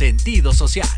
sentido 0.00 0.54
social. 0.54 0.88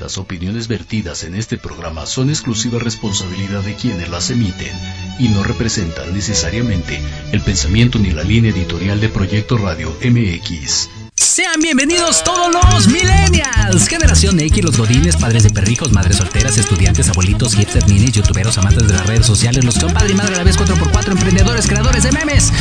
Las 0.00 0.18
opiniones 0.18 0.66
vertidas 0.66 1.22
en 1.22 1.36
este 1.36 1.58
programa 1.58 2.06
son 2.06 2.28
exclusiva 2.28 2.80
responsabilidad 2.80 3.62
de 3.62 3.76
quienes 3.76 4.08
las 4.08 4.30
emiten 4.30 4.76
y 5.20 5.28
no 5.28 5.44
representan 5.44 6.12
necesariamente 6.12 7.00
el 7.30 7.40
pensamiento 7.40 8.00
ni 8.00 8.10
la 8.10 8.24
línea 8.24 8.50
editorial 8.50 9.00
de 9.00 9.10
Proyecto 9.10 9.58
Radio 9.58 9.96
MX. 10.04 10.88
Sean 11.14 11.60
bienvenidos 11.60 12.24
todos 12.24 12.52
los 12.52 12.88
millennials, 12.88 13.86
generación 13.86 14.40
X, 14.40 14.64
los 14.64 14.76
godines, 14.76 15.16
padres 15.16 15.44
de 15.44 15.50
perrijos, 15.50 15.92
madres 15.92 16.16
solteras, 16.16 16.58
estudiantes, 16.58 17.10
abuelitos, 17.10 17.54
hipsters, 17.54 17.86
minis, 17.86 18.10
youtuberos, 18.10 18.58
amantes 18.58 18.88
de 18.88 18.94
las 18.94 19.06
redes 19.06 19.24
sociales, 19.24 19.64
los 19.64 19.74
que 19.74 19.82
son 19.82 19.92
padre 19.92 20.14
y 20.14 20.16
madre 20.16 20.34
a 20.34 20.38
la 20.38 20.44
vez 20.44 20.58
4x4, 20.58 21.12
emprendedores, 21.12 21.68
creadores 21.68 22.02
de 22.02 22.10
memes. 22.10 22.52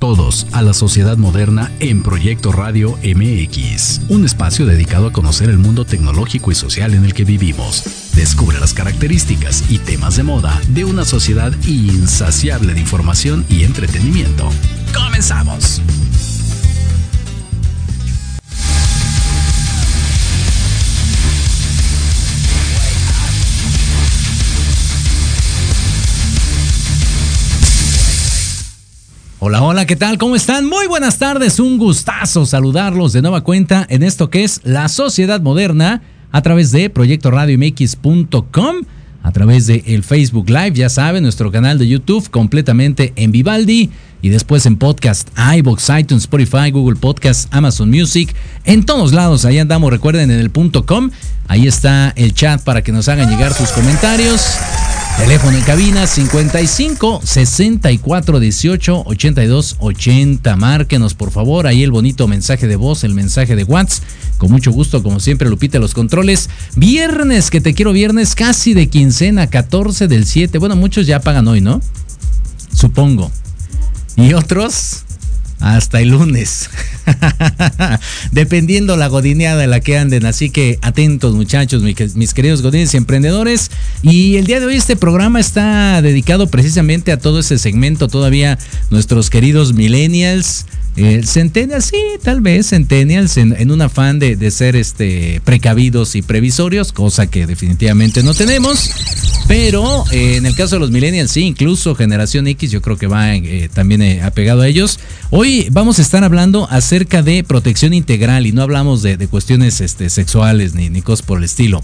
Todos 0.00 0.46
a 0.52 0.62
la 0.62 0.72
sociedad 0.72 1.18
moderna 1.18 1.70
en 1.78 2.02
Proyecto 2.02 2.52
Radio 2.52 2.98
MX, 3.04 4.00
un 4.08 4.24
espacio 4.24 4.64
dedicado 4.64 5.06
a 5.06 5.12
conocer 5.12 5.50
el 5.50 5.58
mundo 5.58 5.84
tecnológico 5.84 6.50
y 6.50 6.54
social 6.54 6.94
en 6.94 7.04
el 7.04 7.12
que 7.12 7.26
vivimos. 7.26 7.84
Descubre 8.14 8.58
las 8.58 8.72
características 8.72 9.70
y 9.70 9.78
temas 9.78 10.16
de 10.16 10.22
moda 10.22 10.58
de 10.68 10.86
una 10.86 11.04
sociedad 11.04 11.52
insaciable 11.66 12.72
de 12.72 12.80
información 12.80 13.44
y 13.50 13.64
entretenimiento. 13.64 14.48
¡Comenzamos! 14.94 15.82
¿Qué 29.86 29.96
tal? 29.96 30.18
¿Cómo 30.18 30.36
están? 30.36 30.68
Muy 30.68 30.86
buenas 30.88 31.16
tardes, 31.16 31.58
un 31.58 31.78
gustazo 31.78 32.44
saludarlos 32.44 33.14
de 33.14 33.22
nueva 33.22 33.40
cuenta 33.40 33.86
en 33.88 34.02
esto 34.02 34.28
que 34.28 34.44
es 34.44 34.60
La 34.62 34.90
Sociedad 34.90 35.40
Moderna 35.40 36.02
a 36.32 36.42
través 36.42 36.70
de 36.70 36.90
proyectoradiomx.com, 36.90 38.76
a 39.22 39.32
través 39.32 39.66
de 39.66 39.82
el 39.86 40.04
Facebook 40.04 40.50
Live, 40.50 40.72
ya 40.72 40.90
saben, 40.90 41.22
nuestro 41.22 41.50
canal 41.50 41.78
de 41.78 41.88
YouTube 41.88 42.28
completamente 42.28 43.14
en 43.16 43.32
Vivaldi 43.32 43.88
y 44.20 44.28
después 44.28 44.66
en 44.66 44.76
podcast, 44.76 45.30
iBox, 45.56 45.88
iTunes, 45.98 46.24
Spotify, 46.24 46.70
Google 46.70 46.96
Podcast, 47.00 47.48
Amazon 47.54 47.88
Music, 47.88 48.34
en 48.64 48.84
todos 48.84 49.14
lados, 49.14 49.46
ahí 49.46 49.58
andamos, 49.58 49.90
recuerden 49.90 50.30
en 50.30 50.40
el 50.40 50.50
punto 50.50 50.84
com, 50.84 51.10
ahí 51.48 51.66
está 51.66 52.12
el 52.16 52.34
chat 52.34 52.62
para 52.62 52.82
que 52.82 52.92
nos 52.92 53.08
hagan 53.08 53.30
llegar 53.30 53.54
sus 53.54 53.70
comentarios. 53.70 54.42
Teléfono 55.18 55.56
en 55.56 55.64
cabina 55.64 56.06
55 56.06 57.20
64 57.22 58.40
18 58.40 59.02
82 59.04 59.76
80. 59.78 60.56
Márquenos 60.56 61.14
por 61.14 61.30
favor 61.30 61.66
ahí 61.66 61.82
el 61.82 61.90
bonito 61.90 62.26
mensaje 62.26 62.66
de 62.66 62.76
voz, 62.76 63.04
el 63.04 63.14
mensaje 63.14 63.54
de 63.56 63.64
WhatsApp. 63.64 64.04
Con 64.38 64.50
mucho 64.50 64.72
gusto, 64.72 65.02
como 65.02 65.20
siempre, 65.20 65.50
Lupita 65.50 65.78
los 65.78 65.92
controles. 65.92 66.48
Viernes, 66.74 67.50
que 67.50 67.60
te 67.60 67.74
quiero 67.74 67.92
viernes, 67.92 68.34
casi 68.34 68.72
de 68.72 68.88
quincena, 68.88 69.48
14 69.48 70.08
del 70.08 70.24
7. 70.24 70.56
Bueno, 70.58 70.76
muchos 70.76 71.06
ya 71.06 71.20
pagan 71.20 71.46
hoy, 71.46 71.60
¿no? 71.60 71.82
Supongo. 72.74 73.30
Y 74.16 74.32
otros 74.32 75.04
hasta 75.60 76.00
el 76.00 76.08
lunes. 76.08 76.70
Dependiendo 78.32 78.96
la 78.96 79.08
godineada 79.08 79.62
en 79.64 79.70
la 79.70 79.80
que 79.80 79.98
anden. 79.98 80.26
Así 80.26 80.50
que 80.50 80.78
atentos 80.82 81.34
muchachos, 81.34 81.82
mis 81.82 82.34
queridos 82.34 82.62
godines 82.62 82.92
y 82.94 82.96
emprendedores. 82.96 83.70
Y 84.02 84.36
el 84.36 84.46
día 84.46 84.60
de 84.60 84.66
hoy 84.66 84.76
este 84.76 84.96
programa 84.96 85.38
está 85.38 86.02
dedicado 86.02 86.48
precisamente 86.48 87.12
a 87.12 87.18
todo 87.18 87.40
ese 87.40 87.58
segmento. 87.58 88.08
Todavía 88.08 88.58
nuestros 88.90 89.30
queridos 89.30 89.74
millennials 89.74 90.66
eh, 90.96 91.22
centennials, 91.24 91.86
sí, 91.86 91.96
tal 92.22 92.40
vez 92.40 92.68
centennials 92.68 93.36
en, 93.36 93.70
un 93.70 93.80
afán 93.80 94.18
de, 94.18 94.50
ser 94.50 94.76
este, 94.76 95.40
precavidos 95.44 96.14
y 96.14 96.22
previsorios, 96.22 96.92
cosa 96.92 97.28
que 97.28 97.46
definitivamente 97.46 98.22
no 98.22 98.34
tenemos. 98.34 98.90
Pero 99.48 100.04
eh, 100.12 100.36
en 100.36 100.46
el 100.46 100.54
caso 100.54 100.76
de 100.76 100.80
los 100.80 100.90
millennials, 100.90 101.30
sí, 101.30 101.42
incluso 101.42 101.94
generación 101.94 102.46
X, 102.46 102.70
yo 102.70 102.82
creo 102.82 102.96
que 102.96 103.06
va 103.06 103.34
eh, 103.34 103.68
también 103.72 104.22
apegado 104.22 104.62
a 104.62 104.68
ellos. 104.68 105.00
Hoy 105.30 105.68
vamos 105.70 105.98
a 105.98 106.02
estar 106.02 106.22
hablando 106.22 106.68
acerca 106.70 107.22
de 107.22 107.42
protección 107.44 107.92
integral 107.92 108.46
y 108.46 108.52
no 108.52 108.62
hablamos 108.62 109.02
de, 109.02 109.16
cuestiones 109.28 109.80
este, 109.80 110.10
sexuales 110.10 110.74
ni, 110.74 110.90
ni 110.90 111.02
cosas 111.02 111.26
por 111.26 111.38
el 111.38 111.44
estilo. 111.44 111.82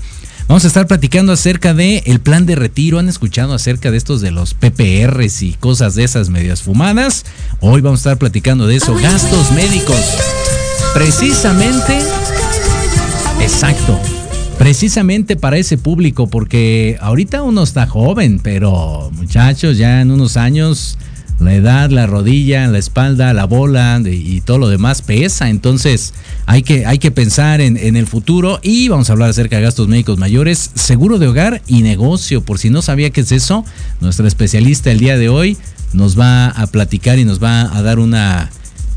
Vamos 0.49 0.65
a 0.65 0.69
estar 0.69 0.87
platicando 0.87 1.33
acerca 1.33 1.75
de 1.75 2.05
el 2.07 2.21
plan 2.21 2.47
de 2.47 2.55
retiro. 2.55 3.01
¿Han 3.01 3.09
escuchado 3.09 3.53
acerca 3.53 3.91
de 3.91 3.97
estos 3.97 4.21
de 4.21 4.31
los 4.31 4.55
PPRs 4.55 5.43
y 5.43 5.55
cosas 5.55 5.97
de 5.97 6.05
esas 6.05 6.29
medias 6.31 6.63
fumadas? 6.63 7.25
Hoy 7.59 7.81
vamos 7.81 7.99
a 7.99 8.03
estar 8.03 8.19
platicando 8.19 8.69
de 8.69 8.77
eso. 8.77 8.95
Gastos 8.95 9.51
médicos. 9.51 10.01
Precisamente. 10.95 11.99
Exacto. 13.41 13.99
Precisamente 14.57 15.35
para 15.35 15.59
ese 15.59 15.79
público, 15.79 16.29
porque 16.29 16.97
ahorita 17.01 17.43
uno 17.43 17.65
está 17.65 17.89
joven, 17.89 18.39
pero 18.41 19.11
muchachos, 19.15 19.79
ya 19.79 20.01
en 20.01 20.13
unos 20.13 20.37
años 20.37 20.97
la 21.47 21.55
edad, 21.55 21.91
la 21.91 22.07
rodilla, 22.07 22.67
la 22.67 22.79
espalda, 22.79 23.33
la 23.33 23.45
bola 23.45 24.03
y 24.05 24.41
todo 24.41 24.59
lo 24.59 24.69
demás 24.69 25.01
pesa. 25.01 25.49
Entonces 25.49 26.13
hay 26.45 26.63
que, 26.63 26.87
hay 26.87 26.99
que 26.99 27.13
pensar 27.13 27.61
en, 27.61 27.77
en, 27.77 27.95
el 27.95 28.09
futuro 28.09 28.59
y 28.63 28.89
vamos 28.89 29.09
a 29.09 29.13
hablar 29.13 29.31
acerca 29.31 29.57
de 29.57 29.63
gastos 29.63 29.87
médicos 29.87 30.19
mayores, 30.19 30.73
seguro 30.75 31.19
de 31.19 31.29
hogar 31.29 31.63
y 31.69 31.83
negocio. 31.83 32.41
Por 32.41 32.59
si 32.59 32.69
no 32.69 32.83
sabía 32.83 33.11
qué 33.11 33.21
es 33.21 33.31
eso, 33.31 33.65
nuestra 34.01 34.27
especialista 34.27 34.91
el 34.91 34.99
día 34.99 35.17
de 35.17 35.29
hoy 35.29 35.57
nos 35.93 36.19
va 36.19 36.49
a 36.49 36.67
platicar 36.67 37.19
y 37.21 37.25
nos 37.25 37.43
va 37.43 37.75
a 37.77 37.81
dar 37.81 38.01
una, 38.01 38.51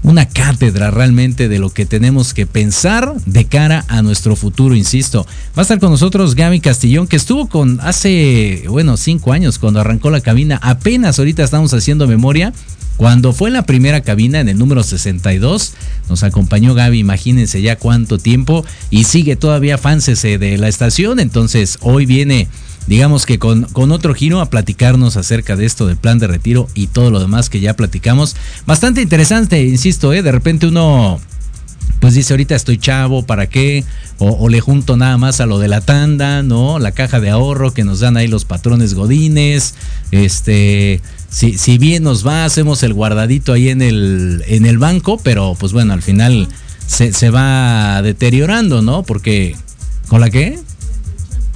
una 0.03 0.27
cátedra 0.27 0.91
realmente 0.91 1.49
de 1.49 1.59
lo 1.59 1.69
que 1.69 1.85
tenemos 1.85 2.33
que 2.33 2.45
pensar 2.45 3.13
de 3.25 3.45
cara 3.45 3.85
a 3.87 4.01
nuestro 4.01 4.35
futuro, 4.35 4.75
insisto. 4.75 5.25
Va 5.57 5.61
a 5.61 5.61
estar 5.61 5.79
con 5.79 5.91
nosotros 5.91 6.35
Gaby 6.35 6.61
Castillón, 6.61 7.07
que 7.07 7.17
estuvo 7.17 7.47
con 7.49 7.79
hace, 7.81 8.63
bueno, 8.69 8.97
cinco 8.97 9.33
años 9.33 9.59
cuando 9.59 9.79
arrancó 9.79 10.09
la 10.09 10.21
cabina. 10.21 10.59
Apenas 10.61 11.19
ahorita 11.19 11.43
estamos 11.43 11.73
haciendo 11.73 12.07
memoria. 12.07 12.53
Cuando 12.97 13.31
fue 13.31 13.47
en 13.49 13.53
la 13.53 13.65
primera 13.65 14.01
cabina, 14.01 14.41
en 14.41 14.49
el 14.49 14.57
número 14.57 14.83
62, 14.83 15.73
nos 16.09 16.23
acompañó 16.23 16.73
Gaby, 16.73 16.99
imagínense 16.99 17.61
ya 17.61 17.77
cuánto 17.77 18.17
tiempo, 18.17 18.65
y 18.89 19.05
sigue 19.05 19.37
todavía 19.37 19.77
fansese 19.77 20.37
de 20.37 20.57
la 20.57 20.67
estación, 20.67 21.21
entonces 21.21 21.77
hoy 21.79 22.05
viene 22.05 22.49
digamos 22.89 23.27
que 23.27 23.37
con, 23.37 23.65
con 23.65 23.91
otro 23.91 24.15
giro 24.15 24.41
a 24.41 24.49
platicarnos 24.49 25.15
acerca 25.15 25.55
de 25.55 25.65
esto 25.65 25.85
del 25.85 25.95
plan 25.95 26.17
de 26.17 26.25
retiro 26.25 26.67
y 26.73 26.87
todo 26.87 27.11
lo 27.11 27.19
demás 27.19 27.47
que 27.49 27.59
ya 27.59 27.75
platicamos. 27.75 28.35
Bastante 28.65 29.03
interesante, 29.03 29.63
insisto, 29.63 30.11
¿eh? 30.11 30.23
de 30.23 30.31
repente 30.31 30.65
uno 30.65 31.19
pues 31.99 32.15
dice 32.15 32.33
ahorita 32.33 32.55
estoy 32.55 32.79
chavo, 32.79 33.25
¿para 33.25 33.47
qué? 33.47 33.83
O, 34.17 34.49
le 34.49 34.59
junto 34.59 34.97
nada 34.97 35.17
más 35.17 35.39
a 35.39 35.45
lo 35.45 35.59
de 35.59 35.67
la 35.67 35.81
tanda, 35.81 36.43
¿no? 36.43 36.79
La 36.79 36.91
caja 36.91 37.19
de 37.19 37.29
ahorro 37.29 37.73
que 37.73 37.83
nos 37.83 37.99
dan 37.99 38.17
ahí 38.17 38.27
los 38.27 38.43
patrones 38.45 38.93
godines, 38.95 39.75
este, 40.11 41.01
si, 41.29 41.57
si 41.57 41.77
bien 41.77 42.03
nos 42.03 42.25
va, 42.25 42.45
hacemos 42.45 42.81
el 42.83 42.93
guardadito 42.93 43.53
ahí 43.53 43.69
en 43.69 43.81
el, 43.81 44.43
en 44.47 44.65
el 44.65 44.77
banco, 44.77 45.19
pero 45.23 45.55
pues 45.59 45.73
bueno, 45.73 45.93
al 45.93 46.01
final 46.01 46.47
se, 46.87 47.13
se 47.13 47.29
va 47.29 48.01
deteriorando, 48.01 48.81
¿no? 48.81 49.03
Porque, 49.03 49.55
¿con 50.07 50.21
la 50.21 50.29
qué? 50.29 50.57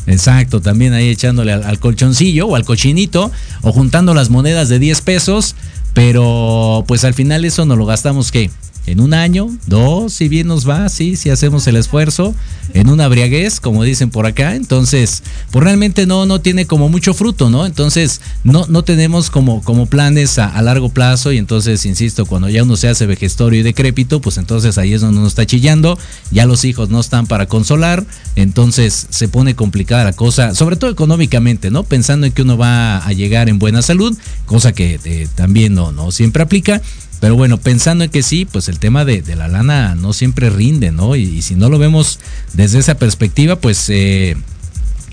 Exacto, 0.06 0.62
también 0.62 0.94
ahí 0.94 1.10
echándole 1.10 1.54
al, 1.54 1.80
colchoncillo 1.80 2.48
o 2.48 2.56
al 2.56 2.66
cochinito 2.66 3.32
o 3.62 3.72
juntando 3.72 4.14
las 4.14 4.30
monedas 4.30 4.68
de 4.70 4.80
10 4.80 5.02
pesos, 5.02 5.56
pero 5.94 6.84
pues 6.88 7.06
al 7.06 7.14
final 7.14 7.46
eso 7.46 7.66
no 7.66 7.76
lo 7.76 7.86
gastamos 7.86 8.32
¿qué? 8.32 8.50
En 8.86 9.00
un 9.00 9.14
año, 9.14 9.50
dos, 9.66 10.14
si 10.14 10.28
bien 10.28 10.48
nos 10.48 10.68
va, 10.68 10.90
sí, 10.90 11.16
si 11.16 11.30
hacemos 11.30 11.66
el 11.68 11.78
esfuerzo, 11.78 12.36
en 12.74 12.90
una 12.90 13.08
briaguez, 13.08 13.60
como 13.60 13.84
dicen 13.84 14.10
por 14.10 14.26
acá, 14.26 14.56
entonces, 14.56 15.24
pues 15.52 15.64
realmente 15.64 16.06
no, 16.06 16.26
no 16.26 16.42
tiene 16.42 16.66
como 16.66 16.90
mucho 16.90 17.14
fruto, 17.14 17.50
¿no? 17.50 17.66
Entonces, 17.66 18.20
no, 18.44 18.66
no 18.68 18.84
tenemos 18.84 19.30
como, 19.30 19.62
como 19.64 19.86
planes 19.86 20.38
a, 20.40 20.62
largo 20.62 20.90
plazo 20.90 21.32
y 21.32 21.38
entonces, 21.38 21.86
insisto, 21.86 22.26
cuando 22.26 22.50
ya 22.50 22.64
uno 22.64 22.76
se 22.76 22.88
hace 22.88 23.06
vejestorio 23.06 23.60
y 23.60 23.64
decrépito, 23.64 24.22
pues 24.22 24.38
entonces 24.38 24.78
ahí 24.78 24.94
es 24.94 25.02
donde 25.02 25.20
uno 25.20 25.28
está 25.28 25.46
chillando, 25.46 25.98
ya 26.32 26.46
los 26.46 26.66
hijos 26.66 26.90
no 26.90 27.00
están 27.00 27.28
para 27.28 27.48
consolar, 27.48 28.06
entonces 28.36 29.08
se 29.10 29.28
pone 29.28 29.56
complicada 29.56 30.04
la 30.04 30.14
cosa, 30.14 30.56
sobre 30.56 30.76
todo 30.76 30.90
económicamente, 30.90 31.72
¿no? 31.72 31.84
Pensando 31.84 32.26
en 32.26 32.34
que 32.34 32.42
uno 32.42 32.58
va 32.58 32.98
a 32.98 33.14
llegar 33.14 33.50
en 33.50 33.60
buena 33.60 33.82
salud, 33.82 34.18
cosa 34.46 34.74
que 34.74 35.00
eh, 35.04 35.28
también 35.36 35.74
no, 35.74 35.92
no 35.92 36.12
siempre 36.12 36.44
aplica. 36.44 36.82
Pero 37.24 37.38
bueno, 37.38 37.58
pensando 37.58 38.04
en 38.04 38.10
que 38.10 38.22
sí, 38.22 38.44
pues 38.44 38.68
el 38.68 38.80
tema 38.80 39.06
de, 39.06 39.24
la 39.38 39.48
lana 39.48 39.96
no 39.96 40.12
siempre 40.12 40.50
rinde, 40.50 40.92
¿no? 40.92 41.16
Y, 41.16 41.42
si 41.42 41.56
no 41.56 41.70
lo 41.70 41.80
vemos 41.80 42.20
desde 42.52 42.80
esa 42.80 42.96
perspectiva, 42.96 43.56
pues 43.56 43.90
eh, 43.90 44.36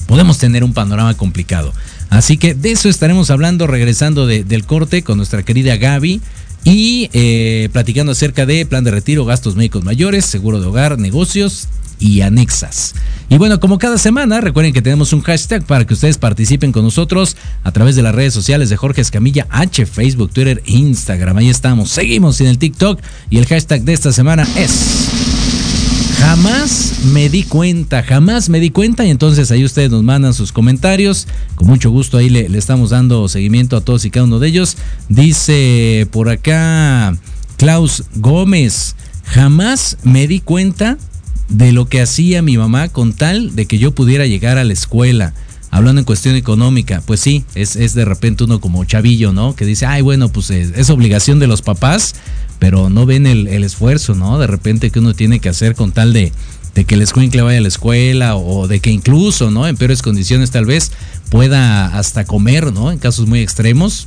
podemos 0.09 0.37
tener 0.39 0.65
un 0.65 0.73
panorama 0.73 1.17
complicado. 1.17 1.73
Así 2.09 2.37
que 2.37 2.55
de 2.55 2.73
eso 2.73 2.89
estaremos 2.89 3.31
hablando 3.31 3.69
regresando 3.69 4.27
del 4.27 4.65
corte 4.65 5.05
con 5.05 5.19
nuestra 5.19 5.45
querida 5.45 5.77
Gaby. 5.77 6.21
Y 6.65 7.09
eh, 7.13 7.69
platicando 7.73 8.13
acerca 8.13 8.47
de 8.47 8.67
plan 8.67 8.85
de 8.85 8.91
retiro, 8.91 9.25
gastos 9.25 9.57
médicos 9.57 9.85
mayores, 9.85 10.27
seguro 10.27 10.61
de 10.61 10.67
hogar, 10.67 10.99
negocios 10.99 11.69
y 11.99 12.23
anexas. 12.23 12.95
Y 13.29 13.39
bueno, 13.39 13.61
como 13.61 13.79
cada 13.79 13.99
semana, 13.99 14.41
recuerden 14.41 14.73
que 14.73 14.83
tenemos 14.83 15.13
un 15.13 15.23
hashtag 15.23 15.65
para 15.65 15.87
que 15.87 15.95
ustedes 15.95 16.19
participen 16.19 16.73
con 16.73 16.83
nosotros 16.83 17.37
a 17.63 17.71
través 17.71 17.95
de 17.95 18.03
las 18.03 18.15
redes 18.15 18.35
sociales 18.35 18.71
de 18.71 18.77
Jorge 18.77 19.03
Escamilla 19.03 19.47
H, 19.51 19.87
Facebook, 19.87 20.33
Twitter, 20.33 20.63
Instagram. 20.67 21.37
Ahí 21.37 21.49
estamos. 21.49 21.91
Seguimos 21.91 22.41
en 22.41 22.49
el 22.49 22.59
TikTok 22.59 23.01
y 23.29 23.39
el 23.39 23.47
hashtag 23.47 23.83
de 23.83 23.93
esta 23.93 24.13
semana 24.13 24.49
es... 24.57 25.30
Jamás 26.21 27.01
me 27.13 27.29
di 27.29 27.43
cuenta, 27.43 28.03
jamás 28.03 28.51
me 28.51 28.61
di 28.61 28.71
cuenta 28.71 29.07
y 29.07 29.11
entonces 29.11 29.51
ahí 29.51 29.65
ustedes 29.65 29.91
nos 29.91 30.03
mandan 30.03 30.35
sus 30.35 30.53
comentarios. 30.53 31.27
Con 31.55 31.67
mucho 31.67 31.91
gusto 31.91 32.19
ahí 32.19 32.29
le, 32.29 32.49
le, 32.49 32.59
estamos 32.59 32.91
dando 32.91 33.27
seguimiento 33.27 33.77
a 33.77 33.81
todos 33.81 34.05
y 34.05 34.11
cada 34.11 34.27
uno 34.27 34.39
de 34.39 34.49
ellos. 34.49 34.77
Dice 35.09 36.07
por 36.13 36.29
acá 36.29 37.17
Klaus 37.57 38.05
Gómez, 38.17 38.97
jamás 39.25 39.97
me 40.03 40.27
di 40.27 40.41
cuenta 40.41 40.99
de 41.49 41.73
lo 41.73 41.89
que 41.89 42.01
hacía 42.01 42.43
mi 42.43 42.57
mamá 42.57 42.89
con 42.89 43.13
tal 43.13 43.57
de 43.57 43.67
que 43.67 43.79
yo 43.79 43.95
pudiera 43.95 44.27
llegar 44.27 44.59
a 44.59 44.65
la 44.65 44.73
escuela. 44.73 45.33
Hablando 45.73 46.01
en 46.01 46.05
cuestión 46.05 46.35
económica, 46.35 47.03
pues 47.07 47.21
sí, 47.21 47.45
es, 47.55 47.77
es 47.77 47.95
de 47.95 48.05
repente 48.05 48.45
uno 48.45 48.61
como 48.61 48.85
chavillo, 48.85 49.33
¿no? 49.33 49.55
Que 49.55 49.65
dice, 49.65 49.87
ay, 49.87 50.03
bueno, 50.03 50.29
pues 50.29 50.51
es, 50.51 50.73
es 50.75 50.91
obligación 50.91 51.39
de 51.39 51.47
los 51.47 51.63
papás, 51.63 52.15
pero 52.61 52.91
no 52.91 53.07
ven 53.07 53.27
el, 53.27 53.49
el, 53.49 53.65
esfuerzo, 53.65 54.15
¿no? 54.15 54.39
De 54.39 54.47
repente 54.47 54.91
que 54.91 55.01
uno 55.01 55.15
tiene 55.15 55.41
que 55.41 55.49
hacer 55.49 55.75
con 55.75 55.91
tal 55.91 56.13
de, 56.13 56.33
de 56.75 56.85
que 56.85 56.95
el 56.95 57.03
escuincle 57.03 57.43
vaya 57.43 57.59
a 57.59 57.63
la 57.63 57.69
escuela 57.69 58.37
o 58.37 58.69
de 58.69 58.79
que 58.79 58.91
incluso, 58.91 59.51
¿no? 59.51 59.67
En 59.67 59.77
peores 59.77 60.03
condiciones 60.03 60.53
tal 60.53 60.67
vez 60.67 60.93
pueda 61.31 61.99
hasta 61.99 62.25
comer, 62.25 62.73
¿no? 62.73 62.93
En 62.93 62.99
casos 62.99 63.27
muy 63.27 63.41
extremos, 63.41 64.07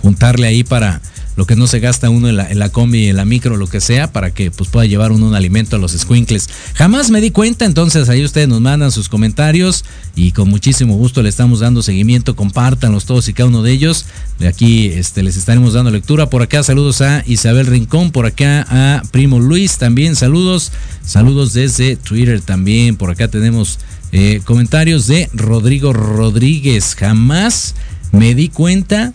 juntarle 0.00 0.46
ahí 0.46 0.64
para, 0.64 1.02
lo 1.40 1.46
que 1.46 1.56
no 1.56 1.66
se 1.66 1.80
gasta 1.80 2.10
uno 2.10 2.28
en 2.28 2.36
la, 2.36 2.68
combi, 2.68 3.08
en 3.08 3.16
la 3.16 3.24
micro, 3.24 3.56
lo 3.56 3.66
que 3.66 3.80
sea, 3.80 4.12
para 4.12 4.30
que 4.30 4.50
pues, 4.50 4.68
pueda 4.68 4.84
llevar 4.84 5.10
uno 5.10 5.28
un 5.28 5.34
alimento 5.34 5.76
a 5.76 5.78
los 5.78 5.92
squinkles. 5.92 6.50
Jamás 6.74 7.08
me 7.08 7.22
di 7.22 7.30
cuenta, 7.30 7.64
entonces 7.64 8.10
ahí 8.10 8.22
ustedes 8.22 8.46
nos 8.46 8.60
mandan 8.60 8.92
sus 8.92 9.08
comentarios 9.08 9.86
y 10.14 10.32
con 10.32 10.50
muchísimo 10.50 10.96
gusto 10.98 11.22
le 11.22 11.30
estamos 11.30 11.60
dando 11.60 11.80
seguimiento. 11.80 12.36
Compártanlos 12.36 13.06
todos 13.06 13.26
y 13.30 13.32
cada 13.32 13.48
uno 13.48 13.62
de 13.62 13.72
ellos. 13.72 14.04
De 14.38 14.48
aquí 14.48 14.88
este, 14.88 15.22
les 15.22 15.38
estaremos 15.38 15.72
dando 15.72 15.90
lectura. 15.90 16.28
Por 16.28 16.42
acá 16.42 16.62
saludos 16.62 17.00
a 17.00 17.24
Isabel 17.26 17.64
Rincón, 17.64 18.10
por 18.10 18.26
acá 18.26 18.66
a 18.68 19.02
Primo 19.10 19.40
Luis 19.40 19.78
también 19.78 20.16
saludos. 20.16 20.72
Saludos 21.06 21.54
desde 21.54 21.96
Twitter 21.96 22.42
también. 22.42 22.96
Por 22.96 23.08
acá 23.08 23.28
tenemos 23.28 23.78
eh, 24.12 24.42
comentarios 24.44 25.06
de 25.06 25.30
Rodrigo 25.32 25.94
Rodríguez. 25.94 26.94
Jamás 26.96 27.76
me 28.12 28.34
di 28.34 28.50
cuenta 28.50 29.14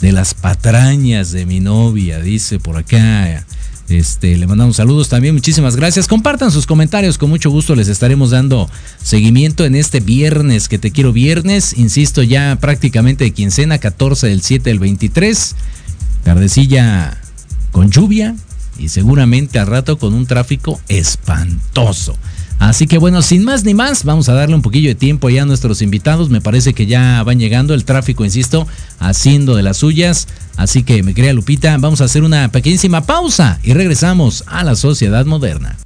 de 0.00 0.12
las 0.12 0.34
patrañas 0.34 1.32
de 1.32 1.46
mi 1.46 1.60
novia, 1.60 2.20
dice 2.20 2.58
por 2.58 2.76
acá. 2.76 3.44
Este, 3.88 4.38
le 4.38 4.46
mandamos 4.46 4.76
saludos 4.76 5.10
también, 5.10 5.34
muchísimas 5.34 5.76
gracias. 5.76 6.08
Compartan 6.08 6.50
sus 6.50 6.66
comentarios, 6.66 7.18
con 7.18 7.28
mucho 7.28 7.50
gusto 7.50 7.74
les 7.74 7.88
estaremos 7.88 8.30
dando 8.30 8.68
seguimiento 9.02 9.66
en 9.66 9.74
este 9.74 10.00
viernes, 10.00 10.68
que 10.68 10.78
te 10.78 10.90
quiero 10.90 11.12
viernes, 11.12 11.76
insisto, 11.76 12.22
ya 12.22 12.56
prácticamente 12.60 13.24
de 13.24 13.32
quincena, 13.32 13.78
14 13.78 14.28
del 14.28 14.40
7 14.40 14.70
del 14.70 14.78
23, 14.78 15.54
tardecilla 16.22 17.20
con 17.72 17.90
lluvia 17.90 18.34
y 18.78 18.88
seguramente 18.88 19.58
al 19.58 19.66
rato 19.66 19.98
con 19.98 20.14
un 20.14 20.26
tráfico 20.26 20.80
espantoso. 20.88 22.16
Así 22.58 22.86
que 22.86 22.98
bueno, 22.98 23.20
sin 23.22 23.44
más 23.44 23.64
ni 23.64 23.74
más, 23.74 24.04
vamos 24.04 24.28
a 24.28 24.34
darle 24.34 24.54
un 24.54 24.62
poquillo 24.62 24.88
de 24.88 24.94
tiempo 24.94 25.28
ya 25.28 25.42
a 25.42 25.46
nuestros 25.46 25.82
invitados. 25.82 26.30
Me 26.30 26.40
parece 26.40 26.72
que 26.74 26.86
ya 26.86 27.22
van 27.22 27.38
llegando 27.38 27.74
el 27.74 27.84
tráfico, 27.84 28.24
insisto, 28.24 28.66
haciendo 28.98 29.54
de 29.54 29.62
las 29.62 29.76
suyas. 29.76 30.28
Así 30.56 30.82
que, 30.82 31.02
me 31.02 31.14
querida 31.14 31.32
Lupita, 31.32 31.76
vamos 31.78 32.00
a 32.00 32.04
hacer 32.04 32.22
una 32.22 32.48
pequeñísima 32.50 33.02
pausa 33.02 33.58
y 33.62 33.74
regresamos 33.74 34.44
a 34.46 34.64
la 34.64 34.76
sociedad 34.76 35.26
moderna. 35.26 35.76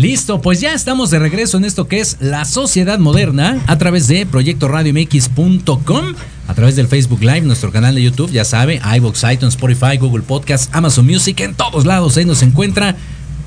Listo, 0.00 0.40
pues 0.40 0.62
ya 0.62 0.72
estamos 0.72 1.10
de 1.10 1.18
regreso 1.18 1.58
en 1.58 1.66
esto 1.66 1.86
que 1.86 2.00
es 2.00 2.16
la 2.20 2.46
sociedad 2.46 2.98
moderna 2.98 3.62
a 3.66 3.76
través 3.76 4.08
de 4.08 4.24
proyectoradiomx.com, 4.24 6.14
a 6.48 6.54
través 6.54 6.74
del 6.76 6.88
Facebook 6.88 7.20
Live, 7.20 7.42
nuestro 7.42 7.70
canal 7.70 7.94
de 7.94 8.04
YouTube, 8.04 8.30
ya 8.30 8.46
sabe, 8.46 8.80
iVoox, 8.96 9.22
iTunes, 9.30 9.56
Spotify, 9.56 9.98
Google 9.98 10.22
Podcast, 10.22 10.74
Amazon 10.74 11.04
Music, 11.04 11.40
en 11.40 11.54
todos 11.54 11.84
lados 11.84 12.16
ahí 12.16 12.24
nos 12.24 12.42
encuentra. 12.42 12.96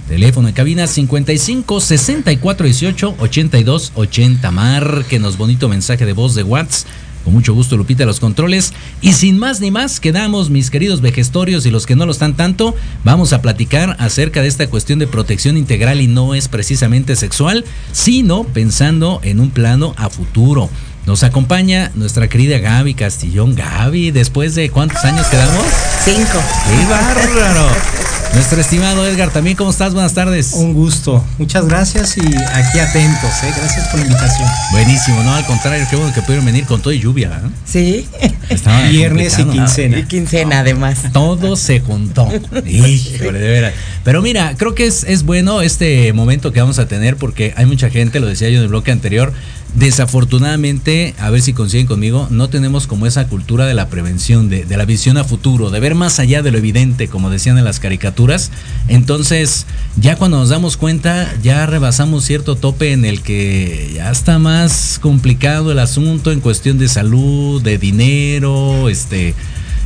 Teléfono 0.07 0.47
en 0.47 0.53
cabina 0.53 0.85
55 0.85 1.79
64 1.79 2.65
18 2.67 3.15
82 3.17 3.91
80. 3.95 4.51
Márquenos 4.51 5.37
bonito 5.37 5.67
mensaje 5.69 6.05
de 6.05 6.13
voz 6.13 6.35
de 6.35 6.43
WhatsApp. 6.43 6.87
Con 7.23 7.33
mucho 7.33 7.53
gusto, 7.53 7.77
Lupita, 7.77 8.05
los 8.05 8.19
controles. 8.19 8.73
Y 9.01 9.13
sin 9.13 9.37
más 9.37 9.61
ni 9.61 9.71
más, 9.71 9.99
quedamos, 9.99 10.49
mis 10.49 10.69
queridos 10.69 11.01
vejestorios 11.01 11.65
y 11.65 11.71
los 11.71 11.85
que 11.85 11.95
no 11.95 12.05
lo 12.05 12.11
están 12.11 12.35
tanto, 12.35 12.75
vamos 13.03 13.33
a 13.33 13.41
platicar 13.41 13.95
acerca 13.99 14.41
de 14.41 14.47
esta 14.47 14.67
cuestión 14.67 14.99
de 14.99 15.07
protección 15.07 15.57
integral 15.57 16.01
y 16.01 16.07
no 16.07 16.35
es 16.35 16.47
precisamente 16.47 17.15
sexual, 17.15 17.65
sino 17.91 18.43
pensando 18.43 19.19
en 19.23 19.39
un 19.39 19.51
plano 19.51 19.93
a 19.97 20.09
futuro. 20.09 20.69
Nos 21.05 21.23
acompaña 21.23 21.91
nuestra 21.95 22.29
querida 22.29 22.59
Gaby 22.59 22.93
Castillón. 22.93 23.55
Gaby, 23.55 24.11
después 24.11 24.55
de 24.55 24.69
cuántos 24.69 25.03
años 25.03 25.27
quedamos? 25.27 25.65
Cinco. 26.05 26.39
¡Qué 26.67 26.85
bárbaro! 26.89 28.22
Nuestro 28.33 28.59
estimado 28.59 29.05
Edgar, 29.07 29.29
también, 29.29 29.55
¿cómo 29.55 29.69
estás? 29.69 29.93
Buenas 29.93 30.15
tardes. 30.15 30.53
Un 30.53 30.73
gusto. 30.73 31.23
Muchas 31.37 31.67
gracias 31.67 32.17
y 32.17 32.21
aquí 32.21 32.79
atentos. 32.79 33.31
¿eh? 33.43 33.53
Gracias 33.55 33.87
por 33.89 33.99
la 33.99 34.07
invitación. 34.07 34.49
Buenísimo, 34.71 35.21
no, 35.21 35.35
al 35.35 35.45
contrario, 35.45 35.85
qué 35.87 35.95
bueno 35.95 36.11
que 36.11 36.21
pudieron 36.23 36.43
venir 36.43 36.65
con 36.65 36.81
todo 36.81 36.91
y 36.91 36.99
lluvia. 36.99 37.29
¿eh? 37.29 37.49
Sí. 37.63 38.07
Estaba 38.49 38.87
Viernes 38.87 39.37
y 39.37 39.43
quincena. 39.43 39.99
Y 39.99 40.03
quincena 40.05 40.59
además. 40.61 40.97
Todo 41.13 41.55
se 41.55 41.79
juntó. 41.79 42.27
Híjole, 42.65 43.37
de 43.37 43.47
veras. 43.49 43.73
Pero 44.03 44.23
mira, 44.23 44.55
creo 44.57 44.73
que 44.73 44.87
es, 44.87 45.03
es 45.03 45.23
bueno 45.23 45.61
este 45.61 46.11
momento 46.13 46.51
que 46.51 46.59
vamos 46.59 46.79
a 46.79 46.87
tener 46.87 47.17
porque 47.17 47.53
hay 47.55 47.67
mucha 47.67 47.91
gente, 47.91 48.19
lo 48.19 48.25
decía 48.25 48.49
yo 48.49 48.57
en 48.57 48.63
el 48.63 48.69
bloque 48.69 48.91
anterior, 48.91 49.31
desafortunadamente, 49.75 51.15
a 51.17 51.29
ver 51.29 51.41
si 51.41 51.53
coinciden 51.53 51.87
conmigo, 51.87 52.27
no 52.29 52.49
tenemos 52.49 52.85
como 52.85 53.07
esa 53.07 53.27
cultura 53.27 53.65
de 53.65 53.73
la 53.73 53.89
prevención, 53.89 54.49
de, 54.49 54.65
la 54.65 54.85
visión 54.85 55.17
a 55.17 55.23
futuro, 55.23 55.71
de 55.71 55.79
ver 55.79 55.95
más 55.95 56.19
allá 56.19 56.41
de 56.41 56.51
lo 56.51 56.57
evidente, 56.57 57.07
como 57.07 57.29
decían 57.29 57.57
en 57.57 57.63
las 57.63 57.79
caricaturas. 57.79 58.51
Entonces, 58.87 59.65
ya 59.95 60.15
cuando 60.15 60.37
nos 60.37 60.49
damos 60.49 60.77
cuenta, 60.77 61.33
ya 61.41 61.65
rebasamos 61.65 62.23
cierto 62.23 62.55
tope 62.55 62.91
en 62.91 63.05
el 63.05 63.21
que 63.21 63.93
ya 63.95 64.11
está 64.11 64.37
más 64.37 64.99
complicado 65.01 65.71
el 65.71 65.79
asunto 65.79 66.31
en 66.31 66.39
cuestión 66.39 66.77
de 66.77 66.87
salud, 66.87 67.61
de 67.61 67.77
dinero, 67.77 68.89
este 68.89 69.33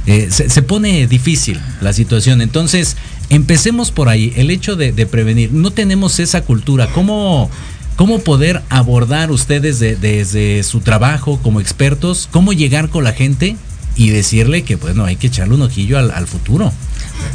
eh, 0.06 0.30
se, 0.32 0.50
se 0.50 0.62
pone 0.62 1.06
difícil 1.08 1.60
la 1.82 1.92
situación. 1.92 2.42
Entonces, 2.42 2.96
empecemos 3.30 3.92
por 3.92 4.10
ahí, 4.10 4.34
el 4.38 4.50
hecho 4.52 4.76
de, 4.76 4.92
de 4.92 5.06
prevenir. 5.06 5.52
No 5.52 5.72
tenemos 5.72 6.20
esa 6.20 6.42
cultura. 6.42 6.88
¿Cómo, 6.94 7.50
cómo 7.98 8.20
poder 8.20 8.62
abordar 8.70 9.32
ustedes 9.32 9.80
de- 9.80 9.98
desde 9.98 10.64
su 10.64 10.80
trabajo 10.80 11.40
como 11.44 11.60
expertos? 11.60 12.30
¿Cómo 12.32 12.54
llegar 12.54 12.88
con 12.90 13.04
la 13.04 13.12
gente 13.12 13.58
y 13.98 14.10
decirle 14.12 14.64
que, 14.64 14.76
bueno, 14.76 15.06
hay 15.06 15.16
que 15.16 15.28
echarle 15.28 15.56
un 15.56 15.64
ojillo 15.64 15.98
al, 15.98 16.12
al 16.12 16.28
futuro? 16.28 16.72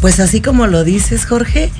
Pues 0.00 0.20
así 0.20 0.40
como 0.40 0.66
lo 0.66 0.84
dices, 0.84 1.26
Jorge, 1.26 1.70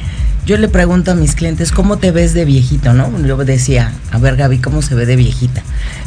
yo 0.45 0.57
le 0.57 0.69
pregunto 0.69 1.13
a 1.13 1.15
mis 1.15 1.37
clientes, 1.37 1.71
¿cómo 1.71 1.99
te 1.99 2.11
ves 2.11 2.35
de 2.35 2.45
viejito, 2.45 2.93
no? 2.95 3.11
Yo 3.25 3.37
decía, 3.39 3.93
a 4.11 4.19
ver, 4.19 4.37
Gaby, 4.37 4.59
¿cómo 4.59 4.83
se 4.83 4.97
ve 4.97 5.07
de 5.07 5.15
viejita? 5.15 5.63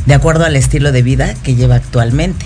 De 0.05 0.13
acuerdo 0.13 0.43
al 0.43 0.57
estilo 0.57 0.91
de 0.91 1.01
vida 1.03 1.33
que 1.35 1.55
lleva 1.55 1.75
actualmente. 1.75 2.45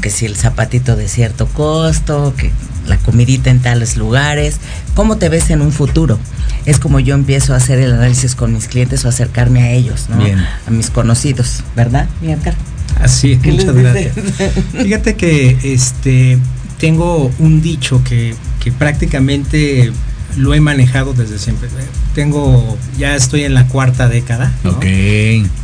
Que 0.00 0.08
si 0.08 0.24
el 0.24 0.36
zapatito 0.36 0.96
de 0.96 1.08
cierto 1.08 1.46
costo, 1.48 2.32
que 2.36 2.50
la 2.86 2.96
comidita 2.96 3.50
en 3.50 3.60
tales 3.60 3.98
lugares, 3.98 4.56
¿cómo 4.94 5.18
te 5.18 5.28
ves 5.28 5.50
en 5.50 5.60
un 5.60 5.70
futuro? 5.70 6.18
Es 6.64 6.78
como 6.78 6.98
yo 6.98 7.14
empiezo 7.14 7.52
a 7.52 7.58
hacer 7.58 7.78
el 7.78 7.92
análisis 7.92 8.34
con 8.34 8.54
mis 8.54 8.66
clientes 8.68 9.04
o 9.04 9.08
acercarme 9.08 9.62
a 9.64 9.72
ellos, 9.72 10.06
¿no? 10.08 10.16
Bien. 10.16 10.38
A 10.38 10.70
mis 10.70 10.88
conocidos, 10.88 11.62
¿verdad, 11.76 12.08
mi 12.22 12.32
Edgar? 12.32 12.54
Así 13.02 13.32
es, 13.32 13.40
¿Qué 13.40 13.52
muchas 13.52 13.74
gracias. 13.74 14.14
Fíjate 14.82 15.14
que 15.16 15.56
este 15.64 16.38
tengo 16.78 17.30
un 17.38 17.60
dicho 17.62 18.02
que, 18.04 18.34
que 18.62 18.72
prácticamente 18.72 19.92
lo 20.36 20.54
he 20.54 20.60
manejado 20.60 21.12
desde 21.12 21.38
siempre. 21.38 21.68
Tengo, 22.14 22.76
ya 22.98 23.14
estoy 23.16 23.44
en 23.44 23.54
la 23.54 23.66
cuarta 23.68 24.08
década, 24.08 24.52
¿no? 24.64 24.70
Ok. 24.70 24.84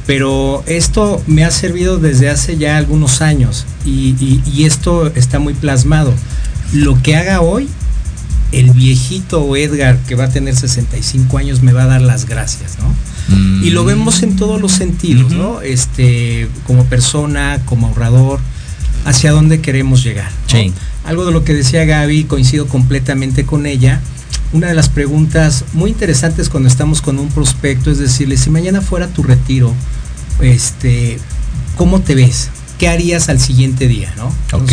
pero 0.06 0.62
esto 0.66 1.22
me 1.26 1.44
ha 1.44 1.50
servido 1.50 1.98
desde 1.98 2.28
hace 2.28 2.56
ya 2.58 2.76
algunos 2.76 3.20
años 3.22 3.66
y, 3.84 4.14
y- 4.20 4.42
y 4.46 4.64
esto 4.64 5.12
está 5.14 5.38
muy 5.38 5.54
plasmado. 5.54 6.12
Lo 6.72 7.00
que 7.02 7.16
haga 7.16 7.40
hoy, 7.40 7.66
el 8.52 8.70
viejito 8.70 9.56
Edgar, 9.56 9.98
que 10.06 10.14
va 10.14 10.24
a 10.24 10.28
tener 10.30 10.54
65 10.54 11.38
años, 11.38 11.62
me 11.62 11.72
va 11.72 11.82
a 11.84 11.86
dar 11.86 12.02
las 12.02 12.26
gracias, 12.26 12.78
¿no? 12.78 12.94
Mm. 13.28 13.64
Y 13.64 13.70
lo 13.70 13.84
vemos 13.84 14.22
en 14.22 14.36
todos 14.36 14.60
los 14.60 14.72
sentidos. 14.72 15.32
¿no? 15.32 15.60
Este, 15.60 16.48
como 16.66 16.84
persona, 16.84 17.60
como 17.64 17.88
ahorrador, 17.88 18.40
hacia 19.04 19.32
dónde 19.32 19.60
queremos 19.60 20.02
llegar. 20.02 20.30
Algo 21.04 21.24
de 21.24 21.32
lo 21.32 21.44
que 21.44 21.54
decía 21.54 21.84
Gaby, 21.84 22.24
coincido 22.24 22.66
completamente 22.66 23.44
con 23.44 23.66
ella. 23.66 24.00
Una 24.52 24.68
de 24.68 24.74
las 24.74 24.88
preguntas 24.88 25.64
muy 25.72 25.90
interesantes 25.90 26.48
cuando 26.48 26.68
estamos 26.68 27.02
con 27.02 27.18
un 27.18 27.28
prospecto 27.28 27.90
es 27.90 27.98
decirle, 27.98 28.36
si 28.36 28.50
mañana 28.50 28.80
fuera 28.80 29.08
tu 29.08 29.22
retiro, 29.22 29.74
este, 30.40 31.18
¿cómo 31.76 32.00
te 32.00 32.14
ves? 32.14 32.50
¿Qué 32.78 32.88
harías 32.88 33.28
al 33.28 33.40
siguiente 33.40 33.88
día? 33.88 34.12
¿no? 34.16 34.26
Ok. 34.52 34.72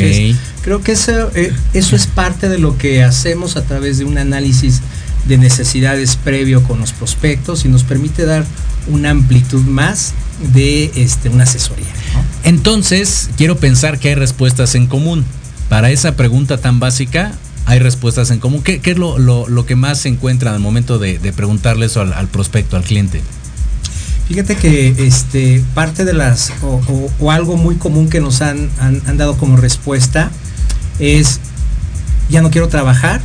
creo 0.62 0.82
que 0.82 0.92
eso, 0.94 1.32
eh, 1.36 1.54
eso 1.74 1.96
es 1.96 2.08
parte 2.08 2.50
de 2.50 2.60
lo 2.60 2.78
que 2.78 3.04
hacemos 3.04 3.56
a 3.56 3.64
través 3.64 3.98
de 3.98 4.06
un 4.06 4.18
análisis 4.18 4.82
de 5.28 5.38
necesidades 5.38 6.16
previo 6.18 6.62
con 6.64 6.80
los 6.80 6.92
prospectos 6.94 7.66
y 7.66 7.68
nos 7.70 7.84
permite 7.84 8.26
dar 8.26 8.46
una 8.88 9.10
amplitud 9.10 9.64
más 9.64 10.14
de 10.54 10.92
este, 10.96 11.30
una 11.30 11.44
asesoría. 11.46 11.88
¿no? 12.14 12.24
Entonces, 12.44 13.30
quiero 13.38 13.58
pensar 13.58 13.98
que 14.00 14.10
hay 14.10 14.16
respuestas 14.16 14.76
en 14.76 14.86
común. 14.88 15.26
Para 15.70 15.90
esa 15.90 16.16
pregunta 16.16 16.58
tan 16.58 16.80
básica, 16.80 17.32
hay 17.66 17.80
respuestas 17.80 18.30
en 18.30 18.40
común. 18.40 18.62
¿Qué, 18.62 18.80
qué 18.82 18.92
es 18.92 18.98
lo, 19.00 19.18
lo- 19.18 19.48
lo 19.48 19.66
que 19.66 19.76
más 19.76 20.00
se 20.00 20.10
encuentra 20.10 20.54
al 20.54 20.60
momento 20.60 21.00
de, 21.00 21.18
de 21.18 21.34
preguntarle 21.34 21.88
eso 21.88 22.02
al, 22.02 22.14
al 22.14 22.28
prospecto, 22.28 22.78
al 22.78 22.84
cliente? 22.84 23.22
Fíjate 24.28 24.56
que 24.56 24.94
este, 25.08 25.64
parte 25.74 26.06
de 26.06 26.14
las, 26.14 26.52
o, 26.62 26.82
o- 26.88 27.12
o 27.20 27.32
algo 27.32 27.58
muy 27.58 27.76
común 27.76 28.10
que 28.10 28.20
nos 28.22 28.42
han, 28.42 28.70
han- 28.80 29.02
han 29.08 29.18
dado 29.18 29.38
como 29.38 29.58
respuesta 29.58 30.32
es, 31.00 31.40
ya 32.30 32.42
no 32.42 32.52
quiero 32.52 32.68
trabajar 32.68 33.22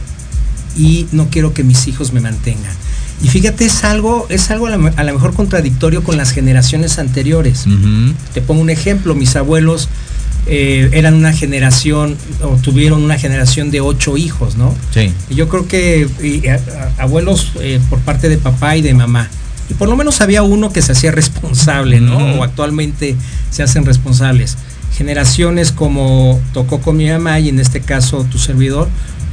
y 0.76 1.06
no 1.12 1.28
quiero 1.30 1.52
que 1.54 1.64
mis 1.64 1.86
hijos 1.88 2.12
me 2.12 2.20
mantengan. 2.20 2.72
Y 3.22 3.28
fíjate, 3.28 3.66
es 3.66 3.84
algo, 3.84 4.26
es 4.30 4.50
algo 4.50 4.66
a 4.66 4.70
lo 4.70 4.92
a 4.96 5.04
lo 5.04 5.12
mejor 5.12 5.34
contradictorio 5.34 6.02
con 6.02 6.16
las 6.16 6.30
generaciones 6.30 6.98
anteriores. 6.98 7.64
Te 8.32 8.40
pongo 8.40 8.62
un 8.62 8.70
ejemplo, 8.70 9.14
mis 9.14 9.36
abuelos 9.36 9.88
eh, 10.46 10.88
eran 10.94 11.14
una 11.14 11.32
generación, 11.34 12.16
o 12.42 12.56
tuvieron 12.56 13.02
una 13.02 13.18
generación 13.18 13.70
de 13.70 13.82
ocho 13.82 14.16
hijos, 14.16 14.56
¿no? 14.56 14.74
Sí. 14.94 15.12
Y 15.28 15.34
Yo 15.34 15.48
creo 15.50 15.68
que 15.68 16.08
y, 16.22 16.46
a- 16.48 16.54
a- 16.98 17.02
abuelos 17.02 17.52
eh, 17.60 17.78
por 17.90 17.98
parte 18.00 18.30
de 18.30 18.38
papá 18.38 18.76
y 18.76 18.82
de 18.82 18.94
mamá. 18.94 19.28
Y 19.68 19.74
por 19.74 19.88
lo 19.90 19.96
menos 19.96 20.20
había 20.22 20.42
uno 20.42 20.72
que 20.72 20.80
se 20.80 20.92
hacía 20.92 21.12
responsable, 21.12 22.00
¿no? 22.00 22.16
O 22.38 22.42
actualmente 22.42 23.16
se 23.50 23.62
hacen 23.62 23.84
responsables. 23.84 24.56
Generaciones 24.96 25.72
como 25.72 26.40
tocó 26.52 26.80
con 26.80 26.96
mi 26.96 27.08
mamá 27.08 27.38
y 27.38 27.50
en 27.50 27.60
este 27.60 27.80
caso 27.80 28.24
tu 28.24 28.38
servidor, 28.38 28.88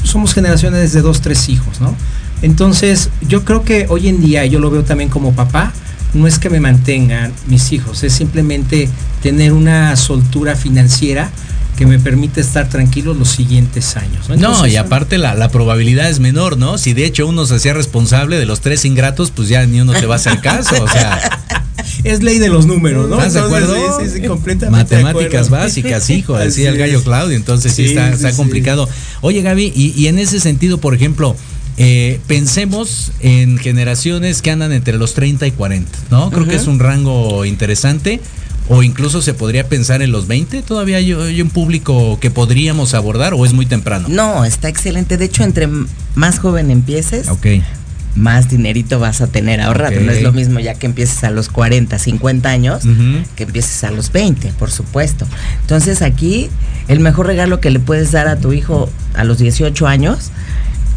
somos 0.08 0.34
generaciones 0.34 0.93
de 0.93 1.02
dos, 1.02 1.22
tres 1.22 1.50
hijos, 1.50 1.82
¿no? 1.82 1.96
Entonces, 2.41 3.10
yo 3.28 3.43
creo 3.43 3.63
que 3.63 3.88
hoy 3.89 4.08
en 4.08 4.22
día, 4.22 4.46
yo 4.46 4.60
lo 4.60 4.70
veo 4.70 4.84
también 4.84 5.10
como 5.10 5.34
papá, 5.34 5.74
no 6.13 6.28
es 6.28 6.39
que 6.39 6.50
me 6.50 6.60
mantengan 6.60 7.34
mis 7.48 7.72
hijos, 7.74 8.04
es 8.04 8.13
simplemente 8.13 8.89
tener 9.22 9.54
una 9.54 9.96
soltura 9.96 10.56
financiera 10.56 11.30
que 11.78 11.86
me 11.86 12.00
permite 12.00 12.41
estar 12.41 12.67
tranquilo 12.70 13.13
los 13.13 13.30
siguientes 13.30 13.98
años. 13.98 14.28
No, 14.30 14.36
Entonces, 14.36 14.74
y 14.74 14.78
aparte 14.78 15.17
la, 15.20 15.36
la 15.36 15.50
probabilidad 15.50 16.10
es 16.10 16.20
menor, 16.20 16.58
¿no? 16.58 16.78
Si 16.80 16.93
de 16.93 17.06
hecho 17.06 17.28
uno 17.28 17.46
se 17.46 17.56
hacía 17.56 17.74
responsable 17.74 18.39
de 18.39 18.48
los 18.48 18.62
tres 18.62 18.84
ingratos, 18.84 19.30
pues 19.32 19.48
ya 19.48 19.65
ni 19.65 19.80
uno 19.80 19.93
te 19.93 20.08
va 20.08 20.15
a 20.15 20.17
hacer 20.17 20.41
caso. 20.41 20.84
O 20.84 20.88
sea, 20.88 21.67
es 22.04 22.24
ley 22.24 22.40
de 22.40 22.50
los 22.50 22.66
números, 22.66 23.10
¿no? 23.10 23.18
¿estás 23.18 23.34
de 23.34 23.40
acuerdo? 23.42 23.76
Sí, 24.00 24.06
sí, 24.10 24.20
sí, 24.22 24.28
completamente. 24.28 24.96
de 24.96 25.04
Matemáticas 25.04 25.48
acuerdo. 25.48 25.66
básicas, 25.66 26.10
hijo, 26.12 26.36
Así 26.36 26.46
decía 26.48 26.70
el 26.70 26.78
gallo. 26.78 27.04
Claudio. 27.04 27.36
Entonces 27.36 27.74
sí, 27.74 27.84
Sí, 27.84 27.90
está, 27.90 28.10
está 28.12 28.32
sí. 28.32 28.38
complicado. 28.38 28.88
Oye, 29.22 29.42
Gaby, 29.42 29.72
y, 29.76 29.94
y 30.00 30.08
en 30.08 30.20
ese 30.20 30.40
sentido, 30.40 30.80
por 30.80 30.94
ejemplo, 30.96 31.36
eh, 31.78 32.20
pensemos 32.28 33.12
en 33.20 33.58
generaciones 33.58 34.42
que 34.42 34.52
andan 34.52 34.72
entre 34.72 34.98
los 34.98 35.14
30 35.14 35.46
y 35.48 35.52
40, 35.52 35.90
¿no? 36.10 36.32
Creo 36.32 36.46
que 36.48 36.56
es 36.56 36.68
un 36.68 36.80
rango 36.80 37.46
interesante. 37.46 38.20
O 38.70 38.84
incluso 38.84 39.22
se 39.22 39.34
podría 39.34 39.70
pensar 39.70 40.02
en 40.02 40.12
los 40.12 40.28
20. 40.28 40.62
Todavía 40.62 40.98
hay, 40.98 41.14
hay 41.14 41.42
un 41.42 41.50
público 41.50 42.20
que 42.20 42.30
podríamos 42.32 42.94
abordar 42.96 43.34
o 43.34 43.46
es 43.46 43.54
muy 43.54 43.66
temprano. 43.66 44.10
No, 44.10 44.44
está 44.44 44.68
excelente. 44.68 45.16
De 45.16 45.24
hecho, 45.24 45.44
entre 45.46 45.70
más 46.16 46.40
joven 46.40 46.70
empieces, 46.70 47.30
Ok. 47.30 47.48
Más 48.15 48.50
dinerito 48.50 49.00
vas 49.00 49.22
a 49.22 49.28
tener 49.28 49.62
ahorrado. 49.62 50.00
No 50.02 50.12
es 50.12 50.24
lo 50.24 50.34
mismo 50.34 50.60
ya 50.60 50.74
que 50.74 50.88
empieces 50.88 51.24
a 51.24 51.30
los 51.30 51.50
40, 51.50 51.98
50 52.00 52.50
años, 52.50 52.84
que 53.36 53.43
empieces 53.43 53.84
a 53.84 53.91
los 53.91 54.12
20, 54.12 54.54
por 54.60 54.72
supuesto. 54.72 55.28
Entonces 55.62 56.02
aquí 56.02 56.50
el 56.88 57.00
mejor 57.00 57.28
regalo 57.28 57.60
que 57.60 57.70
le 57.70 57.80
puedes 57.80 58.12
dar 58.12 58.28
a 58.28 58.38
tu 58.38 58.54
hijo 58.54 58.89
a 59.13 59.24
los 59.24 59.38
18 59.38 59.88
años, 59.88 60.32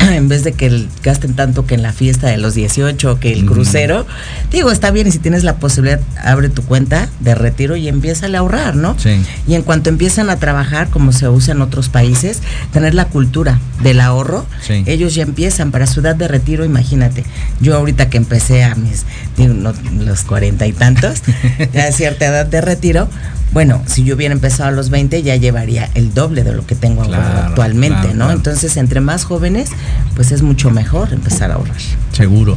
en 0.10 0.28
vez 0.28 0.44
de 0.44 0.52
que 0.52 0.86
gasten 1.02 1.34
tanto 1.34 1.66
que 1.66 1.74
en 1.74 1.82
la 1.82 1.92
fiesta 1.92 2.28
de 2.28 2.38
los 2.38 2.54
18, 2.54 3.20
que 3.20 3.32
el 3.32 3.46
crucero, 3.46 4.06
digo, 4.50 4.70
está 4.70 4.90
bien 4.90 5.06
y 5.06 5.10
si 5.12 5.18
tienes 5.18 5.44
la 5.44 5.56
posibilidad, 5.56 6.00
abre 6.22 6.48
tu 6.48 6.62
cuenta 6.62 7.08
de 7.20 7.34
retiro 7.34 7.76
y 7.76 7.88
empieza 7.88 8.26
a 8.26 8.38
ahorrar, 8.38 8.76
¿no? 8.76 8.96
Sí. 8.98 9.20
Y 9.46 9.54
en 9.54 9.62
cuanto 9.62 9.90
empiezan 9.90 10.30
a 10.30 10.36
trabajar, 10.36 10.88
como 10.90 11.12
se 11.12 11.28
usa 11.28 11.52
en 11.54 11.62
otros 11.62 11.88
países, 11.88 12.40
tener 12.72 12.94
la 12.94 13.06
cultura 13.06 13.60
del 13.82 14.00
ahorro, 14.00 14.46
Sí. 14.66 14.82
ellos 14.86 15.14
ya 15.14 15.22
empiezan 15.22 15.70
para 15.70 15.86
su 15.86 16.00
edad 16.00 16.16
de 16.16 16.28
retiro, 16.28 16.64
imagínate. 16.64 17.24
Yo 17.60 17.76
ahorita 17.76 18.08
que 18.10 18.16
empecé 18.16 18.64
a 18.64 18.74
mis, 18.74 19.04
digo, 19.36 19.54
no, 19.54 19.72
los 19.98 20.22
cuarenta 20.22 20.66
y 20.66 20.72
tantos, 20.72 21.22
a 21.88 21.92
cierta 21.92 22.26
edad 22.26 22.46
de 22.46 22.60
retiro, 22.60 23.08
bueno, 23.52 23.82
si 23.86 24.04
yo 24.04 24.14
hubiera 24.14 24.32
empezado 24.32 24.68
a 24.68 24.72
los 24.72 24.90
20 24.90 25.22
ya 25.22 25.36
llevaría 25.36 25.90
el 25.94 26.14
doble 26.14 26.44
de 26.44 26.52
lo 26.52 26.66
que 26.66 26.74
tengo 26.74 27.02
Claro, 27.04 27.48
actualmente, 27.48 27.96
claro, 27.98 28.08
¿no? 28.10 28.24
claro. 28.26 28.32
Entonces, 28.32 28.76
entre 28.76 29.00
más 29.00 29.24
jóvenes, 29.24 29.70
pues 30.14 30.30
es 30.32 30.42
mucho 30.42 30.70
mejor 30.70 31.12
empezar 31.12 31.50
a 31.50 31.54
ahorrar. 31.54 31.76
Seguro. 32.12 32.56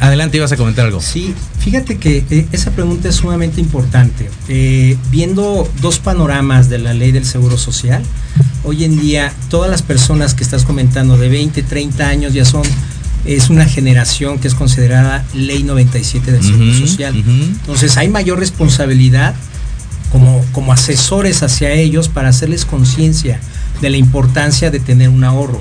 Adelante, 0.00 0.36
ibas 0.38 0.50
a 0.50 0.56
comentar 0.56 0.86
algo. 0.86 1.00
Sí, 1.00 1.32
fíjate 1.60 1.98
que 1.98 2.24
eh, 2.30 2.48
esa 2.50 2.72
pregunta 2.72 3.08
es 3.08 3.14
sumamente 3.14 3.60
importante. 3.60 4.28
Eh, 4.48 4.96
viendo 5.12 5.70
dos 5.80 6.00
panoramas 6.00 6.68
de 6.68 6.78
la 6.78 6.94
ley 6.94 7.12
del 7.12 7.24
Seguro 7.24 7.56
Social, 7.56 8.02
hoy 8.64 8.82
en 8.82 8.98
día 9.00 9.32
todas 9.48 9.70
las 9.70 9.82
personas 9.82 10.34
que 10.34 10.42
estás 10.42 10.64
comentando 10.64 11.16
de 11.16 11.28
20, 11.28 11.62
30 11.62 12.08
años 12.08 12.32
ya 12.34 12.44
son, 12.44 12.62
es 13.24 13.50
una 13.50 13.66
generación 13.66 14.40
que 14.40 14.48
es 14.48 14.54
considerada 14.56 15.24
ley 15.32 15.62
97 15.62 16.32
del 16.32 16.42
Seguro 16.42 16.70
Ujú, 16.72 16.80
Social. 16.86 17.16
ujú. 17.16 17.30
Entonces 17.30 17.96
hay 17.96 18.08
mayor 18.08 18.40
responsabilidad 18.40 19.36
como, 20.10 20.44
como 20.52 20.72
asesores 20.72 21.42
hacia 21.42 21.72
ellos 21.72 22.08
para 22.08 22.28
hacerles 22.28 22.64
conciencia 22.64 23.40
de 23.80 23.90
la 23.90 23.96
importancia 23.96 24.70
de 24.70 24.80
tener 24.80 25.08
un 25.08 25.24
ahorro. 25.24 25.60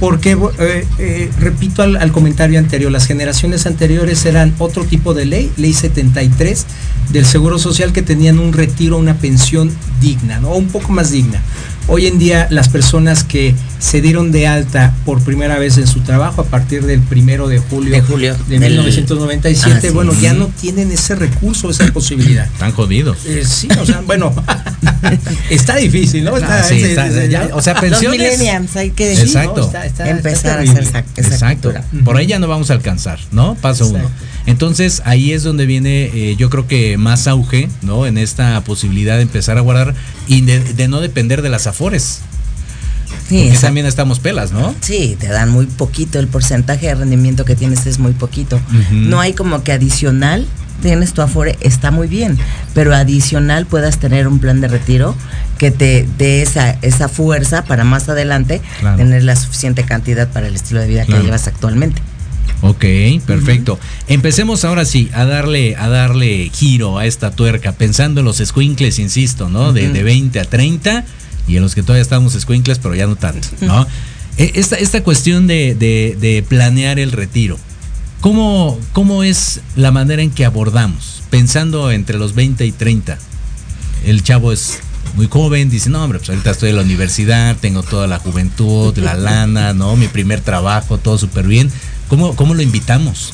Porque, 0.00 0.36
eh, 0.58 0.86
eh, 0.98 1.30
repito 1.38 1.82
al, 1.82 2.12
comentario 2.12 2.58
anterior, 2.58 2.92
las 2.92 3.06
generaciones 3.06 3.66
anteriores 3.66 4.26
eran 4.26 4.54
otro 4.58 4.84
tipo 4.84 5.14
de 5.14 5.24
ley, 5.24 5.50
ley 5.56 5.72
73 5.72 6.66
del 7.12 7.24
Seguro 7.24 7.58
Social 7.58 7.92
que 7.92 8.02
tenían 8.02 8.38
un 8.38 8.52
retiro, 8.52 8.98
una 8.98 9.14
pensión 9.14 9.70
digna, 10.00 10.38
¿no? 10.38 10.50
un 10.54 10.68
poco 10.68 10.92
más 10.92 11.10
digna. 11.10 11.40
Hoy 11.88 12.06
en 12.06 12.18
día 12.18 12.46
las 12.50 12.68
personas 12.68 13.24
que 13.24 13.54
se 13.78 14.00
dieron 14.00 14.32
de 14.32 14.46
alta 14.46 14.94
por 15.04 15.22
primera 15.22 15.58
vez 15.58 15.76
en 15.78 15.86
su 15.86 16.00
trabajo 16.00 16.40
a 16.42 16.44
partir 16.44 16.84
del 16.86 17.00
primero 17.00 17.46
de 17.48 17.58
julio 17.58 17.92
De 17.92 18.00
julio 18.00 18.36
de 18.48 18.58
del- 18.58 18.72
1997, 18.72 19.76
Ah, 19.76 19.80
sí. 19.80 19.88
bueno, 19.90 20.12
ya 20.20 20.32
no 20.34 20.46
tienen 20.48 20.90
ese 20.90 21.14
recurso, 21.14 21.70
esa 21.70 21.86
posibilidad. 21.92 22.46
Están 22.46 22.72
jodidos. 22.72 23.18
Eh, 23.26 23.42
sí, 23.46 23.68
o 23.80 23.84
sea, 23.86 24.00
bueno, 24.06 24.32
está 25.50 25.76
difícil, 25.76 26.24
¿no? 26.24 26.34
Ah, 26.36 26.62
sí, 26.66 26.82
está- 26.82 27.08
ya, 27.26 27.50
o 27.52 27.62
sea, 27.62 27.74
Los 27.74 27.82
pensiones. 27.82 28.20
millennials 28.20 28.76
hay 28.76 28.90
que 28.90 29.14
Sí, 29.14 29.22
Exacto. 29.22 29.60
no, 29.60 29.66
está- 29.66 29.86
está- 29.86 30.08
empezar 30.10 30.58
a 30.58 30.62
hacer 30.62 30.82
esa, 30.82 31.04
esa 31.16 31.28
Exacto. 31.34 31.72
cultura. 31.72 31.84
Por 32.04 32.16
ahí 32.16 32.26
ya 32.26 32.38
no 32.38 32.48
vamos 32.48 32.70
a 32.70 32.74
alcanzar, 32.74 33.18
¿no? 33.32 33.54
Paso 33.56 33.84
Exacto. 33.86 34.06
uno. 34.08 34.16
Entonces 34.46 35.02
ahí 35.04 35.32
es 35.32 35.42
donde 35.42 35.66
viene, 35.66 36.04
eh, 36.14 36.36
yo 36.38 36.50
creo 36.50 36.66
que 36.68 36.96
más 36.98 37.26
auge, 37.26 37.68
¿no? 37.82 38.06
En 38.06 38.16
esta 38.18 38.60
posibilidad 38.62 39.16
de 39.16 39.22
empezar 39.22 39.58
a 39.58 39.60
guardar 39.60 39.94
y 40.28 40.42
de, 40.42 40.60
de 40.60 40.88
no 40.88 41.00
depender 41.00 41.42
de 41.42 41.48
las 41.50 41.66
afores. 41.66 42.20
Sí, 43.28 43.44
porque 43.44 43.58
también 43.58 43.86
estamos 43.86 44.18
pelas, 44.20 44.52
¿no? 44.52 44.74
Sí, 44.80 45.16
te 45.18 45.28
dan 45.28 45.48
muy 45.50 45.66
poquito, 45.66 46.18
el 46.18 46.28
porcentaje 46.28 46.86
de 46.86 46.94
rendimiento 46.94 47.44
que 47.44 47.56
tienes 47.56 47.86
es 47.86 47.98
muy 47.98 48.12
poquito. 48.12 48.60
No 48.90 49.20
hay 49.20 49.32
como 49.32 49.62
que 49.64 49.72
adicional, 49.72 50.46
tienes 50.82 51.12
tu 51.12 51.22
afore, 51.22 51.56
está 51.60 51.90
muy 51.90 52.06
bien, 52.08 52.38
pero 52.74 52.94
adicional 52.94 53.66
puedas 53.66 53.98
tener 53.98 54.28
un 54.28 54.38
plan 54.38 54.60
de 54.60 54.68
retiro 54.68 55.14
que 55.58 55.70
te 55.70 56.06
dé 56.18 56.42
esa, 56.42 56.72
esa 56.82 57.08
fuerza 57.08 57.64
para 57.64 57.82
más 57.84 58.08
adelante 58.08 58.60
Claro. 58.80 58.96
tener 58.98 59.24
la 59.24 59.36
suficiente 59.36 59.84
cantidad 59.84 60.28
para 60.28 60.48
el 60.48 60.54
estilo 60.54 60.80
de 60.80 60.86
vida 60.88 61.04
Claro. 61.04 61.20
que 61.22 61.26
llevas 61.26 61.46
actualmente. 61.48 62.02
Ok, 62.62 62.84
perfecto. 63.26 63.78
Empecemos 64.08 64.64
ahora 64.64 64.84
sí 64.84 65.10
a 65.14 65.24
darle, 65.26 65.76
a 65.76 65.88
darle 65.88 66.50
giro 66.54 66.98
a 66.98 67.04
esta 67.06 67.30
tuerca, 67.30 67.72
pensando 67.72 68.20
en 68.20 68.26
los 68.26 68.38
squinkles, 68.38 68.98
insisto, 68.98 69.48
¿no? 69.50 69.72
De, 69.72 69.88
de 69.88 70.02
20 70.02 70.40
a 70.40 70.44
30 70.44 71.04
y 71.48 71.56
en 71.56 71.62
los 71.62 71.74
que 71.74 71.82
todavía 71.82 72.02
estamos 72.02 72.32
squinkles, 72.34 72.78
pero 72.78 72.94
ya 72.94 73.06
no 73.06 73.16
tanto, 73.16 73.48
¿no? 73.60 73.86
E- 74.38 74.52
Esta, 74.56 74.76
esta 74.76 75.02
cuestión 75.02 75.46
de, 75.46 75.74
de- 75.74 76.16
de 76.20 76.42
planear 76.42 76.98
el 76.98 77.12
retiro, 77.12 77.58
¿cómo, 78.20 78.78
¿cómo 78.92 79.22
es 79.22 79.60
la 79.76 79.90
manera 79.90 80.22
en 80.22 80.30
que 80.30 80.44
abordamos? 80.44 81.22
Pensando 81.30 81.90
entre 81.90 82.18
los 82.18 82.34
20 82.34 82.64
y 82.66 82.72
30. 82.72 83.18
El 84.04 84.22
chavo 84.22 84.52
es 84.52 84.78
muy 85.16 85.26
joven, 85.28 85.70
dice, 85.70 85.88
no, 85.90 86.02
hombre, 86.04 86.18
pues 86.18 86.28
ahorita 86.30 86.50
estoy 86.50 86.70
en 86.70 86.76
la 86.76 86.82
universidad, 86.82 87.56
tengo 87.56 87.82
toda 87.82 88.06
la 88.06 88.18
juventud, 88.18 88.96
la 88.98 89.14
lana, 89.14 89.72
¿no? 89.72 89.96
Mi 89.96 90.08
primer 90.08 90.40
trabajo, 90.40 90.98
todo 90.98 91.16
súper 91.18 91.46
bien. 91.46 91.70
¿Cómo, 92.08 92.36
¿Cómo 92.36 92.54
lo 92.54 92.62
invitamos? 92.62 93.32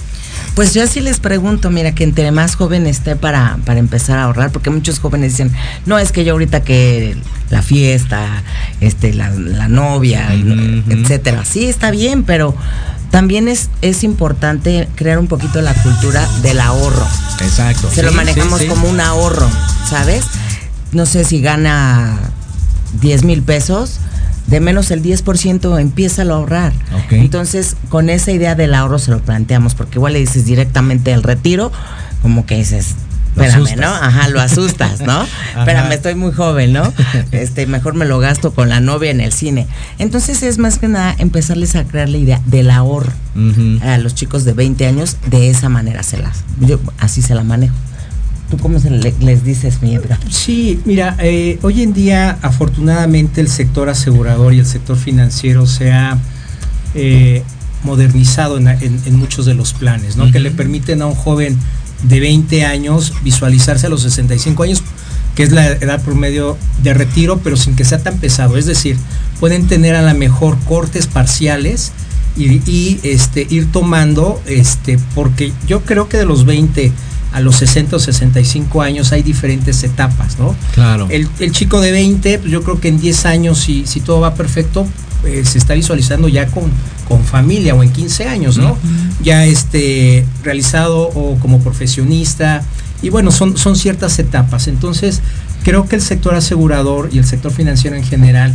Pues 0.55 0.75
yo 0.75 0.83
así 0.83 1.01
les 1.01 1.19
pregunto, 1.19 1.71
mira, 1.71 1.95
que 1.95 2.05
entre 2.05 2.31
más 2.31 2.57
joven 2.57 2.87
esté 2.87 3.17
para, 3.17 3.59
para 3.65 3.79
empezar 3.79 4.19
a 4.19 4.25
ahorrar, 4.25 4.51
porque 4.51 4.71
muchos 4.71 4.99
jóvenes 4.99 5.33
dicen, 5.33 5.53
no, 5.87 5.99
es 5.99 6.13
que 6.13 6.25
yo 6.25 6.33
ahorita 6.33 6.63
que 6.63 7.17
la 7.51 7.63
fiesta, 7.63 8.43
este, 8.81 9.15
la, 9.15 9.31
la 9.31 9.69
novia, 9.69 10.29
ujú. 10.35 10.91
etcétera. 10.91 11.45
Sí, 11.45 11.69
está 11.69 11.91
bien, 11.91 12.25
pero 12.25 12.55
también 13.11 13.47
es, 13.47 13.69
es 13.83 14.05
importante 14.05 14.89
crear 14.95 15.19
un 15.19 15.27
poquito 15.27 15.61
la 15.61 15.75
cultura 15.75 16.27
del 16.43 16.61
ahorro. 16.61 17.07
Exacto. 17.41 17.91
Se 17.91 18.03
lo 18.03 18.13
manejamos 18.13 18.59
sí, 18.59 18.65
sí. 18.65 18.71
como 18.71 18.89
un 18.89 19.01
ahorro, 19.01 19.49
¿sabes? 19.89 20.25
No 20.93 21.05
sé 21.07 21.25
si 21.25 21.41
gana 21.41 22.19
10 23.01 23.25
mil 23.25 23.43
pesos, 23.43 24.01
de 24.53 24.61
menos 24.61 24.91
el 24.91 25.03
10% 25.03 25.81
empieza 25.81 26.23
a 26.23 26.27
ahorrar. 26.27 26.75
Entonces, 27.11 27.75
con 27.89 28.11
esa 28.11 28.33
idea 28.33 28.55
del 28.55 28.75
ahorro 28.75 28.99
se 28.99 29.11
lo 29.11 29.19
planteamos, 29.19 29.75
porque 29.75 29.97
igual 29.97 30.13
le 30.13 30.19
dices 30.19 30.45
directamente 30.45 31.11
el 31.11 31.23
retiro, 31.23 31.73
como 32.21 32.45
que 32.45 32.57
dices, 32.57 32.95
espérame. 33.35 33.77
¿no? 33.81 33.87
Ajá, 33.87 34.29
lo 34.29 34.43
asustas, 34.43 35.01
¿no? 35.01 35.27
Espérame, 35.59 35.93
estoy 35.93 36.17
muy 36.17 36.33
joven, 36.33 36.75
¿no? 36.75 36.93
Este, 37.33 37.67
mejor 37.67 37.95
me 37.95 38.05
lo 38.05 38.19
gasto 38.19 38.53
con 38.53 38.69
la 38.69 38.81
novia 38.81 39.11
en 39.11 39.23
el 39.23 39.33
cine. 39.33 39.67
Entonces 39.99 40.43
es 40.43 40.59
más 40.59 40.79
que 40.79 40.87
nada 40.87 41.15
empezarles 41.17 41.75
a 41.75 41.85
crear 41.85 42.11
la 42.11 42.19
idea 42.19 42.43
del 42.45 42.71
ahorro 42.71 43.11
a 43.83 43.97
los 43.97 44.15
chicos 44.15 44.45
de 44.45 44.53
20 44.53 44.87
años 44.87 45.17
de 45.31 45.49
esa 45.49 45.71
manera 45.71 46.03
se 46.03 46.19
las 46.19 46.45
yo 46.61 46.79
así 46.99 47.23
se 47.23 47.35
la 47.35 47.43
manejo 47.43 47.75
tú 48.53 48.59
cómo 48.63 48.79
se 48.79 48.91
le- 48.91 49.15
les 49.21 49.45
dices 49.45 49.81
mi 49.81 49.95
Edgar? 49.95 50.19
Sí, 50.31 50.79
mira, 50.85 51.17
eh, 51.21 51.59
hoy 51.63 51.81
en 51.83 51.95
día 51.95 52.39
afortunadamente 52.43 53.41
el 53.41 53.49
sector 53.49 53.89
asegurador 53.89 54.53
y 54.53 54.59
el 54.59 54.67
sector 54.67 54.99
financiero 54.99 55.67
se 55.67 55.91
ha 55.91 56.19
eh, 56.95 57.43
modernizado 57.83 58.59
en, 58.59 58.69
en- 58.69 59.01
en 59.07 59.17
muchos 59.17 59.47
de 59.47 59.55
los 59.55 59.73
planes, 59.73 60.17
¿no? 60.19 60.31
Que 60.31 60.39
le 60.39 60.51
permiten 60.51 61.01
a 61.01 61.07
un 61.07 61.15
joven 61.15 61.57
de 62.03 62.21
20 62.21 62.67
años 62.67 63.15
visualizarse 63.25 63.87
a 63.87 63.89
los 63.89 64.03
65 64.03 64.63
años, 64.65 64.83
que 65.35 65.43
es 65.45 65.53
la 65.53 65.67
edad 65.69 66.03
promedio 66.03 66.59
de 66.83 66.93
retiro, 66.93 67.41
pero 67.43 67.57
sin 67.57 67.75
que 67.75 67.85
sea 67.87 68.03
tan 68.03 68.19
pesado. 68.19 68.59
Es 68.59 68.67
decir, 68.67 68.99
pueden 69.41 69.67
tener 69.67 69.95
a 69.95 70.03
lo 70.03 70.19
mejor 70.19 70.59
cortes 70.69 71.07
parciales 71.07 71.93
y, 72.37 72.61
y, 72.71 73.01
este, 73.03 73.47
ir 73.49 73.73
tomando, 73.73 74.41
este, 74.47 74.99
porque 75.15 75.53
yo 75.67 75.81
creo 75.83 76.09
que 76.11 76.19
de 76.19 76.27
los 76.27 76.45
20 76.45 76.93
a 77.33 77.41
los 77.41 77.57
60 77.57 77.97
o 77.97 77.99
65 77.99 78.83
años 78.83 79.13
hay 79.13 79.23
diferentes 79.23 79.83
etapas, 79.85 80.39
¿no? 80.39 80.55
Claro. 80.75 81.07
El, 81.11 81.29
el 81.41 81.53
chico 81.53 81.81
de 81.81 81.93
20, 81.93 82.39
pues 82.39 82.51
yo 82.51 82.63
creo 82.63 82.81
que 82.81 82.89
en 82.89 83.01
10 83.01 83.27
años, 83.27 83.59
si, 83.59 83.87
si 83.87 84.01
todo 84.01 84.21
va 84.21 84.35
perfecto, 84.35 84.87
eh, 85.25 85.45
se 85.45 85.59
está 85.59 85.75
visualizando 85.75 86.29
ya 86.29 86.49
con, 86.49 86.65
con 87.09 87.23
familia 87.25 87.75
o 87.75 87.83
en 87.83 87.93
15 87.93 88.29
años, 88.29 88.59
¿no? 88.59 88.77
Ya 89.23 89.45
este, 89.45 90.27
realizado 90.43 91.09
o 91.15 91.39
como 91.39 91.61
profesionista. 91.61 92.63
Y 93.03 93.11
bueno, 93.11 93.31
son, 93.31 93.57
son 93.57 93.77
ciertas 93.77 94.19
etapas. 94.19 94.67
Entonces, 94.67 95.21
creo 95.63 95.89
que 95.89 95.97
el 95.97 96.03
sector 96.03 96.35
asegurador 96.35 97.09
y 97.13 97.19
el 97.19 97.25
sector 97.25 97.53
financiero 97.53 97.97
en 97.97 98.05
general 98.05 98.55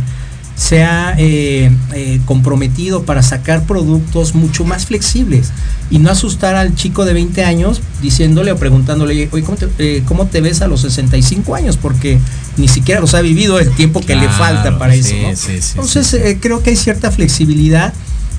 se 0.58 0.82
ha 0.82 1.14
eh, 1.18 1.70
eh, 1.94 2.20
comprometido 2.24 3.04
para 3.04 3.22
sacar 3.22 3.62
productos 3.62 4.34
mucho 4.34 4.64
más 4.64 4.86
flexibles 4.86 5.52
y 5.88 6.00
no 6.00 6.10
asustar 6.10 6.56
al 6.56 6.74
chico 6.74 7.04
de 7.04 7.12
20 7.12 7.44
años 7.44 7.80
diciéndole 8.02 8.50
o 8.50 8.56
preguntándole, 8.56 9.28
oye, 9.30 9.44
¿cómo 9.44 9.56
te, 9.56 9.68
eh, 9.78 10.02
cómo 10.04 10.26
te 10.26 10.40
ves 10.40 10.60
a 10.60 10.66
los 10.66 10.80
65 10.80 11.54
años? 11.54 11.76
Porque 11.76 12.18
ni 12.56 12.66
siquiera 12.66 13.00
los 13.00 13.14
ha 13.14 13.20
vivido 13.20 13.60
el 13.60 13.70
tiempo 13.76 14.00
que 14.00 14.16
le 14.16 14.28
falta 14.28 14.78
para 14.78 14.94
sí, 14.94 15.00
eso. 15.00 15.14
¿no? 15.22 15.36
sí, 15.36 15.62
sí, 15.62 15.72
Entonces, 15.76 16.36
creo 16.40 16.60
que 16.60 16.70
hay 16.70 16.76
cierta 16.76 17.12
flexibilidad 17.12 17.94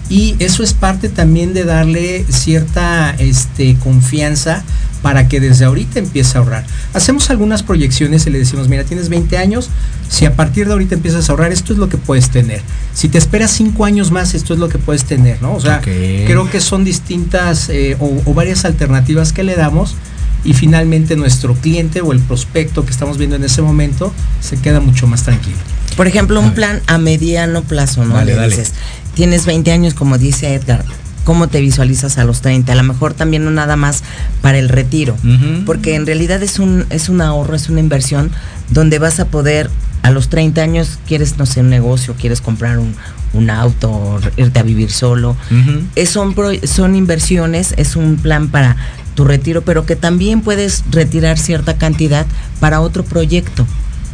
Y 0.10 0.36
eso 0.40 0.62
es 0.62 0.74
parte 0.74 1.08
también 1.08 1.54
de 1.54 1.64
darle 1.64 2.26
cierta 2.30 3.16
este, 3.18 3.76
confianza 3.76 4.66
para 5.02 5.28
que 5.28 5.40
desde 5.40 5.66
ahorita 5.66 6.00
empiece 6.00 6.38
a 6.38 6.42
ahorrar. 6.42 6.66
Hacemos 6.94 7.30
algunas 7.30 7.64
proyecciones 7.64 8.28
y 8.28 8.30
le 8.30 8.40
decimos, 8.40 8.68
mira, 8.68 8.84
tienes 8.84 9.10
20 9.10 9.38
años, 9.38 9.70
si 10.10 10.26
a 10.26 10.36
partir 10.36 10.66
de 10.68 10.74
ahorita 10.74 10.96
empiezas 10.96 11.30
a 11.30 11.32
ahorrar, 11.34 11.52
esto 11.52 11.72
es 11.74 11.80
lo 11.80 11.88
que 11.90 11.98
puedes 11.98 12.30
tener. 12.30 12.62
Si 12.94 13.08
te 13.10 13.18
esperas 13.18 13.52
5 13.52 13.86
años 13.86 14.12
más, 14.12 14.34
esto 14.34 14.54
es 14.54 14.60
lo 14.60 14.70
que 14.70 14.78
puedes 14.78 15.06
tener, 15.06 15.42
¿no? 15.42 15.54
O 15.54 15.62
sea, 15.62 15.82
creo 15.82 16.50
que 16.50 16.60
son 16.62 16.84
distintas 16.84 17.70
eh, 17.70 17.96
o, 18.00 18.22
o 18.26 18.34
varias 18.34 18.66
alternativas 18.66 19.32
que 19.34 19.44
le 19.44 19.56
damos 19.56 19.96
y 20.44 20.54
finalmente 20.54 21.16
nuestro 21.16 21.54
cliente 21.54 22.02
o 22.02 22.12
el 22.14 22.20
prospecto 22.20 22.86
que 22.86 22.92
estamos 22.92 23.18
viendo 23.18 23.36
en 23.36 23.44
ese 23.44 23.62
momento 23.62 24.14
se 24.42 24.58
queda 24.58 24.80
mucho 24.80 25.06
más 25.08 25.24
tranquilo. 25.24 25.58
Por 25.98 26.08
ejemplo, 26.08 26.40
un 26.40 26.54
plan 26.54 26.82
a 26.88 26.98
mediano 26.98 27.62
plazo, 27.64 28.06
¿no? 28.06 28.16
Dale, 28.16 28.32
Le 28.32 28.38
dale. 28.38 28.50
dices, 28.56 28.74
tienes 29.16 29.46
20 29.46 29.72
años, 29.72 29.94
como 29.94 30.18
dice 30.18 30.54
Edgar, 30.54 30.86
¿cómo 31.30 31.48
te 31.48 31.62
visualizas 31.62 32.18
a 32.18 32.24
los 32.24 32.42
30? 32.42 32.72
A 32.72 32.76
lo 32.76 32.82
mejor 32.82 33.14
también 33.14 33.46
no 33.46 33.52
nada 33.52 33.76
más 33.76 34.02
para 34.42 34.58
el 34.58 34.68
retiro, 34.68 35.16
porque 35.64 35.94
en 35.94 36.08
realidad 36.08 36.42
es 36.42 36.58
un, 36.58 36.88
es 36.90 37.08
un 37.08 37.22
ahorro, 37.22 37.54
es 37.54 37.70
una 37.70 37.80
inversión 37.82 38.32
donde 38.72 38.98
vas 38.98 39.20
a 39.20 39.26
poder, 39.26 39.70
a 40.02 40.10
los 40.10 40.30
30 40.30 40.60
años, 40.64 40.98
quieres, 41.08 41.38
no 41.38 41.46
sé, 41.46 41.60
un 41.60 41.70
negocio, 41.70 42.16
quieres 42.20 42.42
comprar 42.42 42.80
un, 42.80 42.96
un 43.34 43.52
auto, 43.52 44.20
irte 44.38 44.60
a 44.60 44.64
vivir 44.64 44.90
solo. 44.90 45.38
Es- 45.94 46.10
son, 46.10 46.34
son 46.64 46.96
inversiones, 46.96 47.76
es 47.78 47.96
un 47.96 48.16
plan 48.16 48.48
para 48.48 48.76
tu 49.14 49.24
retiro, 49.24 49.62
pero 49.62 49.86
que 49.86 49.96
también 49.96 50.42
puedes 50.42 50.84
retirar 50.90 51.38
cierta 51.38 51.78
cantidad 51.78 52.26
para 52.60 52.82
otro 52.82 53.04
proyecto. 53.04 53.68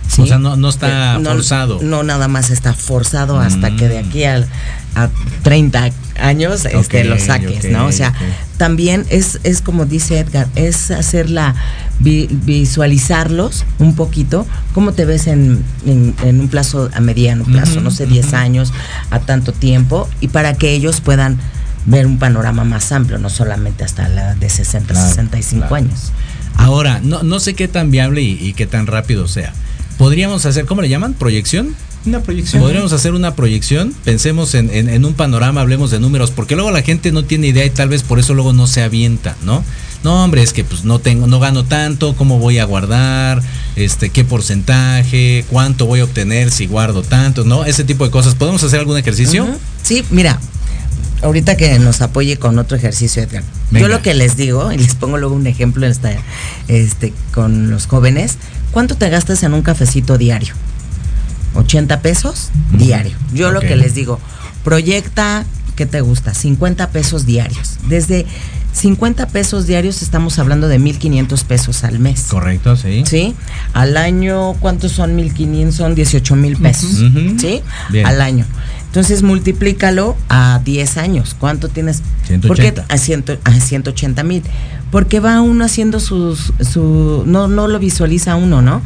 ¿sí? 0.09 0.21
O 0.23 0.25
sea, 0.27 0.37
no- 0.37 0.57
no 0.57 0.67
está 0.67 1.15
Eh, 1.15 1.23
forzado. 1.23 1.79
No, 1.81 2.03
nada 2.03 2.27
más 2.27 2.49
está 2.49 2.73
forzado 2.73 3.39
hasta 3.39 3.69
Mm. 3.69 3.77
que 3.77 3.87
de 3.87 3.97
aquí 3.99 4.25
al- 4.25 4.47
a 4.95 5.07
30 5.43 5.89
años 6.19 6.65
este, 6.65 6.77
Ok, 6.77 7.05
lo 7.07 7.19
saques, 7.19 7.69
¿no? 7.71 7.85
O 7.87 7.91
sea, 7.91 8.13
también 8.57 9.05
es, 9.09 9.39
es 9.43 9.61
como 9.61 9.85
dice 9.85 10.19
Edgar, 10.19 10.47
es 10.55 10.91
hacerla, 10.91 11.55
vi- 11.99 12.27
visualizarlos 12.31 13.65
un 13.79 13.95
poquito, 13.95 14.45
cómo 14.73 14.93
te 14.93 15.05
ves 15.05 15.27
en, 15.27 15.63
en- 15.85 16.13
en 16.23 16.39
un 16.39 16.47
plazo 16.47 16.89
a 16.93 16.99
mediano 16.99 17.43
plazo, 17.45 17.81
no 17.81 17.91
sé, 17.91 18.05
10 18.05 18.27
ujú. 18.27 18.35
años, 18.35 18.73
a 19.11 19.19
tanto 19.19 19.51
tiempo, 19.53 20.09
y 20.21 20.27
para 20.29 20.53
que 20.53 20.71
ellos 20.73 21.01
puedan 21.01 21.37
ver 21.85 22.05
un 22.07 22.17
panorama 22.17 22.63
más 22.63 22.91
amplio, 22.91 23.17
no 23.19 23.29
solamente 23.29 23.83
hasta 23.83 24.07
la 24.09 24.35
de 24.35 24.49
60, 24.49 24.93
Claro, 24.93 25.07
65 25.09 25.59
claro. 25.67 25.75
años. 25.75 26.11
Ahora, 26.57 26.99
no, 27.03 27.23
no 27.23 27.39
sé 27.39 27.53
qué 27.53 27.67
tan 27.67 27.91
viable 27.91 28.21
y, 28.21 28.31
y 28.41 28.53
qué 28.53 28.65
tan 28.65 28.87
rápido 28.87 29.27
sea. 29.27 29.53
Podríamos 29.97 30.45
hacer, 30.45 30.65
¿cómo 30.65 30.81
le 30.81 30.89
llaman? 30.89 31.13
¿Proyección? 31.13 31.75
Una 32.05 32.21
proyección. 32.21 32.61
Podríamos 32.61 32.93
hacer 32.93 33.13
una 33.13 33.33
proyección, 33.35 33.93
pensemos 34.03 34.53
en, 34.53 34.69
en- 34.69 34.89
en 34.89 35.05
un 35.05 35.13
panorama, 35.15 35.61
hablemos 35.61 35.89
de 35.91 35.99
números, 35.99 36.29
porque 36.31 36.55
luego 36.55 36.69
la 36.71 36.81
gente 36.83 37.11
no 37.11 37.23
tiene 37.25 37.47
idea 37.47 37.65
y 37.65 37.69
tal 37.71 37.89
vez 37.89 38.03
por 38.03 38.19
eso 38.19 38.33
luego 38.35 38.53
no 38.53 38.67
se 38.67 38.83
avienta, 38.83 39.35
¿no? 39.43 39.63
No, 40.03 40.23
hombre, 40.23 40.43
es 40.43 40.53
que 40.53 40.63
pues 40.63 40.83
no 40.85 40.99
tengo, 40.99 41.25
no 41.25 41.39
gano 41.39 41.65
tanto, 41.65 42.15
¿cómo 42.15 42.37
voy 42.37 42.59
a 42.59 42.65
guardar? 42.65 43.41
Este, 43.75 44.11
qué 44.11 44.23
porcentaje, 44.23 45.45
cuánto 45.49 45.87
voy 45.87 46.01
a 46.01 46.03
obtener 46.03 46.51
si 46.51 46.67
guardo 46.67 47.01
tanto, 47.01 47.43
¿no? 47.43 47.65
Ese 47.65 47.83
tipo 47.83 48.05
de 48.05 48.11
cosas. 48.11 48.35
¿Podemos 48.35 48.61
hacer 48.63 48.79
algún 48.79 48.97
ejercicio? 48.99 49.47
Sí, 49.81 50.03
mira, 50.11 50.39
ahorita 51.23 51.57
que 51.57 51.79
nos 51.79 52.01
apoye 52.01 52.37
con 52.37 52.59
otro 52.59 52.77
ejercicio, 52.77 53.23
Edgar. 53.23 53.43
Venga. 53.71 53.87
Yo 53.87 53.91
lo 53.91 54.03
que 54.03 54.13
les 54.13 54.37
digo, 54.37 54.71
y 54.71 54.77
les 54.77 54.93
pongo 54.93 55.17
luego 55.17 55.33
un 55.33 55.47
ejemplo 55.47 55.87
esta, 55.87 56.11
este, 56.67 57.11
con 57.33 57.71
los 57.71 57.87
jóvenes, 57.87 58.37
¿cuánto 58.71 58.95
te 58.95 59.09
gastas 59.09 59.41
en 59.41 59.55
un 59.55 59.63
cafecito 59.63 60.19
diario? 60.19 60.53
80 61.55 62.01
pesos 62.01 62.49
diario. 62.71 63.15
Yo 63.33 63.51
lo 63.51 63.61
que 63.61 63.75
les 63.75 63.95
digo, 63.95 64.19
proyecta, 64.63 65.45
¿qué 65.75 65.85
te 65.85 66.01
gusta? 66.01 66.33
50 66.33 66.89
pesos 66.89 67.25
diarios. 67.25 67.77
Desde 67.87 68.25
50 68.73 69.27
pesos 69.27 69.67
diarios 69.67 70.01
estamos 70.01 70.37
hablando 70.37 70.67
de 70.67 70.79
1.500 70.79 71.43
pesos 71.45 71.83
al 71.83 71.99
mes. 71.99 72.25
Correcto, 72.29 72.75
sí. 72.75 73.03
¿Sí? 73.05 73.35
Al 73.73 73.95
año, 73.95 74.53
¿cuántos 74.59 74.91
son 74.91 75.17
1.500? 75.17 75.71
Son 75.71 75.95
18 75.95 76.35
mil 76.35 76.57
pesos. 76.57 77.03
¿Sí? 77.39 77.61
Bien. 77.89 78.05
Al 78.05 78.21
año. 78.21 78.45
Entonces 78.95 79.23
multiplícalo 79.23 80.15
a 80.29 80.61
10 80.63 80.95
años. 80.95 81.35
¿Cuánto 81.37 81.67
tienes? 81.67 82.01
180. 82.27 82.47
¿Por 82.47 82.55
qué 82.57 82.73
a, 82.87 82.97
ciento- 82.97 83.37
a 83.43 83.51
180 83.59 84.23
mil? 84.23 84.41
Porque 84.89 85.19
va 85.19 85.41
uno 85.41 85.65
haciendo 85.65 85.99
sus, 85.99 86.53
su, 86.61 87.23
no, 87.25 87.49
no 87.49 87.67
lo 87.67 87.77
visualiza 87.77 88.37
uno, 88.37 88.61
¿no? 88.61 88.81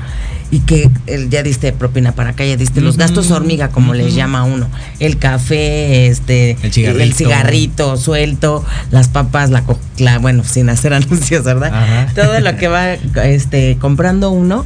Y 0.49 0.61
que 0.61 0.89
el- 1.05 1.29
ya 1.29 1.43
diste 1.43 1.71
propina 1.73 2.13
para 2.13 2.31
acá, 2.31 2.43
ya 2.43 2.57
diste 2.57 2.81
los 2.81 2.97
gastos 2.97 3.29
hormiga, 3.29 3.69
como 3.69 3.93
les 3.93 4.15
llama 4.15 4.45
uno. 4.45 4.67
El 4.99 5.19
café, 5.19 6.07
este, 6.07 6.57
El 6.63 6.73
cigarrito. 6.73 7.03
el 7.03 7.13
cigarrito 7.13 7.95
suelto, 7.97 8.65
las 8.89 9.09
papas, 9.09 9.51
la, 9.51 9.63
la 9.99 10.17
bueno, 10.17 10.43
sin 10.43 10.69
hacer 10.71 10.91
anuncios, 10.95 11.43
¿verdad? 11.43 11.71
Ajá. 11.71 12.07
Todo 12.15 12.39
lo 12.39 12.57
que 12.57 12.67
va 12.67 12.93
este, 13.25 13.77
comprando 13.79 14.31
uno 14.31 14.65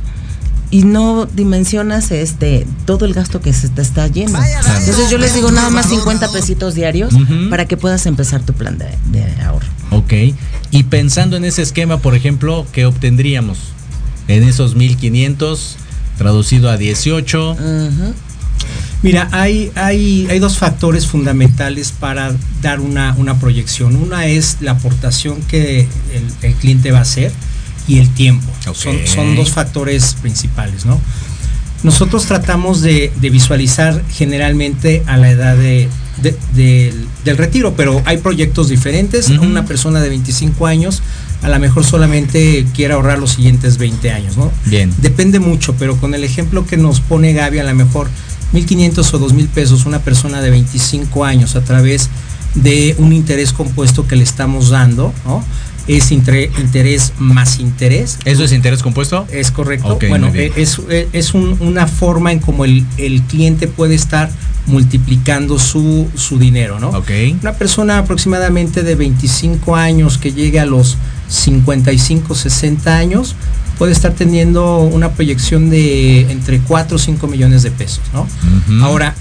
y 0.74 0.86
no 0.86 1.28
dimensionas 1.28 2.10
este 2.10 2.66
todo 2.86 3.06
el 3.06 3.14
gasto 3.14 3.40
que 3.42 3.54
se 3.54 3.70
te 3.70 3.84
está 3.84 4.08
yendo. 4.08 4.40
Entonces 4.40 5.12
yo 5.12 5.20
les 5.20 5.36
digo 5.36 5.52
nada 5.52 5.70
más 5.70 5.88
50 5.88 6.32
pesitos 6.32 6.74
diarios 6.74 7.14
para 7.52 7.68
que 7.68 7.78
puedas 7.78 8.08
empezar 8.08 8.42
tu 8.42 8.54
plan 8.54 8.80
de, 8.80 8.88
de 9.12 9.42
ahorro. 9.44 9.68
Ok. 9.92 10.14
Y 10.72 10.84
pensando 10.86 11.38
en 11.38 11.46
ese 11.46 11.62
esquema, 11.62 12.00
por 12.00 12.16
ejemplo, 12.16 12.66
¿qué 12.72 12.88
obtendríamos? 12.88 13.60
En 14.28 14.42
esos 14.42 14.74
1500, 14.74 15.78
traducido 16.18 16.72
a 16.72 16.78
18. 16.78 17.52
Ujú. 17.52 18.14
Mira, 19.04 19.30
hay, 19.32 19.72
hay, 19.76 20.26
hay 20.28 20.40
dos 20.40 20.58
factores 20.58 21.06
fundamentales 21.06 21.92
para 21.92 22.34
dar 22.64 22.80
una, 22.80 23.14
una 23.20 23.40
proyección. 23.40 23.96
Una 23.96 24.26
es 24.26 24.58
la 24.62 24.72
aportación 24.72 25.40
que 25.44 25.82
el, 25.82 26.26
el 26.42 26.56
cliente 26.56 26.92
va 26.92 26.98
a 26.98 27.04
hacer 27.04 27.32
y 27.88 28.00
el 28.00 28.10
tiempo. 28.14 28.48
Son, 28.74 28.96
son 29.08 29.36
dos 29.36 29.52
factores 29.52 30.16
principales, 30.22 30.86
¿no? 30.86 31.00
Nosotros 31.84 32.26
tratamos 32.26 32.82
de, 32.82 33.12
de 33.20 33.30
visualizar 33.30 34.02
generalmente 34.10 35.04
a 35.06 35.18
la 35.18 35.30
edad 35.32 35.58
de, 35.58 35.90
de- 36.22 36.38
del- 36.56 37.06
del 37.26 37.38
retiro, 37.38 37.74
pero 37.76 38.02
hay 38.06 38.18
proyectos 38.18 38.70
diferentes. 38.70 39.28
Una 39.42 39.66
persona 39.66 40.00
de 40.00 40.08
25 40.10 40.66
años 40.66 41.02
a 41.42 41.50
lo 41.50 41.60
mejor 41.60 41.84
solamente 41.84 42.66
quiere 42.74 42.94
ahorrar 42.94 43.20
los 43.20 43.32
siguientes 43.32 43.78
20 43.78 44.12
años, 44.12 44.38
¿no? 44.38 44.50
Bien. 44.66 44.94
Depende 45.00 45.40
mucho, 45.40 45.76
pero 45.78 45.98
con 45.98 46.14
el 46.14 46.24
ejemplo 46.24 46.66
que 46.66 46.78
nos 46.78 47.02
pone 47.02 47.34
Gaby, 47.34 47.60
a 47.60 47.64
lo 47.66 47.76
mejor 47.76 48.08
1.500 48.54 49.14
o 49.16 49.20
2.000 49.20 49.48
pesos 49.50 49.86
una 49.86 50.00
persona 50.00 50.40
de 50.42 50.52
25 50.52 51.26
años 51.26 51.58
a 51.58 51.62
través 51.66 52.10
de 52.56 52.96
un 52.98 53.12
interés 53.12 53.52
compuesto 53.52 54.08
que 54.08 54.16
le 54.16 54.24
estamos 54.24 54.70
dando, 54.70 55.12
¿no? 55.26 55.44
Es 55.88 56.12
interés 56.12 57.14
más 57.20 57.60
interés. 57.60 58.18
¿Eso 58.26 58.44
es 58.44 58.52
interés 58.54 58.82
compuesto? 58.82 59.28
Es 59.32 59.52
correcto. 59.52 59.98
Bueno, 60.10 60.28
eh, 60.34 60.52
es, 60.56 60.80
eh, 60.90 61.10
es 61.14 61.34
un- 61.34 61.58
una 61.60 61.88
forma 61.88 62.32
en 62.32 62.40
como 62.40 62.64
el, 62.66 62.86
el 62.98 63.22
cliente 63.24 63.68
puede 63.68 63.96
estar 63.96 64.30
multiplicando 64.66 65.60
su, 65.60 66.08
su 66.16 66.40
dinero, 66.40 66.80
¿no? 66.80 66.90
Ok. 66.92 67.12
Una 67.42 67.54
persona 67.54 67.98
aproximadamente 67.98 68.82
de 68.82 68.96
25 68.96 69.76
años 69.76 70.18
que 70.18 70.32
llegue 70.32 70.60
a 70.62 70.66
los 70.66 70.96
55, 71.28 72.34
60 72.36 72.96
años 72.98 73.36
puede 73.78 73.92
estar 73.92 74.14
teniendo 74.14 74.80
una 74.80 75.12
proyección 75.12 75.70
de 75.70 76.32
entre 76.32 76.60
4 76.60 76.96
o 76.96 77.00
5 77.00 77.28
millones 77.28 77.64
de 77.64 77.72
pesos, 77.72 78.02
¿no? 78.14 78.28
Ahora, 78.84 79.16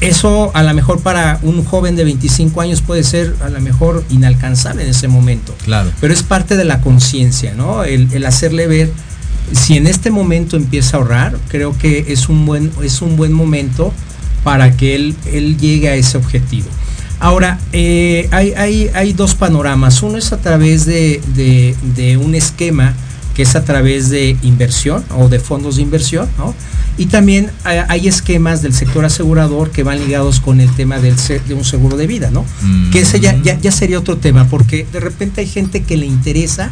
eso 0.00 0.50
a 0.54 0.62
lo 0.62 0.74
mejor 0.74 1.00
para 1.00 1.38
un 1.42 1.64
joven 1.64 1.96
de 1.96 2.04
25 2.04 2.60
años 2.60 2.82
puede 2.82 3.02
ser 3.04 3.34
a 3.42 3.48
lo 3.48 3.60
mejor 3.60 4.04
inalcanzable 4.10 4.82
en 4.82 4.90
ese 4.90 5.08
momento. 5.08 5.54
Claro. 5.64 5.90
Pero 6.00 6.12
es 6.12 6.22
parte 6.22 6.56
de 6.56 6.64
la 6.64 6.80
conciencia, 6.80 7.54
¿no? 7.54 7.84
El, 7.84 8.08
el 8.12 8.26
hacerle 8.26 8.66
ver, 8.66 8.90
si 9.52 9.76
en 9.76 9.86
este 9.86 10.10
momento 10.10 10.56
empieza 10.56 10.96
a 10.96 11.00
ahorrar, 11.00 11.36
creo 11.48 11.76
que 11.78 12.06
es 12.08 12.28
un 12.28 12.44
buen, 12.46 12.70
es 12.82 13.02
un 13.02 13.16
buen 13.16 13.32
momento 13.32 13.92
para 14.42 14.76
que 14.76 14.94
él, 14.94 15.14
él 15.32 15.56
llegue 15.58 15.88
a 15.88 15.94
ese 15.94 16.18
objetivo. 16.18 16.66
Ahora, 17.20 17.58
eh, 17.72 18.28
hay, 18.32 18.52
hay- 18.54 18.90
hay 18.92 19.12
dos 19.14 19.34
panoramas. 19.34 20.02
Uno 20.02 20.18
es 20.18 20.32
a 20.32 20.38
través 20.38 20.84
de, 20.84 21.22
de- 21.34 21.74
de 21.94 22.16
un 22.18 22.34
esquema 22.34 22.94
que 23.34 23.42
es 23.42 23.56
a 23.56 23.64
través 23.64 24.10
de 24.10 24.36
inversión 24.42 25.04
o 25.16 25.28
de 25.28 25.38
fondos 25.40 25.76
de 25.76 25.82
inversión, 25.82 26.28
¿no? 26.38 26.54
Y 26.96 27.06
también 27.06 27.50
hay, 27.64 27.78
hay 27.88 28.08
esquemas 28.08 28.62
del 28.62 28.72
sector 28.72 29.04
asegurador 29.04 29.70
que 29.70 29.82
van 29.82 29.98
ligados 29.98 30.38
con 30.38 30.60
el 30.60 30.70
tema 30.74 30.98
del, 31.00 31.16
de 31.48 31.54
un 31.54 31.64
seguro 31.64 31.96
de 31.96 32.06
vida, 32.06 32.30
¿no? 32.30 32.44
Mm. 32.62 32.90
Que 32.90 33.00
ese 33.00 33.18
ya, 33.18 33.36
ya, 33.42 33.58
ya 33.58 33.72
sería 33.72 33.98
otro 33.98 34.16
tema, 34.18 34.46
porque 34.46 34.86
de 34.92 35.00
repente 35.00 35.40
hay 35.40 35.48
gente 35.48 35.82
que 35.82 35.96
le 35.96 36.06
interesa 36.06 36.70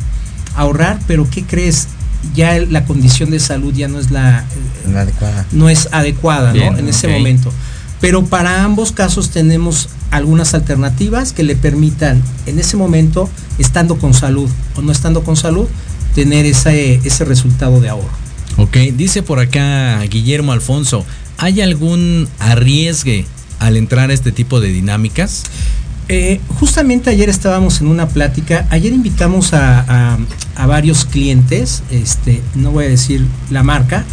ahorrar, 0.55 1.01
pero 1.09 1.29
¿qué 1.29 1.44
crees? 1.44 1.88
Ya 2.35 2.57
la 2.59 2.85
condición 2.85 3.31
de 3.31 3.40
salud 3.40 3.75
ya 3.75 3.88
no 3.88 3.98
es 3.98 4.12
la, 4.12 4.44
La 4.92 5.01
adecuada. 5.01 5.44
no 5.51 5.68
es 5.68 5.88
adecuada 5.90 6.55
¿no? 6.55 6.79
En 6.79 6.88
ese 6.88 7.09
momento. 7.09 7.53
Pero 8.01 8.25
para 8.25 8.62
ambos 8.62 8.92
casos 8.92 9.31
tenemos 9.31 9.88
algunas 10.12 10.55
alternativas 10.55 11.33
que 11.33 11.42
le 11.42 11.57
permitan 11.57 12.22
en 12.46 12.59
ese 12.61 12.77
momento, 12.77 13.29
estando 13.59 13.96
con 13.96 14.14
salud 14.14 14.48
o 14.77 14.83
no 14.83 14.92
estando 14.92 15.25
con 15.25 15.37
salud, 15.37 15.66
tener 16.14 16.46
ese, 16.46 17.01
ese 17.05 17.25
resultado 17.25 17.81
de 17.81 17.88
ahorro. 17.88 18.11
Ok, 18.59 18.77
dice 18.96 19.22
por 19.22 19.38
acá 19.40 20.01
Guillermo 20.11 20.53
Alfonso, 20.53 21.05
¿hay 21.38 21.61
algún 21.61 22.29
arriesgue 22.38 23.25
al 23.59 23.77
entrar 23.77 24.11
a 24.11 24.12
este 24.12 24.33
tipo 24.33 24.61
de 24.61 24.68
dinámicas? 24.68 25.44
Eh, 26.09 26.40
justamente 26.61 27.09
ayer 27.11 27.29
estábamos 27.31 27.81
en 27.81 27.87
una 27.87 28.09
plática, 28.09 28.66
ayer 28.70 28.92
invitamos 28.92 29.55
a, 29.55 29.81
a- 30.14 30.18
a 30.57 30.66
varios 30.66 31.05
clientes, 31.07 31.83
este, 31.90 32.42
no 32.55 32.72
voy 32.72 32.85
a 32.85 32.88
decir 32.88 33.25
la 33.51 33.62
marca, 33.62 34.05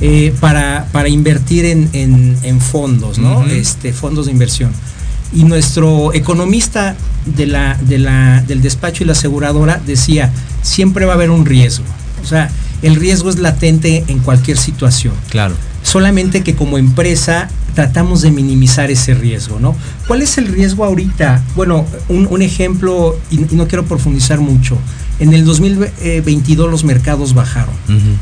eh, 0.00 0.32
para, 0.40 0.88
para 0.92 1.08
invertir 1.08 1.66
en, 1.66 1.90
en- 1.92 2.38
en 2.44 2.60
fondos, 2.60 3.18
¿no? 3.18 3.44
Este, 3.46 3.92
fondos 3.92 4.26
de 4.26 4.32
inversión. 4.32 4.72
Y 5.34 5.44
nuestro 5.44 6.12
economista 6.12 6.94
de 7.24 7.46
la, 7.46 7.76
de 7.80 7.98
la- 7.98 8.42
del 8.42 8.60
despacho 8.62 9.02
y 9.04 9.06
la 9.06 9.12
aseguradora 9.12 9.80
decía, 9.86 10.30
siempre 10.62 11.04
va 11.06 11.12
a 11.12 11.14
haber 11.16 11.30
un 11.30 11.46
riesgo. 11.46 11.84
O 12.22 12.26
sea, 12.26 12.50
el 12.82 12.96
riesgo 12.96 13.30
es 13.30 13.38
latente 13.38 14.04
en 14.08 14.18
cualquier 14.18 14.58
situación 14.58 15.14
Claro. 15.30 15.54
solamente 15.82 16.42
que 16.42 16.54
como 16.54 16.78
empresa 16.78 17.48
tratamos 17.74 18.20
de 18.22 18.30
minimizar 18.30 18.90
ese 18.90 19.14
riesgo, 19.14 19.58
¿no? 19.58 19.74
¿Cuál 20.06 20.20
es 20.22 20.36
el 20.36 20.46
riesgo 20.48 20.84
ahorita? 20.84 21.42
Bueno, 21.56 21.86
un, 22.08 22.26
un 22.30 22.42
ejemplo, 22.42 23.16
y, 23.30 23.36
y 23.36 23.56
no 23.56 23.66
quiero 23.66 23.84
profundizar 23.86 24.40
mucho, 24.40 24.76
en 25.20 25.32
el 25.32 25.44
2022 25.44 26.70
los 26.70 26.84
mercados 26.84 27.32
bajaron. 27.34 27.74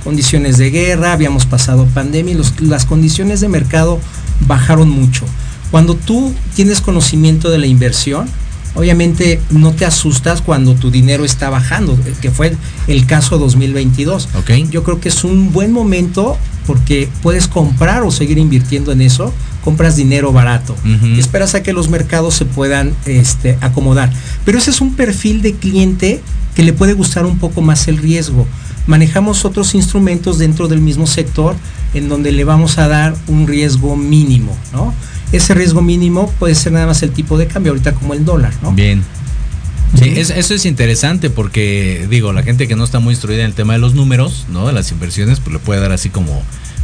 Condiciones 0.05 0.57
de 0.59 0.71
guerra, 0.71 1.13
habíamos 1.13 1.47
pasado 1.47 1.87
pandemia 1.87 2.35
y 2.35 2.37
los- 2.37 2.61
las 2.61 2.85
condiciones 2.85 3.41
de 3.41 3.49
mercado 3.49 3.99
bajaron 4.47 4.89
mucho. 4.91 5.25
Cuando 5.71 5.95
tú 5.95 6.35
tienes 6.55 6.81
conocimiento 6.81 7.51
de 7.51 7.59
la 7.59 7.67
inversión, 7.67 8.27
obviamente 8.75 9.41
no 9.51 9.73
te 9.73 9.85
asustas 9.85 10.43
cuando 10.43 10.75
tu 10.75 10.91
dinero 10.91 11.25
está 11.25 11.51
bajando, 11.51 11.99
eh, 12.07 12.15
que 12.21 12.31
fue 12.31 12.57
el 12.87 13.07
caso 13.07 13.39
2022. 13.39 14.29
Ok. 14.39 14.51
Yo 14.71 14.83
creo 14.83 15.01
que 15.01 15.09
es 15.09 15.25
un 15.25 15.53
buen 15.53 15.73
momento 15.73 16.37
porque 16.67 17.09
puedes 17.23 17.49
comprar 17.49 18.03
o 18.03 18.11
seguir 18.11 18.39
invirtiendo 18.39 18.93
en 18.93 19.01
eso, 19.01 19.33
compras 19.65 19.97
dinero 19.97 20.33
barato. 20.33 20.77
Y 20.85 21.19
esperas 21.19 21.55
a 21.55 21.63
que 21.63 21.73
los 21.73 21.89
mercados 21.89 22.35
se 22.35 22.45
puedan 22.45 22.95
este, 23.07 23.59
acomodar. 23.61 24.13
Pero 24.45 24.59
ese 24.59 24.71
es 24.71 24.81
un 24.81 24.95
perfil 24.95 25.43
de 25.43 25.55
cliente 25.55 26.23
que 26.55 26.63
le 26.63 26.73
puede 26.73 26.93
gustar 26.93 27.27
un 27.27 27.39
poco 27.39 27.61
más 27.61 27.89
el 27.89 27.99
riesgo. 27.99 28.47
Manejamos 28.87 29.45
otros 29.45 29.75
instrumentos 29.75 30.39
dentro 30.39 30.69
del 30.69 30.81
mismo 30.81 31.07
sector 31.07 31.57
en 31.93 32.09
donde 32.09 32.33
le 32.33 32.45
vamos 32.45 32.79
a 32.79 32.89
dar 32.89 33.15
un 33.27 33.47
riesgo 33.47 33.97
mínimo, 33.97 34.57
¿no? 34.73 34.95
Ese 35.33 35.55
riesgo 35.55 35.81
mínimo 35.83 36.31
puede 36.39 36.55
ser 36.55 36.73
nada 36.73 36.87
más 36.87 37.03
el 37.03 37.11
tipo 37.11 37.39
de 37.39 37.47
cambio, 37.47 37.73
ahorita 37.73 37.93
como 37.95 38.15
el 38.15 38.25
dólar, 38.25 38.53
¿no? 38.63 38.73
Bien. 38.73 39.03
Sí, 39.99 40.09
es- 40.17 40.31
eso 40.31 40.55
es 40.55 40.67
interesante 40.67 41.31
porque, 41.31 42.07
digo, 42.11 42.33
la 42.33 42.43
gente 42.43 42.69
que 42.69 42.77
no 42.77 42.85
está 42.85 43.01
muy 43.01 43.13
instruida 43.15 43.41
en 43.41 43.47
el 43.47 43.55
tema 43.55 43.73
de 43.75 43.81
los 43.81 43.95
números, 43.95 44.47
¿no? 44.49 44.67
De 44.67 44.73
las 44.73 44.91
inversiones, 44.93 45.41
pues 45.41 45.53
le 45.55 45.59
puede 45.59 45.81
dar 45.81 45.91
así 45.93 46.11
como, 46.11 46.43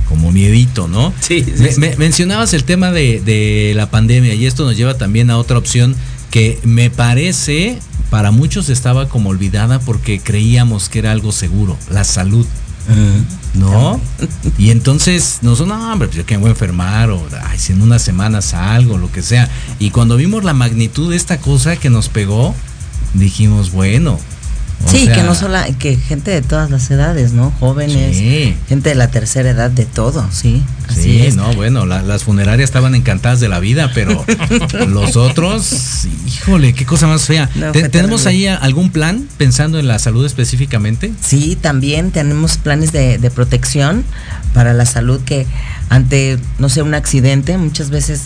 como 0.09 0.33
miedito, 0.33 0.89
¿no? 0.89 1.13
Sí, 1.21 1.45
sí, 1.45 1.53
Me- 1.63 1.73
sí. 1.73 1.81
me- 1.81 1.97
mencionabas 1.97 2.53
el 2.53 2.65
tema 2.65 2.91
de, 2.93 3.21
de 3.25 3.73
la 3.77 3.91
pandemia 3.91 4.35
y 4.35 4.47
esto 4.47 4.65
nos 4.65 4.77
lleva 4.77 4.95
también 4.99 5.31
a 5.31 5.39
otra 5.39 5.57
opción 5.59 5.95
que 6.31 6.59
me 6.65 6.91
parece 6.91 7.79
para 8.11 8.31
muchos 8.33 8.69
estaba 8.69 9.09
como 9.09 9.31
olvidada 9.31 9.79
porque 9.81 10.21
creíamos 10.21 10.89
que 10.89 10.99
era 11.01 11.13
algo 11.13 11.33
seguro, 11.33 11.77
la 11.91 12.05
salud. 12.05 12.47
¿No? 13.55 14.01
Y 14.59 14.71
entonces 14.71 15.39
nosotros, 15.43 15.77
no, 15.77 15.93
hombre, 15.93 16.09
pues 16.09 16.19
yo 16.19 16.27
que 16.27 16.35
me 16.35 16.43
voy 16.43 16.49
a 16.49 16.53
enfermar, 16.53 17.11
o 17.11 17.27
ay, 17.45 17.59
si 17.59 17.73
en 17.73 17.83
unas 17.83 18.03
semanas 18.03 18.55
algo, 18.55 18.99
lo 18.99 19.11
que 19.11 19.23
sea. 19.23 19.49
Y 19.79 19.91
cuando 19.91 20.17
vimos 20.17 20.45
la 20.45 20.53
magnitud 20.53 21.11
de 21.11 21.17
esta 21.17 21.39
cosa 21.39 21.77
que 21.77 21.91
nos 21.91 22.09
pegó, 22.09 22.55
dijimos, 23.15 23.73
bueno. 23.73 24.19
O 24.85 24.89
Sí, 24.91 25.07
sea, 25.07 25.15
que 25.15 25.23
no 25.23 25.35
solo, 25.35 25.59
que 25.79 25.97
gente 25.97 26.31
de 26.31 26.43
todas 26.43 26.71
las 26.71 26.91
edades, 26.91 27.33
¿no? 27.33 27.51
Jóvenes, 27.59 28.17
Sí. 28.17 28.55
gente 28.69 28.91
de 28.91 28.95
la 28.95 29.09
tercera 29.11 29.51
edad, 29.51 29.71
de 29.71 29.85
todo, 29.87 30.27
sí. 30.31 30.63
Así 30.89 31.03
Sí, 31.03 31.23
es. 31.23 31.35
no, 31.37 31.53
bueno, 31.55 31.87
la- 31.87 32.03
las 32.03 32.25
funerarias 32.25 32.69
estaban 32.69 32.95
encantadas 32.95 33.41
de 33.41 33.49
la 33.49 33.59
vida, 33.59 33.91
pero 33.95 34.25
los 34.89 35.17
otros, 35.17 36.07
híjole, 36.27 36.75
qué 36.75 36.85
cosa 36.85 37.07
más 37.07 37.23
fea. 37.25 37.49
No, 37.57 37.73
Te- 37.73 37.81
fue 37.81 37.89
¿Tenemos 37.89 38.27
ahí 38.27 38.47
algún 38.47 38.91
plan 38.91 39.27
pensando 39.39 39.79
en 39.79 39.89
la 39.89 39.99
salud 39.99 40.25
específicamente? 40.25 41.11
Sí, 41.21 41.57
también 41.61 42.11
tenemos 42.13 42.59
planes 42.59 42.93
de, 42.93 43.19
de 43.19 43.31
protección 43.31 44.05
para 44.55 44.73
la 44.75 44.87
salud 44.87 45.21
que 45.25 45.47
ante, 45.89 46.39
no 46.59 46.69
sé, 46.69 46.83
un 46.83 46.95
accidente, 46.95 47.57
muchas 47.59 47.91
veces, 47.91 48.23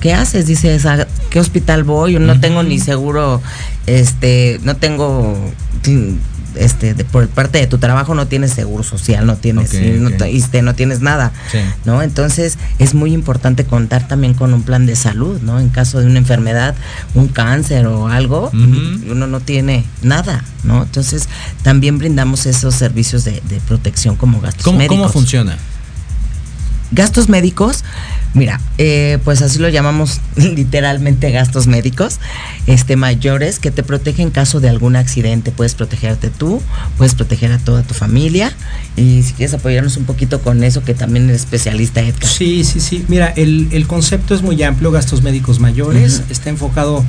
¿qué 0.00 0.12
haces? 0.14 0.46
Dices, 0.46 0.84
¿a 0.86 1.06
qué 1.30 1.38
hospital 1.38 1.84
voy? 1.84 2.14
Yo 2.14 2.18
no 2.20 2.40
tengo 2.40 2.62
ni 2.62 2.78
seguro, 2.80 3.40
este, 3.86 4.58
no 4.64 4.76
tengo, 4.76 5.38
este, 6.54 6.92
de- 6.94 7.04
por 7.04 7.26
parte 7.28 7.58
de 7.58 7.66
tu 7.66 7.78
trabajo 7.78 8.14
no 8.14 8.26
tienes 8.26 8.52
seguro 8.52 8.82
social, 8.84 9.24
no 9.26 9.36
tienes, 9.36 9.70
Ok, 9.70 9.80
no, 10.62 10.74
tienes 10.74 11.00
nada, 11.00 11.32
Sí. 11.50 11.58
¿no? 11.86 12.02
Entonces 12.02 12.58
es 12.78 12.92
muy 12.94 13.12
importante 13.14 13.64
contar 13.64 14.06
también 14.06 14.34
con 14.34 14.52
un 14.52 14.62
plan 14.62 14.84
de 14.84 14.94
salud, 14.94 15.40
¿no? 15.42 15.58
En 15.60 15.70
caso 15.70 16.00
de 16.00 16.06
una 16.06 16.18
enfermedad, 16.18 16.74
un 17.14 17.28
cáncer 17.28 17.86
o 17.86 18.08
algo, 18.08 18.50
uno 18.52 19.26
no 19.26 19.40
tiene 19.40 19.84
nada, 20.02 20.44
¿no? 20.64 20.82
Entonces 20.82 21.28
también 21.62 21.96
brindamos 21.98 22.44
esos 22.46 22.74
servicios 22.74 23.24
de, 23.24 23.42
de 23.48 23.60
protección 23.66 24.16
como 24.16 24.40
gastos 24.40 24.64
¿Cómo, 24.64 24.76
médicos. 24.78 24.98
cómo 24.98 25.08
funciona? 25.08 25.56
Gastos 26.92 27.28
médicos, 27.28 27.84
mira, 28.34 28.60
eh, 28.76 29.18
pues 29.24 29.40
así 29.40 29.58
lo 29.58 29.68
llamamos 29.70 30.20
literalmente 30.36 31.30
gastos 31.30 31.66
médicos, 31.66 32.20
este 32.66 32.96
mayores 32.96 33.58
que 33.58 33.70
te 33.70 33.82
protegen 33.82 34.28
en 34.28 34.30
caso 34.30 34.60
de 34.60 34.68
algún 34.68 34.96
accidente. 34.96 35.50
Puedes 35.52 35.74
protegerte 35.74 36.28
tú, 36.28 36.60
puedes 36.98 37.14
proteger 37.14 37.50
a 37.52 37.58
toda 37.58 37.82
tu 37.82 37.94
familia 37.94 38.52
y 38.96 39.22
si 39.22 39.32
quieres 39.32 39.54
apoyarnos 39.54 39.96
un 39.96 40.04
poquito 40.04 40.40
con 40.42 40.62
eso 40.62 40.84
que 40.84 40.92
también 40.94 41.28
eres 41.30 41.40
especialista 41.42 42.00
Edgar. 42.02 42.26
Sí, 42.30 42.62
sí, 42.64 42.78
sí. 42.80 43.04
Mira, 43.08 43.28
el, 43.36 43.68
el 43.72 43.86
concepto 43.86 44.34
es 44.34 44.42
muy 44.42 44.62
amplio, 44.62 44.90
gastos 44.90 45.22
médicos 45.22 45.58
mayores, 45.60 46.22
está 46.28 46.50
enfocado 46.50 47.04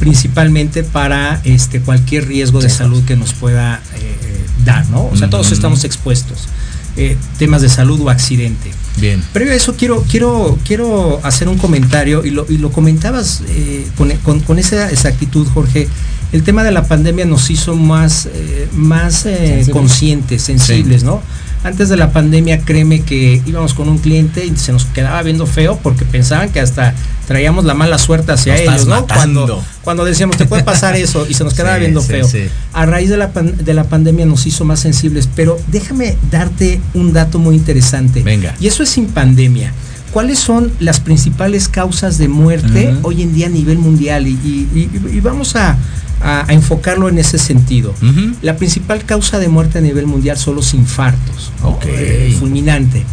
principalmente 0.00 0.82
para 0.82 1.40
este 1.44 1.80
cualquier 1.80 2.26
riesgo 2.26 2.60
de 2.60 2.70
salud 2.70 3.04
que 3.04 3.16
nos 3.16 3.32
pueda 3.34 3.80
eh, 3.96 4.44
dar, 4.64 4.88
¿no? 4.88 5.06
O 5.06 5.16
sea, 5.16 5.30
todos 5.30 5.52
estamos 5.52 5.84
expuestos. 5.84 6.48
eh, 6.96 7.16
temas 7.38 7.62
de 7.62 7.68
salud 7.68 8.00
o 8.00 8.10
accidente. 8.10 8.72
Bien. 9.00 9.22
Previo 9.32 9.52
a 9.52 9.56
eso 9.56 9.74
quiero, 9.76 10.04
quiero, 10.08 10.58
quiero 10.66 11.20
hacer 11.24 11.48
un 11.48 11.56
comentario 11.58 12.24
y 12.24 12.30
lo, 12.30 12.46
y 12.48 12.58
lo 12.58 12.70
comentabas 12.70 13.42
eh, 13.48 13.86
con, 13.96 14.10
con- 14.18 14.40
con 14.40 14.58
esa 14.58 14.90
exactitud, 14.90 15.46
Jorge. 15.52 15.88
El 16.32 16.42
tema 16.44 16.62
de 16.62 16.70
la 16.70 16.84
pandemia 16.86 17.24
nos 17.24 17.50
hizo 17.50 17.74
más, 17.74 18.26
eh, 18.26 18.68
más 18.72 19.26
eh, 19.26 19.36
Sensibles. 19.36 19.68
conscientes, 19.70 20.42
sensibles, 20.42 21.02
¿no? 21.02 21.22
Antes 21.62 21.90
de 21.90 21.96
la 21.96 22.10
pandemia, 22.10 22.60
créeme 22.60 23.02
que 23.02 23.42
íbamos 23.44 23.74
con 23.74 23.88
un 23.90 23.98
cliente 23.98 24.46
y 24.46 24.56
se 24.56 24.72
nos 24.72 24.86
quedaba 24.86 25.22
viendo 25.22 25.46
feo 25.46 25.78
porque 25.82 26.06
pensaban 26.06 26.48
que 26.50 26.58
hasta 26.60 26.94
traíamos 27.28 27.66
la 27.66 27.74
mala 27.74 27.98
suerte 27.98 28.32
hacia 28.32 28.54
Nos 28.54 28.62
ellos, 28.62 28.86
¿no? 28.86 29.06
Cuando, 29.06 29.62
cuando 29.84 30.04
decíamos, 30.06 30.38
te 30.38 30.46
puede 30.46 30.62
pasar 30.64 30.96
eso 30.96 31.26
y 31.28 31.34
se 31.34 31.44
nos 31.44 31.52
quedaba 31.56 31.74
Sí, 31.74 31.80
viendo 31.80 32.00
sí, 32.00 32.06
feo. 32.08 32.26
sí. 32.26 32.44
A 32.72 32.86
raíz 32.86 33.10
de 33.10 33.18
la, 33.18 33.32
pan- 33.32 33.54
de 33.62 33.74
la 33.74 33.84
pandemia 33.84 34.24
nos 34.24 34.46
hizo 34.46 34.64
más 34.64 34.80
sensibles, 34.80 35.28
pero 35.36 35.58
déjame 35.66 36.16
darte 36.30 36.80
un 36.94 37.12
dato 37.12 37.38
muy 37.38 37.56
interesante. 37.56 38.22
Venga. 38.22 38.54
Y 38.58 38.66
eso 38.66 38.82
es 38.82 38.88
sin 38.88 39.06
pandemia. 39.08 39.72
¿Cuáles 40.12 40.38
son 40.40 40.72
las 40.80 40.98
principales 40.98 41.68
causas 41.68 42.16
de 42.18 42.26
muerte 42.26 42.94
hoy 43.02 43.22
en 43.22 43.32
día 43.34 43.46
a 43.46 43.50
nivel 43.50 43.78
mundial? 43.78 44.26
Y, 44.26 44.30
y- 44.42 44.68
y- 44.74 45.16
y 45.16 45.20
vamos 45.20 45.54
a, 45.56 45.76
a- 46.20 46.44
a 46.48 46.52
enfocarlo 46.52 47.08
en 47.08 47.18
ese 47.18 47.38
sentido. 47.38 47.94
La 48.42 48.56
principal 48.56 49.04
causa 49.04 49.38
de 49.38 49.48
muerte 49.48 49.78
a 49.78 49.80
nivel 49.80 50.06
mundial 50.06 50.36
son 50.36 50.54
los 50.56 50.74
infartos, 50.74 51.52
¿no? 51.62 51.70
Ok. 51.70 51.84
Eh, 51.86 52.36
fulminante. 52.38 53.04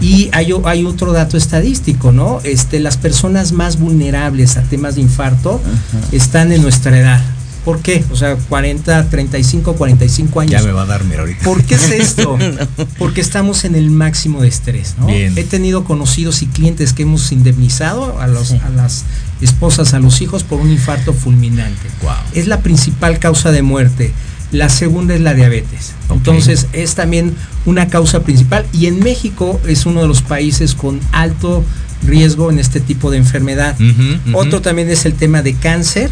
Y 0.00 0.28
hay, 0.32 0.52
otro 0.52 1.12
dato 1.12 1.36
estadístico, 1.36 2.10
¿no? 2.10 2.40
Este, 2.42 2.80
las 2.80 2.96
personas 2.96 3.52
más 3.52 3.78
vulnerables 3.78 4.56
a 4.56 4.62
temas 4.62 4.96
de 4.96 5.02
infarto 5.02 5.60
están 6.12 6.50
en 6.52 6.62
nuestra 6.62 6.98
edad. 6.98 7.22
¿Por 7.64 7.80
qué? 7.80 8.04
O 8.12 8.16
sea, 8.16 8.36
40, 8.36 9.08
35, 9.08 9.72
45 9.74 10.40
años. 10.40 10.52
Ya 10.52 10.62
me 10.62 10.72
va 10.72 10.82
a 10.82 10.86
dar, 10.86 11.02
mira, 11.04 11.20
ahorita. 11.20 11.42
¿Por 11.44 11.62
qué 11.62 11.76
es 11.76 11.90
esto? 11.92 12.36
Porque 12.98 13.22
estamos 13.22 13.64
en 13.64 13.74
el 13.74 13.88
máximo 13.90 14.42
de 14.42 14.48
estrés, 14.48 14.96
¿no? 14.98 15.06
Bien. 15.06 15.32
He 15.38 15.44
tenido 15.44 15.84
conocidos 15.84 16.42
y 16.42 16.46
clientes 16.46 16.92
que 16.92 17.04
hemos 17.04 17.32
indemnizado 17.32 18.20
a, 18.20 18.26
los- 18.26 18.48
Sí. 18.48 18.60
a 18.62 18.68
las 18.68 19.04
esposas, 19.44 19.94
a 19.94 19.98
los 20.00 20.20
hijos 20.20 20.42
por 20.42 20.60
un 20.60 20.70
infarto 20.70 21.12
fulminante. 21.12 21.88
Es 22.34 22.46
la 22.46 22.60
principal 22.60 23.18
causa 23.18 23.52
de 23.52 23.62
muerte. 23.62 24.12
La 24.52 24.68
segunda 24.68 25.14
es 25.14 25.20
la 25.20 25.34
diabetes. 25.34 25.92
Entonces 26.10 26.66
es 26.72 26.94
también 26.94 27.34
una 27.66 27.88
causa 27.88 28.22
principal 28.22 28.64
y 28.72 28.86
en 28.86 29.00
México 29.00 29.60
es 29.66 29.84
uno 29.86 30.02
de 30.02 30.08
los 30.08 30.22
países 30.22 30.74
con 30.74 31.00
alto 31.12 31.64
riesgo 32.06 32.50
en 32.50 32.58
este 32.58 32.80
tipo 32.80 33.10
de 33.10 33.16
enfermedad. 33.18 33.76
Otro 34.32 34.60
también 34.60 34.88
es 34.90 35.06
el 35.06 35.14
tema 35.14 35.42
de 35.42 35.54
cáncer. 35.54 36.10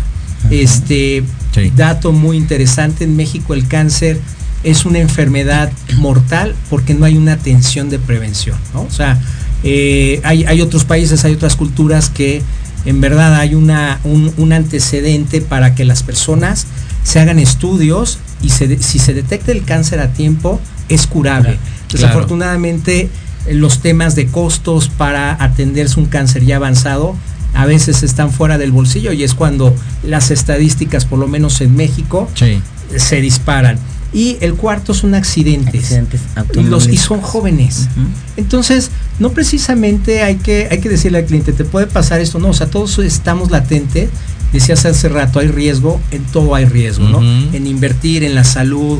Este 0.51 1.23
Sí. 1.55 1.71
dato 1.77 2.13
muy 2.13 2.37
interesante 2.39 3.05
en 3.05 3.15
México 3.15 3.53
el 3.53 3.69
cáncer 3.69 4.19
es 4.65 4.87
una 4.87 5.01
enfermedad 5.01 5.71
mortal 5.99 6.55
porque 6.71 6.95
no 6.95 7.05
hay 7.05 7.17
una 7.17 7.35
atención 7.35 7.91
de 7.91 7.99
prevención, 7.99 8.57
¿no? 8.73 8.83
O 8.83 8.91
sea, 8.91 9.21
eh, 9.63 10.21
hay, 10.25 10.45
hay 10.45 10.61
otros 10.63 10.85
países, 10.85 11.25
hay 11.25 11.35
otras 11.35 11.55
culturas 11.57 12.09
que 12.09 12.43
en 12.85 13.01
verdad 13.01 13.35
hay 13.37 13.55
una, 13.55 14.01
un, 14.05 14.33
un 14.37 14.53
antecedente 14.53 15.41
para 15.41 15.75
que 15.75 15.85
las 15.85 16.03
personas 16.03 16.67
se 17.05 17.21
hagan 17.21 17.39
estudios 17.39 18.19
y 18.43 18.51
se 18.51 18.77
si 18.83 18.99
se 18.99 19.15
detecta 19.15 19.53
el 19.53 19.65
cáncer 19.65 20.01
a 20.01 20.13
tiempo 20.13 20.61
es 20.89 21.07
curable. 21.07 21.59
Desafortunadamente 21.91 23.09
eh, 23.47 23.55
los 23.55 23.81
temas 23.81 24.15
de 24.15 24.27
costos 24.27 24.89
para 24.89 25.43
atenderse 25.43 25.99
un 26.01 26.07
cáncer 26.07 26.45
ya 26.45 26.57
avanzado 26.57 27.17
a 27.55 27.67
veces 27.67 28.03
están 28.03 28.31
fuera 28.31 28.57
del 28.59 28.73
bolsillo 28.73 29.13
y 29.13 29.25
es 29.25 29.35
cuando 29.35 29.75
las 30.03 30.31
estadísticas, 30.31 31.05
por 31.05 31.19
lo 31.19 31.29
menos 31.29 31.61
en 31.61 31.77
México, 31.77 32.29
Sí. 32.35 32.61
se 32.97 33.21
disparan. 33.21 33.79
Y 34.13 34.37
el 34.41 34.55
cuarto 34.55 34.93
son 34.93 35.15
accidentes. 35.15 35.85
Accidentes 35.85 36.21
y, 36.21 36.35
los, 36.35 36.35
y 36.35 36.39
automovilísticos. 36.39 37.01
son 37.01 37.21
jóvenes. 37.23 37.89
Entonces, 38.37 38.91
no 39.19 39.31
precisamente 39.31 40.23
hay 40.23 40.37
que, 40.37 40.69
hay 40.71 40.81
que 40.81 40.89
decirle 40.89 41.19
al 41.19 41.25
cliente, 41.25 41.53
te 41.53 41.65
puede 41.65 41.87
pasar 41.87 42.21
esto, 42.21 42.39
no, 42.39 42.49
o 42.49 42.53
sea, 42.53 42.67
todos 42.67 42.99
estamos 42.99 43.51
latentes, 43.51 44.11
decías 44.53 44.85
hace 44.85 45.09
rato, 45.09 45.39
hay 45.39 45.49
riesgo, 45.49 46.01
en 46.11 46.25
todo 46.25 46.55
hay 46.55 46.67
riesgo, 46.67 47.09
¿no? 47.09 47.21
En 47.53 47.67
invertir, 47.67 48.23
en 48.23 48.35
la 48.35 48.45
salud, 48.45 48.99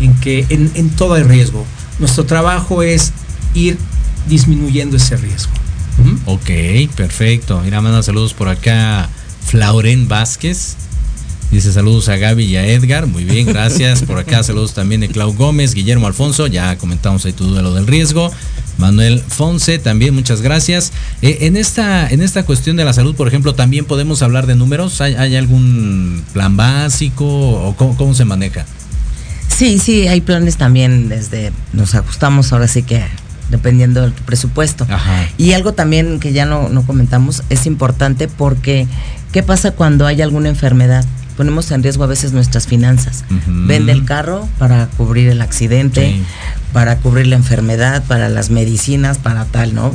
en 0.00 0.14
que, 0.20 0.46
en, 0.48 0.70
en 0.74 0.90
todo 0.90 1.14
hay 1.14 1.24
riesgo. 1.24 1.64
Nuestro 1.98 2.24
trabajo 2.24 2.82
es 2.82 3.12
ir 3.54 3.76
disminuyendo 4.28 4.96
ese 4.96 5.16
riesgo. 5.16 5.52
Ujú. 5.98 6.32
Ok, 6.34 6.50
perfecto. 6.96 7.60
Mira, 7.62 7.80
manda 7.80 8.02
saludos 8.02 8.34
por 8.34 8.48
acá. 8.48 9.08
Flauren 9.46 10.08
Vázquez. 10.08 10.76
Dice 11.54 11.72
saludos 11.72 12.08
a 12.08 12.16
Gaby 12.16 12.46
y 12.46 12.56
a 12.56 12.66
Edgar. 12.66 13.06
Muy 13.06 13.22
bien, 13.22 13.46
gracias. 13.46 14.02
Por 14.02 14.18
acá 14.18 14.42
saludos 14.42 14.74
también 14.74 15.02
de 15.02 15.08
Clau 15.08 15.32
Gómez, 15.34 15.72
Guillermo 15.72 16.08
Alfonso. 16.08 16.48
Ya 16.48 16.76
comentamos 16.78 17.24
ahí 17.26 17.32
tu 17.32 17.46
duelo 17.46 17.72
del 17.72 17.86
riesgo. 17.86 18.32
Manuel 18.76 19.20
Fonse, 19.20 19.78
también 19.78 20.16
muchas 20.16 20.42
gracias. 20.42 20.90
Eh, 21.22 21.38
en, 21.42 21.56
esta, 21.56 22.08
en 22.10 22.22
esta 22.22 22.42
cuestión 22.42 22.76
de 22.76 22.84
la 22.84 22.92
salud, 22.92 23.14
por 23.14 23.28
ejemplo, 23.28 23.54
también 23.54 23.84
podemos 23.84 24.20
hablar 24.22 24.48
de 24.48 24.56
números. 24.56 25.00
¿Hay, 25.00 25.14
hay 25.14 25.36
algún 25.36 26.24
plan 26.32 26.56
básico 26.56 27.24
o 27.24 27.76
cómo, 27.76 27.96
cómo 27.96 28.14
se 28.14 28.24
maneja? 28.24 28.66
Sí, 29.46 29.78
sí, 29.78 30.08
hay 30.08 30.22
planes 30.22 30.56
también 30.56 31.08
desde, 31.08 31.52
nos 31.72 31.94
ajustamos 31.94 32.52
ahora 32.52 32.66
sí 32.66 32.82
que 32.82 33.04
dependiendo 33.50 34.02
del 34.02 34.10
presupuesto. 34.10 34.88
Ajá. 34.90 35.28
Y 35.38 35.52
algo 35.52 35.72
también 35.72 36.18
que 36.18 36.32
ya 36.32 36.46
no, 36.46 36.68
no 36.68 36.84
comentamos, 36.84 37.44
es 37.48 37.66
importante 37.66 38.26
porque 38.26 38.88
¿qué 39.30 39.44
pasa 39.44 39.70
cuando 39.70 40.04
hay 40.04 40.20
alguna 40.20 40.48
enfermedad? 40.48 41.04
Ponemos 41.36 41.70
en 41.72 41.82
riesgo 41.82 42.04
a 42.04 42.06
veces 42.06 42.32
nuestras 42.32 42.66
finanzas. 42.66 43.24
Vende 43.46 43.90
el 43.92 44.04
carro 44.04 44.48
para 44.58 44.86
cubrir 44.96 45.28
el 45.28 45.40
accidente, 45.40 46.10
Sí. 46.12 46.22
para 46.72 46.96
cubrir 46.98 47.26
la 47.26 47.36
enfermedad, 47.36 48.04
para 48.04 48.28
las 48.28 48.50
medicinas, 48.50 49.18
para 49.18 49.44
tal, 49.44 49.74
¿no? 49.74 49.92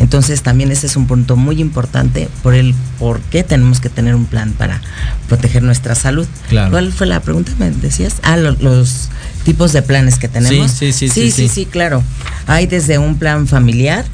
Entonces 0.00 0.42
también 0.42 0.72
ese 0.72 0.86
es 0.88 0.96
un 0.96 1.06
punto 1.06 1.36
muy 1.36 1.60
importante 1.60 2.28
por 2.42 2.54
el 2.54 2.74
por 2.98 3.20
qué 3.20 3.44
tenemos 3.44 3.78
que 3.80 3.88
tener 3.88 4.14
un 4.16 4.26
plan 4.26 4.52
para 4.52 4.80
proteger 5.28 5.62
nuestra 5.62 5.94
salud. 5.94 6.26
Claro. 6.48 6.70
¿Cuál 6.72 6.92
fue 6.92 7.06
la 7.06 7.20
pregunta? 7.20 7.52
¿Me 7.58 7.70
decías? 7.70 8.16
Ah, 8.22 8.36
lo- 8.36 8.52
los 8.52 9.08
tipos 9.44 9.72
de 9.72 9.82
planes 9.82 10.18
que 10.18 10.28
tenemos. 10.28 10.70
Sí, 10.72 10.92
sí, 10.92 11.08
sí, 11.08 11.08
sí, 11.08 11.30
sí, 11.30 11.48
sí. 11.48 11.48
sí, 11.48 11.66
claro. 11.66 12.02
Hay 12.46 12.66
desde 12.66 12.98
un 12.98 13.16
plan 13.16 13.46
familiar 13.46 14.04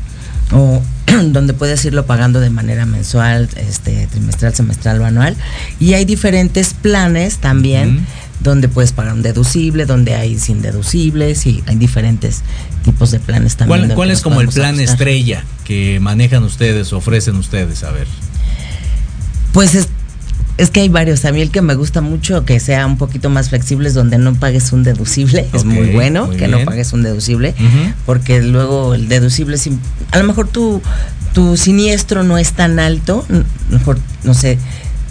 o 0.53 0.83
donde 1.33 1.55
puedes 1.55 1.85
irlo 1.85 2.07
pagando 2.07 2.41
de 2.41 2.51
manera 2.51 2.87
mensual, 2.87 3.49
este, 3.57 4.07
trimestral, 4.09 4.55
semestral 4.55 5.01
o 5.01 5.05
anual. 5.05 5.37
Y 5.81 5.95
hay 5.95 6.05
diferentes 6.05 6.75
planes 6.75 7.39
también 7.39 8.07
donde 8.41 8.69
puedes 8.69 8.93
pagar 8.93 9.15
un 9.15 9.23
deducible, 9.23 9.87
donde 9.87 10.15
hay 10.15 10.39
sin 10.39 10.63
deducibles 10.63 11.47
y 11.47 11.63
hay 11.67 11.77
diferentes 11.77 12.43
tipos 12.85 13.11
de 13.11 13.19
planes 13.19 13.57
también. 13.57 13.93
¿Cuál, 13.95 14.11
es 14.11 14.21
como 14.21 14.41
el 14.41 14.49
plan 14.49 14.75
ajustar. 14.75 14.93
estrella 14.93 15.45
que 15.65 15.99
manejan 16.01 16.43
ustedes, 16.45 16.93
ofrecen 16.93 17.37
ustedes? 17.37 17.83
A 17.83 17.91
ver. 17.91 18.07
Pues 19.53 19.75
es, 19.75 19.89
es 20.59 20.71
que 20.71 20.81
hay 20.81 20.89
varios. 20.89 21.25
A 21.25 21.33
mí 21.33 21.41
el 21.43 21.51
que 21.51 21.61
me 21.63 21.75
gusta 21.75 22.01
mucho, 22.01 22.45
que 22.45 22.59
sea 22.61 22.87
un 22.87 22.97
poquito 22.99 23.29
más 23.31 23.51
flexible, 23.51 23.89
es 23.89 23.95
donde 23.95 24.19
no 24.19 24.35
pagues 24.35 24.73
un 24.73 24.83
deducible. 24.85 25.47
es 25.53 25.65
muy 25.65 25.89
bueno 25.89 26.27
muy 26.27 26.37
que 26.37 26.47
bien. 26.47 26.59
no 26.59 26.65
pagues 26.65 26.93
un 26.93 27.03
deducible, 27.03 27.55
porque 28.07 28.43
luego 28.43 28.95
el 28.95 29.09
deducible, 29.09 29.59
sim- 29.59 29.79
a 30.13 30.19
lo 30.19 30.25
mejor 30.25 30.49
tu, 30.49 30.81
tu 31.35 31.57
siniestro 31.57 32.23
no 32.25 32.39
es 32.39 32.53
tan 32.53 32.79
alto, 32.79 33.25
mejor, 33.71 33.99
no 34.25 34.33
sé, 34.35 34.59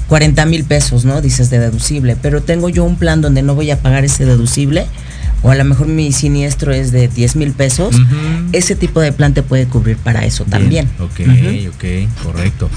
40 0.08 0.46
mil 0.46 0.64
pesos, 0.64 1.04
¿no? 1.06 1.22
Dices 1.22 1.50
de 1.50 1.60
deducible, 1.60 2.16
pero 2.22 2.42
tengo 2.42 2.70
yo 2.70 2.84
un 2.84 2.96
plan 2.96 3.22
donde 3.22 3.42
no 3.42 3.56
voy 3.56 3.72
a 3.72 3.80
pagar 3.80 4.06
ese 4.06 4.26
deducible, 4.26 4.86
o 5.42 5.52
a 5.52 5.56
lo 5.56 5.64
mejor 5.64 5.88
mi 5.88 6.12
siniestro 6.12 6.74
es 6.74 6.92
de 6.92 7.08
10 7.08 7.36
mil 7.36 7.52
pesos. 7.52 7.96
Ese 8.52 8.76
tipo 8.76 9.00
de 9.00 9.12
plan 9.12 9.34
te 9.36 9.44
puede 9.44 9.66
cubrir 9.68 9.98
para 9.98 10.26
eso 10.26 10.44
también. 10.46 10.88
Ok, 11.00 11.20
ok, 11.70 12.24
correcto. 12.24 12.70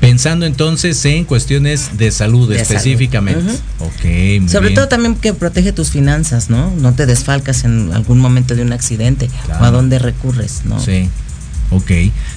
Pensando 0.00 0.44
entonces 0.46 1.02
en 1.04 1.24
cuestiones 1.24 1.96
de 1.96 2.10
salud 2.10 2.48
De 2.50 2.60
específicamente. 2.60 3.40
salud. 3.42 3.58
Muy 4.40 4.48
Sobre 4.48 4.68
bien. 4.68 4.74
todo 4.74 4.88
también 4.88 5.14
que 5.16 5.32
protege 5.32 5.72
tus 5.72 5.90
finanzas, 5.90 6.50
¿no? 6.50 6.70
No 6.76 6.92
te 6.94 7.06
desfalcas 7.06 7.64
en 7.64 7.92
algún 7.92 8.18
momento 8.18 8.54
de 8.54 8.62
un 8.62 8.72
accidente 8.72 9.28
Claro. 9.46 9.62
o 9.62 9.66
a 9.66 9.70
dónde 9.70 9.98
recurres, 9.98 10.62
¿no? 10.64 10.78
Sí. 10.80 11.08
Ok. 11.70 11.90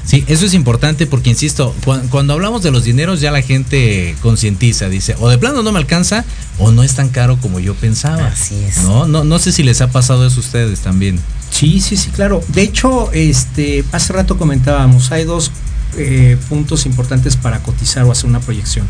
Sí, 0.06 0.24
eso 0.28 0.46
es 0.48 0.56
importante 0.56 1.06
porque, 1.06 1.30
insisto, 1.30 1.76
cua- 1.86 2.02
cuando 2.10 2.34
hablamos 2.34 2.64
de 2.64 2.72
los 2.72 2.84
dineros 2.86 3.22
ya 3.22 3.30
la 3.30 3.44
gente 3.44 4.16
concientiza, 4.24 4.90
dice, 4.90 5.16
o 5.20 5.30
de 5.30 5.38
plano 5.38 5.62
no 5.62 5.72
me 5.72 5.78
alcanza 5.78 6.26
o 6.58 6.72
no 6.72 6.82
es 6.82 6.96
tan 6.96 7.10
caro 7.10 7.38
como 7.38 7.60
yo 7.60 7.76
pensaba. 7.76 8.26
Así 8.28 8.56
es. 8.56 8.82
No, 8.82 9.06
no, 9.06 9.24
no 9.24 9.38
sé 9.38 9.52
si 9.52 9.62
les 9.62 9.82
ha 9.82 9.92
pasado 9.92 10.26
eso 10.26 10.38
a 10.38 10.40
ustedes 10.40 10.80
también. 10.80 11.20
Sí, 11.52 11.80
sí, 11.80 11.96
sí, 11.96 12.10
claro. 12.10 12.42
De 12.48 12.64
hecho, 12.64 13.12
este, 13.12 13.84
hace 13.92 14.14
rato 14.14 14.36
comentábamos, 14.38 15.12
hay 15.12 15.26
dos 15.26 15.52
eh, 15.98 16.38
puntos 16.50 16.86
importantes 16.86 17.36
para 17.36 17.60
cotizar 17.64 18.04
o 18.06 18.12
hacer 18.12 18.30
una 18.30 18.40
proyección. 18.40 18.86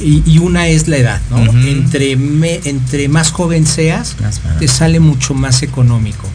Y, 0.00 0.22
y 0.26 0.38
una 0.38 0.66
es 0.68 0.88
la 0.88 0.96
edad, 0.96 1.20
¿no? 1.30 1.36
Entre, 1.68 2.16
me- 2.16 2.60
entre 2.64 3.08
más 3.08 3.30
joven 3.30 3.66
seas, 3.66 4.16
te 4.58 4.66
sale 4.68 4.98
mucho 5.00 5.34
más 5.34 5.62
económico. 5.62 6.26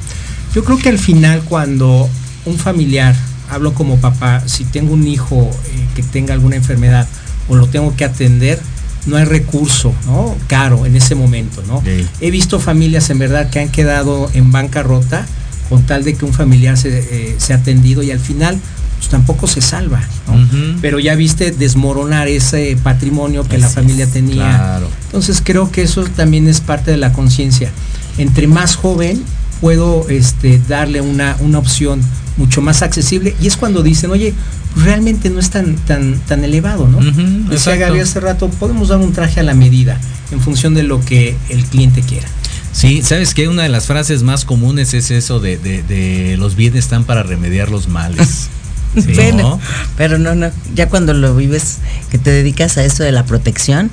Yo 0.55 0.63
creo 0.63 0.77
que 0.77 0.89
al 0.89 0.97
final 0.99 1.41
cuando 1.43 2.09
un 2.45 2.57
familiar, 2.57 3.15
hablo 3.49 3.73
como 3.73 3.97
papá, 3.97 4.41
si 4.47 4.63
tengo 4.63 4.93
un 4.93 5.05
hijo 5.07 5.49
eh, 5.65 5.85
que 5.95 6.03
tenga 6.03 6.33
alguna 6.33 6.55
enfermedad 6.55 7.07
o 7.49 7.55
lo 7.55 7.67
tengo 7.67 7.95
que 7.97 8.05
atender, 8.05 8.59
no 9.05 9.17
hay 9.17 9.25
recurso, 9.25 9.93
¿no? 10.05 10.35
Caro 10.47 10.85
en 10.85 10.95
ese 10.95 11.15
momento, 11.15 11.61
¿no? 11.67 11.81
He 12.21 12.31
visto 12.31 12.59
familias 12.59 13.09
en 13.09 13.19
verdad 13.19 13.49
que 13.49 13.59
han 13.59 13.69
quedado 13.69 14.29
en 14.33 14.51
bancarrota 14.51 15.25
con 15.67 15.83
tal 15.83 16.03
de 16.03 16.15
que 16.15 16.25
un 16.25 16.33
familiar 16.33 16.77
se, 16.77 16.97
eh, 16.99 17.35
se 17.37 17.53
ha 17.53 17.57
atendido 17.57 18.01
y 18.03 18.11
al 18.11 18.19
final 18.19 18.59
pues, 18.99 19.09
tampoco 19.09 19.47
se 19.47 19.61
salva, 19.61 20.01
¿no? 20.27 20.37
Pero 20.81 20.99
ya 20.99 21.15
viste 21.15 21.51
desmoronar 21.51 22.27
ese 22.27 22.77
patrimonio 22.83 23.43
que 23.47 23.57
la 23.57 23.67
familia 23.69 24.05
es, 24.05 24.11
tenía. 24.11 24.35
Claro. 24.57 24.87
Entonces 25.05 25.41
creo 25.43 25.71
que 25.71 25.81
eso 25.81 26.03
también 26.03 26.47
es 26.47 26.61
parte 26.61 26.91
de 26.91 26.97
la 26.97 27.11
conciencia. 27.11 27.71
Entre 28.17 28.45
más 28.47 28.75
joven 28.75 29.23
puedo 29.61 30.07
este, 30.09 30.61
darle 30.67 31.01
una, 31.01 31.35
una 31.39 31.57
opción 31.59 32.01
mucho 32.37 32.61
más 32.61 32.81
accesible 32.83 33.35
y 33.41 33.47
es 33.47 33.57
cuando 33.57 33.83
dicen, 33.83 34.11
oye, 34.11 34.33
realmente 34.77 35.29
no 35.29 35.39
es 35.39 35.49
tan, 35.49 35.75
tan, 35.75 36.19
tan 36.19 36.43
elevado, 36.43 36.87
¿no? 36.87 36.99
Ujú, 36.99 37.49
Decía. 37.49 37.75
Gaby 37.75 37.99
hace 37.99 38.19
rato, 38.21 38.49
podemos 38.49 38.87
dar 38.89 38.99
un 38.99 39.11
traje 39.11 39.39
a 39.39 39.43
la 39.43 39.53
medida 39.53 39.99
en 40.31 40.39
función 40.39 40.73
de 40.75 40.83
lo 40.83 41.01
que 41.03 41.35
el 41.49 41.65
cliente 41.65 42.01
quiera. 42.01 42.27
Sí, 42.71 43.01
sabes 43.01 43.33
que 43.33 43.47
una 43.47 43.63
de 43.63 43.69
las 43.69 43.87
frases 43.87 44.21
más 44.23 44.45
comunes 44.45 44.93
es 44.93 45.09
eso 45.11 45.39
de, 45.39 45.57
de- 45.57 45.81
de 45.83 46.37
los 46.37 46.55
bienes 46.55 46.85
están 46.85 47.03
para 47.03 47.23
remediar 47.23 47.69
los 47.69 47.87
males. 47.87 48.47
Sí, 48.95 49.01
Bueno, 49.15 49.41
¿no? 49.41 49.59
pero 49.97 50.17
no, 50.17 50.35
no. 50.35 50.49
Ya 50.75 50.89
cuando 50.89 51.13
lo 51.13 51.35
vives, 51.35 51.77
que 52.09 52.17
te 52.17 52.31
dedicas 52.31 52.77
a 52.77 52.83
eso 52.83 53.03
de 53.03 53.11
la 53.11 53.23
protección, 53.25 53.91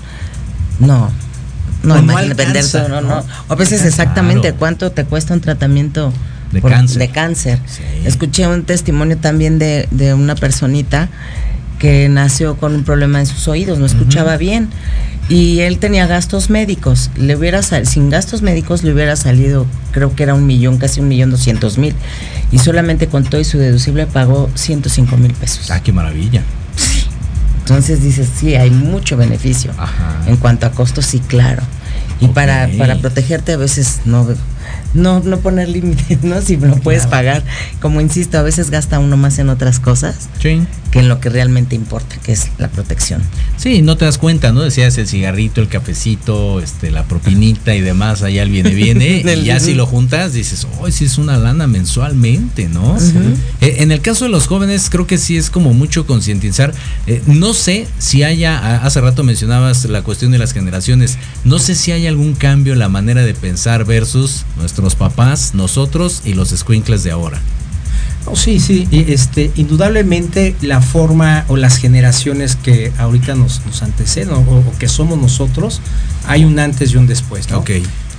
no. 0.81 1.11
No, 1.83 1.95
Pues 1.95 2.03
imagínate 2.03 2.45
vender 2.45 2.65
todo, 2.69 2.89
no, 2.89 3.01
¿no? 3.01 3.25
a 3.49 3.55
veces 3.55 3.85
exactamente 3.85 4.41
Claro. 4.49 4.57
cuánto 4.59 4.91
te 4.93 5.05
cuesta 5.05 5.35
un 5.35 5.41
tratamiento 5.41 6.13
De 6.51 6.61
cáncer. 6.63 6.99
de 6.99 7.09
cáncer. 7.11 7.61
Sí. 7.67 7.83
Escuché 8.05 8.47
un 8.49 8.65
testimonio 8.65 9.19
también 9.19 9.59
de, 9.59 9.87
de 9.93 10.13
una 10.15 10.35
personita 10.35 11.09
que 11.79 12.09
nació 12.09 12.57
con 12.57 12.75
un 12.75 12.83
problema 12.85 13.21
en 13.21 13.27
sus 13.27 13.47
oídos, 13.49 13.79
no 13.79 13.87
escuchaba 13.87 14.37
bien. 14.39 14.69
Y 15.29 15.61
él 15.61 15.79
tenía 15.79 16.07
gastos 16.07 16.51
médicos. 16.51 17.11
Le 17.17 17.35
hubiera 17.37 17.63
sal- 17.63 17.87
sin 17.87 18.11
gastos 18.11 18.43
médicos 18.43 18.85
le 18.85 18.93
hubiera 18.93 19.17
salido, 19.17 19.67
creo 19.91 20.15
que 20.15 20.23
era 20.23 20.35
un 20.35 20.47
millón, 20.47 20.79
casi 20.79 21.01
un 21.01 21.09
millón 21.09 21.31
doscientos 21.31 21.79
mil. 21.79 21.95
Y 22.53 22.59
solamente 22.61 23.09
con 23.09 23.25
todo 23.25 23.41
y 23.41 23.45
su 23.45 23.59
deducible 23.59 24.07
pagó 24.07 24.49
105 24.55 25.17
mil 25.17 25.33
pesos. 25.33 25.71
Ah, 25.71 25.81
qué 25.83 25.93
maravilla. 25.93 26.43
Entonces 27.61 28.01
dices, 28.03 28.29
sí, 28.39 28.55
hay 28.55 28.71
mucho 28.71 29.17
beneficio. 29.17 29.73
Ajá. 29.77 30.21
En 30.29 30.37
cuanto 30.37 30.67
a 30.67 30.71
costos, 30.71 31.07
sí, 31.07 31.19
claro. 31.19 31.63
Y 32.21 32.29
para, 32.29 32.69
para 32.79 32.97
protegerte 32.97 33.55
a 33.55 33.57
veces 33.57 34.03
no, 34.05 34.27
no, 34.95 35.21
no 35.21 35.39
poner 35.41 35.69
límites, 35.69 36.23
¿no? 36.23 36.41
Si 36.41 36.57
no 36.57 36.77
puedes 36.77 37.07
pagar. 37.07 37.43
Como 37.81 38.01
insisto, 38.01 38.39
a 38.39 38.43
veces 38.43 38.71
gasta 38.71 38.99
uno 38.99 39.17
más 39.17 39.39
en 39.39 39.49
otras 39.49 39.79
cosas 39.81 40.29
Sí. 40.41 40.63
que 40.91 41.01
en 41.01 41.09
lo 41.09 41.21
que 41.21 41.29
realmente 41.29 41.75
importa, 41.75 42.17
que 42.23 42.33
es 42.33 42.49
la 42.59 42.69
protección. 42.69 43.23
Sí, 43.57 43.83
no 43.83 43.97
te 43.97 44.05
das 44.05 44.19
cuenta, 44.19 44.53
¿no? 44.53 44.63
Decías 44.63 44.97
el 44.99 45.07
cigarrito, 45.07 45.61
el 45.61 45.69
cafecito, 45.69 46.61
este, 46.61 46.91
la 46.91 47.05
propinita 47.05 47.75
y 47.75 47.81
demás, 47.81 48.23
allá 48.23 48.43
el 48.43 48.51
viene, 48.51 48.71
viene. 48.71 49.23
y 49.37 49.45
ya 49.45 49.61
si 49.61 49.75
lo 49.75 49.87
juntas, 49.87 50.33
dices, 50.33 50.67
oh, 50.81 50.91
sí 50.91 51.05
es 51.05 51.19
una 51.19 51.37
lana 51.37 51.67
mensualmente, 51.67 52.69
¿no? 52.69 52.97
Eh, 53.61 53.77
en 53.79 53.93
el 53.93 54.01
caso 54.01 54.25
de 54.25 54.31
los 54.31 54.47
jóvenes, 54.47 54.89
creo 54.91 55.07
que 55.07 55.19
sí 55.19 55.37
es 55.37 55.51
como 55.51 55.75
mucho 55.75 56.07
concientizar. 56.07 56.73
Eh, 57.07 57.23
no 57.27 57.55
sé 57.55 57.87
si 57.99 58.23
haya, 58.23 58.83
hace 58.85 59.01
rato 59.01 59.25
mencionabas 59.25 59.85
la 59.87 60.03
cuestión 60.03 60.33
de 60.33 60.39
las 60.39 60.53
generaciones, 60.53 61.19
no 61.45 61.59
sé 61.59 61.75
si 61.75 61.93
hay 61.93 62.07
algún 62.07 62.35
cambio 62.35 62.73
en 62.73 62.79
la 62.79 62.89
manera 62.89 63.23
de 63.23 63.35
pensar 63.35 63.85
versus 63.85 64.45
nuestros 64.57 64.95
papás, 64.95 65.55
nosotros 65.55 66.23
y 66.25 66.35
los 66.35 66.51
squinkles 66.51 67.03
de 67.05 67.11
ahora. 67.11 67.41
Oh, 68.27 68.35
sí, 68.35 68.59
sí, 68.59 68.89
este, 68.91 69.53
indudablemente 69.55 70.57
la 70.61 70.81
forma 70.81 71.45
o 71.49 71.57
las 71.57 71.77
generaciones 71.77 72.57
que 72.57 72.93
ahorita 72.99 73.37
nos, 73.37 73.65
nos 73.65 73.83
anteceden 73.83 74.31
o, 74.31 74.41
o 74.41 74.79
que 74.79 74.89
somos 74.89 75.17
nosotros, 75.17 75.81
hay 76.27 76.45
un 76.45 76.59
antes 76.59 76.93
y 76.93 76.97
un 76.97 77.07
después, 77.07 77.49
¿no? 77.51 77.59
Ok. 77.59 77.71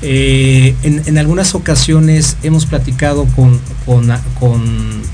Eh, 0.04 0.76
en, 0.84 1.02
en 1.08 1.18
algunas 1.18 1.56
ocasiones 1.56 2.38
hemos 2.44 2.68
platicado 2.68 3.26
con, 3.36 3.60
con, 3.86 4.08
con 4.40 4.62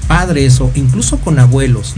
padres 0.07 0.59
o 0.59 0.69
incluso 0.75 1.17
con 1.19 1.39
abuelos. 1.39 1.93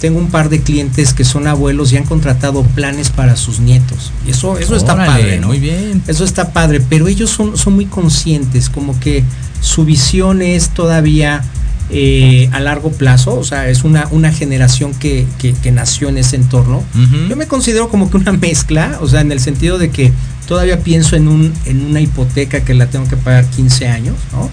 Tengo 0.00 0.18
un 0.18 0.28
par 0.30 0.50
de 0.50 0.60
clientes 0.60 1.14
que 1.14 1.24
son 1.24 1.46
abuelos 1.46 1.92
y 1.92 1.96
han 1.96 2.04
contratado 2.04 2.62
planes 2.62 3.08
para 3.08 3.36
sus 3.36 3.58
nietos. 3.60 4.12
Y 4.26 4.30
eso, 4.32 4.58
eso 4.58 4.76
está 4.76 4.92
padre. 5.06 5.38
¿no? 5.40 5.46
Muy 5.48 5.58
bien. 5.60 6.02
Eso 6.06 6.24
está 6.24 6.52
padre, 6.52 6.82
pero 6.86 7.08
ellos 7.08 7.30
son, 7.30 7.56
son 7.56 7.74
muy 7.74 7.86
conscientes, 7.86 8.68
como 8.68 8.98
que 9.00 9.24
su 9.62 9.86
visión 9.86 10.42
es 10.42 10.68
todavía 10.70 11.42
eh, 11.88 12.50
a 12.52 12.60
largo 12.60 12.90
plazo, 12.90 13.34
o 13.38 13.44
sea, 13.44 13.68
es 13.70 13.84
una, 13.84 14.08
una 14.10 14.32
generación 14.32 14.92
que, 14.92 15.24
que- 15.38 15.52
que 15.54 15.70
nació 15.72 16.08
en 16.10 16.18
ese 16.18 16.34
entorno. 16.36 16.82
Yo 17.30 17.36
me 17.36 17.46
considero 17.46 17.88
como 17.88 18.10
que 18.10 18.16
una 18.18 18.32
mezcla, 18.48 18.98
o 19.00 19.08
sea, 19.08 19.20
en 19.22 19.32
el 19.32 19.40
sentido 19.40 19.78
de 19.78 19.88
que 19.90 20.12
todavía 20.46 20.80
pienso 20.80 21.16
en, 21.16 21.28
un, 21.28 21.52
en 21.64 21.84
una 21.84 22.00
hipoteca 22.00 22.64
que 22.64 22.74
la 22.74 22.86
tengo 22.86 23.06
que 23.08 23.16
pagar 23.16 23.44
15 23.46 23.88
años, 23.88 24.16
¿no? 24.32 24.50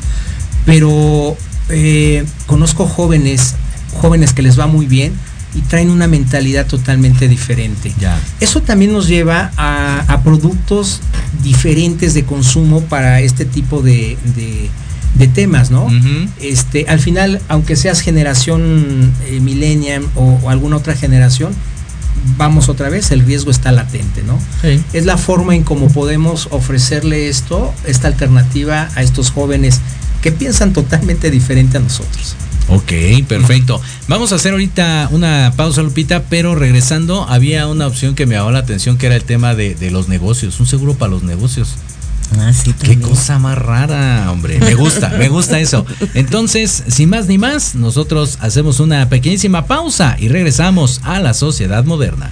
Pero 0.66 1.38
eh, 1.70 2.24
conozco 2.48 2.86
jóvenes, 2.88 3.56
jóvenes 4.02 4.34
que 4.34 4.42
les 4.42 4.60
va 4.60 4.68
muy 4.68 4.86
bien 4.86 5.14
y 5.56 5.62
traen 5.62 5.90
una 5.90 6.08
mentalidad 6.08 6.66
totalmente 6.66 7.28
diferente. 7.28 7.94
Ya. 8.00 8.20
Eso 8.40 8.62
también 8.62 8.92
nos 8.94 9.08
lleva 9.08 9.52
a, 9.58 10.00
a 10.08 10.24
productos 10.24 11.02
diferentes 11.44 12.14
de 12.14 12.24
consumo 12.24 12.82
para 12.82 13.20
este 13.22 13.46
tipo 13.46 13.82
de, 13.82 14.18
de- 14.36 14.70
de 15.14 15.28
temas, 15.28 15.70
¿no? 15.70 15.88
Este, 16.42 16.88
al 16.90 17.00
final, 17.00 17.40
aunque 17.48 17.76
seas 17.76 18.00
generación 18.00 19.12
eh, 19.28 19.40
millennial 19.42 20.04
o, 20.16 20.40
o 20.42 20.50
alguna 20.50 20.78
otra 20.78 20.96
generación, 20.96 21.54
vamos 22.38 22.70
otra 22.70 22.90
vez, 22.90 23.12
el 23.12 23.22
riesgo 23.22 23.52
está 23.52 23.72
latente, 23.72 24.24
¿no? 24.24 24.40
Sí. 24.62 24.82
Es 24.94 25.06
la 25.06 25.18
forma 25.18 25.56
en 25.56 25.64
cómo 25.64 25.88
podemos 25.90 26.48
ofrecerle 26.52 27.30
esto, 27.30 27.74
esta 27.86 28.08
alternativa 28.08 28.90
a 28.96 29.04
estos 29.04 29.32
jóvenes 29.32 29.82
que 30.22 30.32
piensan 30.32 30.74
totalmente 30.74 31.30
diferente 31.30 31.78
a 31.78 31.82
nosotros. 31.82 32.36
Ok, 32.70 32.94
perfecto. 33.28 33.82
Vamos 34.08 34.32
a 34.32 34.36
hacer 34.36 34.54
ahorita 34.54 35.10
una 35.12 35.54
pausa, 35.56 35.82
Lupita, 35.82 36.24
pero 36.30 36.56
regresando, 36.56 37.28
había 37.28 37.68
una 37.68 37.88
opción 37.88 38.16
que 38.16 38.26
me 38.26 38.36
llamó 38.36 38.52
la 38.52 38.60
atención 38.60 38.98
que 38.98 39.08
era 39.08 39.16
el 39.16 39.24
tema 39.24 39.54
de, 39.54 39.76
de 39.76 39.92
los 39.92 40.08
negocios, 40.08 40.60
un 40.60 40.66
seguro 40.66 40.94
para 40.94 41.12
los 41.12 41.24
negocios. 41.24 41.76
Ah, 42.40 42.54
sí, 42.54 42.74
Qué 42.74 43.00
cosa 43.00 43.40
más 43.40 43.58
rara, 43.58 44.30
hombre. 44.32 44.60
Me 44.60 44.76
gusta, 44.76 45.10
me 45.10 45.30
gusta 45.30 45.60
eso. 45.60 45.86
Entonces, 46.14 46.84
sin 46.88 47.10
más 47.10 47.28
ni 47.28 47.38
más, 47.38 47.76
nosotros 47.76 48.38
hacemos 48.42 48.80
una 48.80 49.10
pequeñísima 49.10 49.66
pausa 49.66 50.16
y 50.20 50.28
regresamos 50.28 51.02
a 51.04 51.20
la 51.20 51.34
sociedad 51.34 51.84
moderna. 51.86 52.32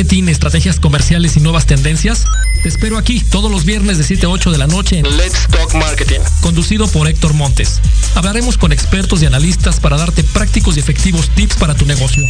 Marketing, 0.00 0.28
estrategias 0.28 0.80
comerciales 0.80 1.36
y 1.36 1.40
nuevas 1.40 1.66
tendencias? 1.66 2.24
Te 2.62 2.70
espero 2.70 2.96
aquí 2.96 3.20
todos 3.20 3.50
los 3.50 3.66
viernes 3.66 3.98
de 3.98 4.04
7 4.04 4.24
a 4.24 4.28
8 4.30 4.50
de 4.50 4.56
la 4.56 4.66
noche 4.66 4.96
en 4.96 5.04
Let's 5.18 5.46
Talk 5.50 5.74
Marketing, 5.74 6.20
conducido 6.40 6.88
por 6.88 7.06
Héctor 7.06 7.34
Montes. 7.34 7.82
Hablaremos 8.14 8.56
con 8.56 8.72
expertos 8.72 9.22
y 9.22 9.26
analistas 9.26 9.78
para 9.78 9.98
darte 9.98 10.24
prácticos 10.24 10.78
y 10.78 10.80
efectivos 10.80 11.28
tips 11.34 11.56
para 11.56 11.74
tu 11.74 11.84
negocio. 11.84 12.24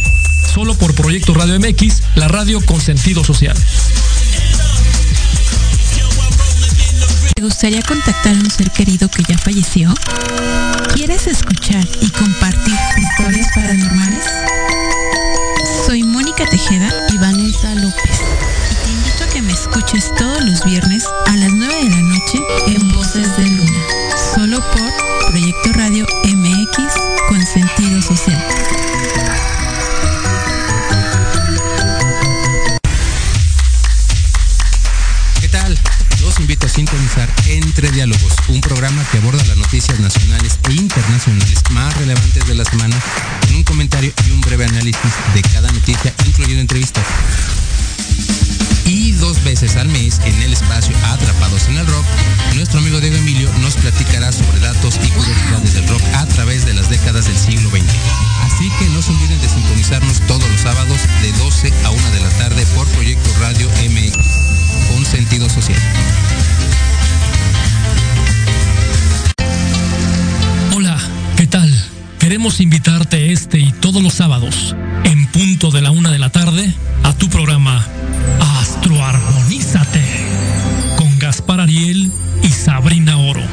Solo 0.53 0.75
por 0.75 0.93
Proyecto 0.95 1.33
Radio 1.33 1.57
MX, 1.61 2.01
la 2.15 2.27
radio 2.27 2.59
con 2.59 2.81
sentido 2.81 3.23
social. 3.23 3.55
¿Te 7.33 7.41
gustaría 7.41 7.81
contactar 7.83 8.35
a 8.35 8.39
un 8.39 8.51
ser 8.51 8.69
querido 8.71 9.07
que 9.07 9.23
ya 9.23 9.37
falleció? 9.37 9.93
¿Quieres 10.93 11.25
escuchar 11.25 11.87
y 12.01 12.09
compartir 12.09 12.75
historias 12.97 13.47
paranormales? 13.55 14.80
Soy 15.91 16.03
Mónica 16.03 16.45
Tejeda 16.45 16.89
y 17.11 17.17
Vanessa 17.17 17.75
López. 17.75 18.21
Y 18.71 18.75
te 18.75 18.91
invito 18.91 19.23
a 19.25 19.27
que 19.27 19.41
me 19.41 19.51
escuches 19.51 20.09
todos 20.15 20.41
los 20.45 20.63
viernes 20.63 21.05
a 21.25 21.35
las 21.35 21.51
9 21.51 21.83
de 21.83 21.89
la 21.89 22.01
noche 22.03 22.39
en 22.67 22.93
Voces 22.93 23.35
de 23.35 23.45
Luna. 23.45 23.83
Solo 24.33 24.61
por 24.71 25.27
Proyecto 25.27 25.73
Radio 25.73 26.05
MX 26.23 26.93
con 27.27 27.45
sentido 27.45 28.01
social. 28.01 28.41
Sintonizar 36.71 37.29
Entre 37.47 37.91
Diálogos, 37.91 38.33
un 38.47 38.61
programa 38.61 39.03
que 39.11 39.17
aborda 39.17 39.43
las 39.43 39.57
noticias 39.57 39.99
nacionales 39.99 40.57
e 40.69 40.73
internacionales 40.73 41.61
más 41.71 41.93
relevantes 41.97 42.47
de 42.47 42.55
la 42.55 42.63
semana, 42.63 42.95
con 43.41 43.55
un 43.55 43.63
comentario 43.63 44.13
y 44.25 44.31
un 44.31 44.39
breve 44.39 44.65
análisis 44.65 45.11
de 45.33 45.41
cada 45.41 45.69
noticia, 45.69 46.13
incluyendo 46.25 46.61
entrevistas. 46.61 47.03
Y 48.85 49.11
dos 49.13 49.43
veces 49.43 49.75
al 49.75 49.89
mes, 49.89 50.19
en 50.23 50.41
el 50.41 50.53
espacio 50.53 50.95
Atrapados 51.03 51.67
en 51.67 51.77
el 51.77 51.87
Rock, 51.87 52.05
nuestro 52.55 52.79
amigo 52.79 53.01
Diego 53.01 53.17
Emilio 53.17 53.51
nos 53.59 53.75
platicará 53.75 54.31
sobre 54.31 54.59
datos 54.59 54.95
y 55.03 55.09
curiosidades 55.09 55.73
del 55.73 55.87
rock 55.89 56.01
a 56.15 56.25
través 56.27 56.65
de 56.65 56.73
las 56.73 56.89
décadas 56.89 57.25
del 57.25 57.37
siglo 57.37 57.69
XX. 57.69 57.83
Así 58.43 58.71
que 58.79 58.85
no 58.89 59.01
se 59.01 59.11
olviden 59.11 59.41
de 59.41 59.49
sintonizarnos 59.49 60.21
todos 60.21 60.49
los 60.49 60.61
sábados 60.61 60.99
de 61.21 61.31
12 61.33 61.73
a 61.83 61.89
1 61.89 62.11
de 62.11 62.19
la 62.21 62.29
tarde 62.29 62.65
por 62.75 62.87
Proyecto 62.89 63.29
Radio 63.39 63.69
MX, 63.89 64.17
con 64.89 65.05
sentido 65.05 65.49
social. 65.49 65.79
Queremos 72.31 72.61
invitarte 72.61 73.33
este 73.33 73.59
y 73.59 73.73
todos 73.73 74.01
los 74.01 74.13
sábados, 74.13 74.73
en 75.03 75.27
punto 75.27 75.69
de 75.69 75.81
la 75.81 75.91
una 75.91 76.11
de 76.11 76.17
la 76.17 76.29
tarde, 76.29 76.73
a 77.03 77.11
tu 77.11 77.27
programa 77.29 77.85
Astroarmonízate, 78.61 80.01
con 80.95 81.19
Gaspar 81.19 81.59
Ariel 81.59 82.09
y 82.41 82.47
Sabrina 82.47 83.17
Oro. 83.17 83.43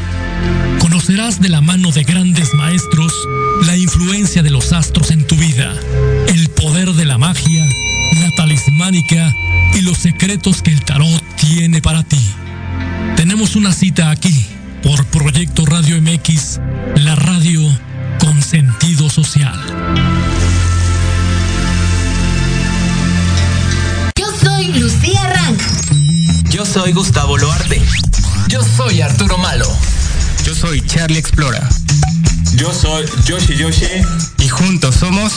Conocerás 0.79 1.41
de 1.41 1.49
la 1.49 1.61
mano 1.61 1.91
de 1.91 2.05
grandes 2.05 2.55
maestros 2.55 3.13
la 3.67 3.77
influencia 3.77 4.45
de 4.45 4.51
los 4.51 4.73
astros 4.73 5.11
en 5.11 5.27
tu 5.27 5.35
vida, 5.35 5.75
el 6.29 6.49
poder 6.51 6.93
de 6.93 7.05
la 7.05 7.19
magia, 7.19 7.67
la 8.21 8.31
talismánica 8.37 9.35
y 9.77 9.81
los 9.81 9.99
secretos 9.99 10.63
que 10.63 10.71
el 10.71 10.85
tarot 10.85 11.21
tiene 11.35 11.83
para 11.83 12.05
ti. 12.05 12.21
Tenemos 13.17 13.57
una 13.57 13.73
cita 13.73 14.13
aquí 14.13 14.47
por 14.85 15.05
Proyecto 15.07 15.67
Radio 15.67 16.01
MX, 16.01 16.61
la 16.95 17.17
radio 17.17 17.88
soy 26.73 26.93
Gustavo 26.93 27.39
Loarte. 27.39 27.81
Yo 28.49 28.61
soy 28.63 29.01
Arturo 29.01 29.39
Malo. 29.39 29.67
Yo 30.45 30.55
soy 30.55 30.85
Charlie 30.87 31.19
Explora 31.19 31.67
Yo 32.57 32.73
soy 32.73 33.07
Yoshi 33.25 33.57
Yoshi 33.57 33.87
y 34.39 34.49
juntos 34.49 34.97
somos 34.97 35.33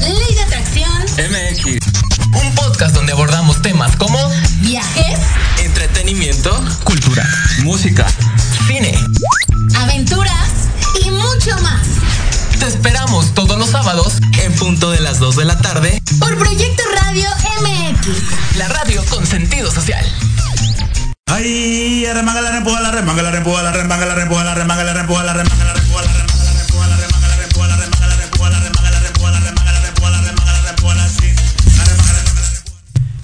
Ley 0.00 0.34
de 0.34 0.42
atracción, 0.42 0.92
MX. 1.18 1.86
Un 2.34 2.54
podcast 2.54 2.94
donde 2.94 3.12
abordamos 3.12 3.62
temas 3.62 3.96
como 3.96 4.18
viajes, 4.60 5.18
entretenimiento, 5.62 6.50
Cultura. 6.84 7.24
Música. 7.62 8.06
cine. 8.66 8.98
aventuras 9.76 10.68
y 11.04 11.10
mucho 11.10 11.60
más. 11.62 11.86
Te 12.58 12.66
esperamos 12.66 13.34
todos 13.34 13.58
los 13.58 13.70
sábados 13.70 14.18
en 14.42 14.52
punto 14.54 14.90
de 14.90 15.00
las 15.00 15.20
2 15.20 15.36
de 15.36 15.44
la 15.44 15.58
tarde. 15.58 16.02
Por 16.18 16.36
Proyecto 16.36 16.82
Radio 17.00 17.28
MX. 17.62 18.56
La 18.56 18.68
radio 18.68 19.04
con 19.10 19.26
sentido 19.26 19.70
social. 19.70 20.04
Ay, 21.26 22.04
remanga 22.12 22.40
la 22.40 22.50
rempuja 22.50 22.80
la 22.80 22.90
remanga 22.90 23.22
la 23.22 23.30
rempuja 23.30 23.62
la 23.62 23.72
remanga 23.72 24.06
la 24.06 24.14
rempuja 24.14 24.44
la 24.44 24.54
remanga 24.54 24.84
la 24.84 24.92
rempuja 24.94 25.24
la 25.24 25.32
remanga 25.34 25.64
la 25.64 25.72
rempuja 25.74 26.02
la 26.02 26.14
remanga 26.16 26.46
la 26.46 26.56
rempuja 26.56 26.88
la 26.88 26.96
remanga 26.96 27.28
la 27.28 27.36
rempuja 27.36 27.68
la 27.68 27.76
remanga 27.76 28.08
la 28.08 28.16
rempuja 28.16 28.50
la 28.50 28.60
remanga 28.60 28.90
la 28.90 29.00
rempuja 29.00 29.30
la 29.30 29.40
remanga 29.40 29.72
la 29.72 29.80
rempuja 29.80 30.10
la 30.10 30.20
remanga 30.20 30.52
la 30.52 30.62
rempuja 30.62 30.94
la 30.94 31.08
sí. 31.08 31.28
La 31.76 31.84
remanga 31.84 32.12
la 32.12 32.18
remanga 32.18 32.40
la 32.40 32.48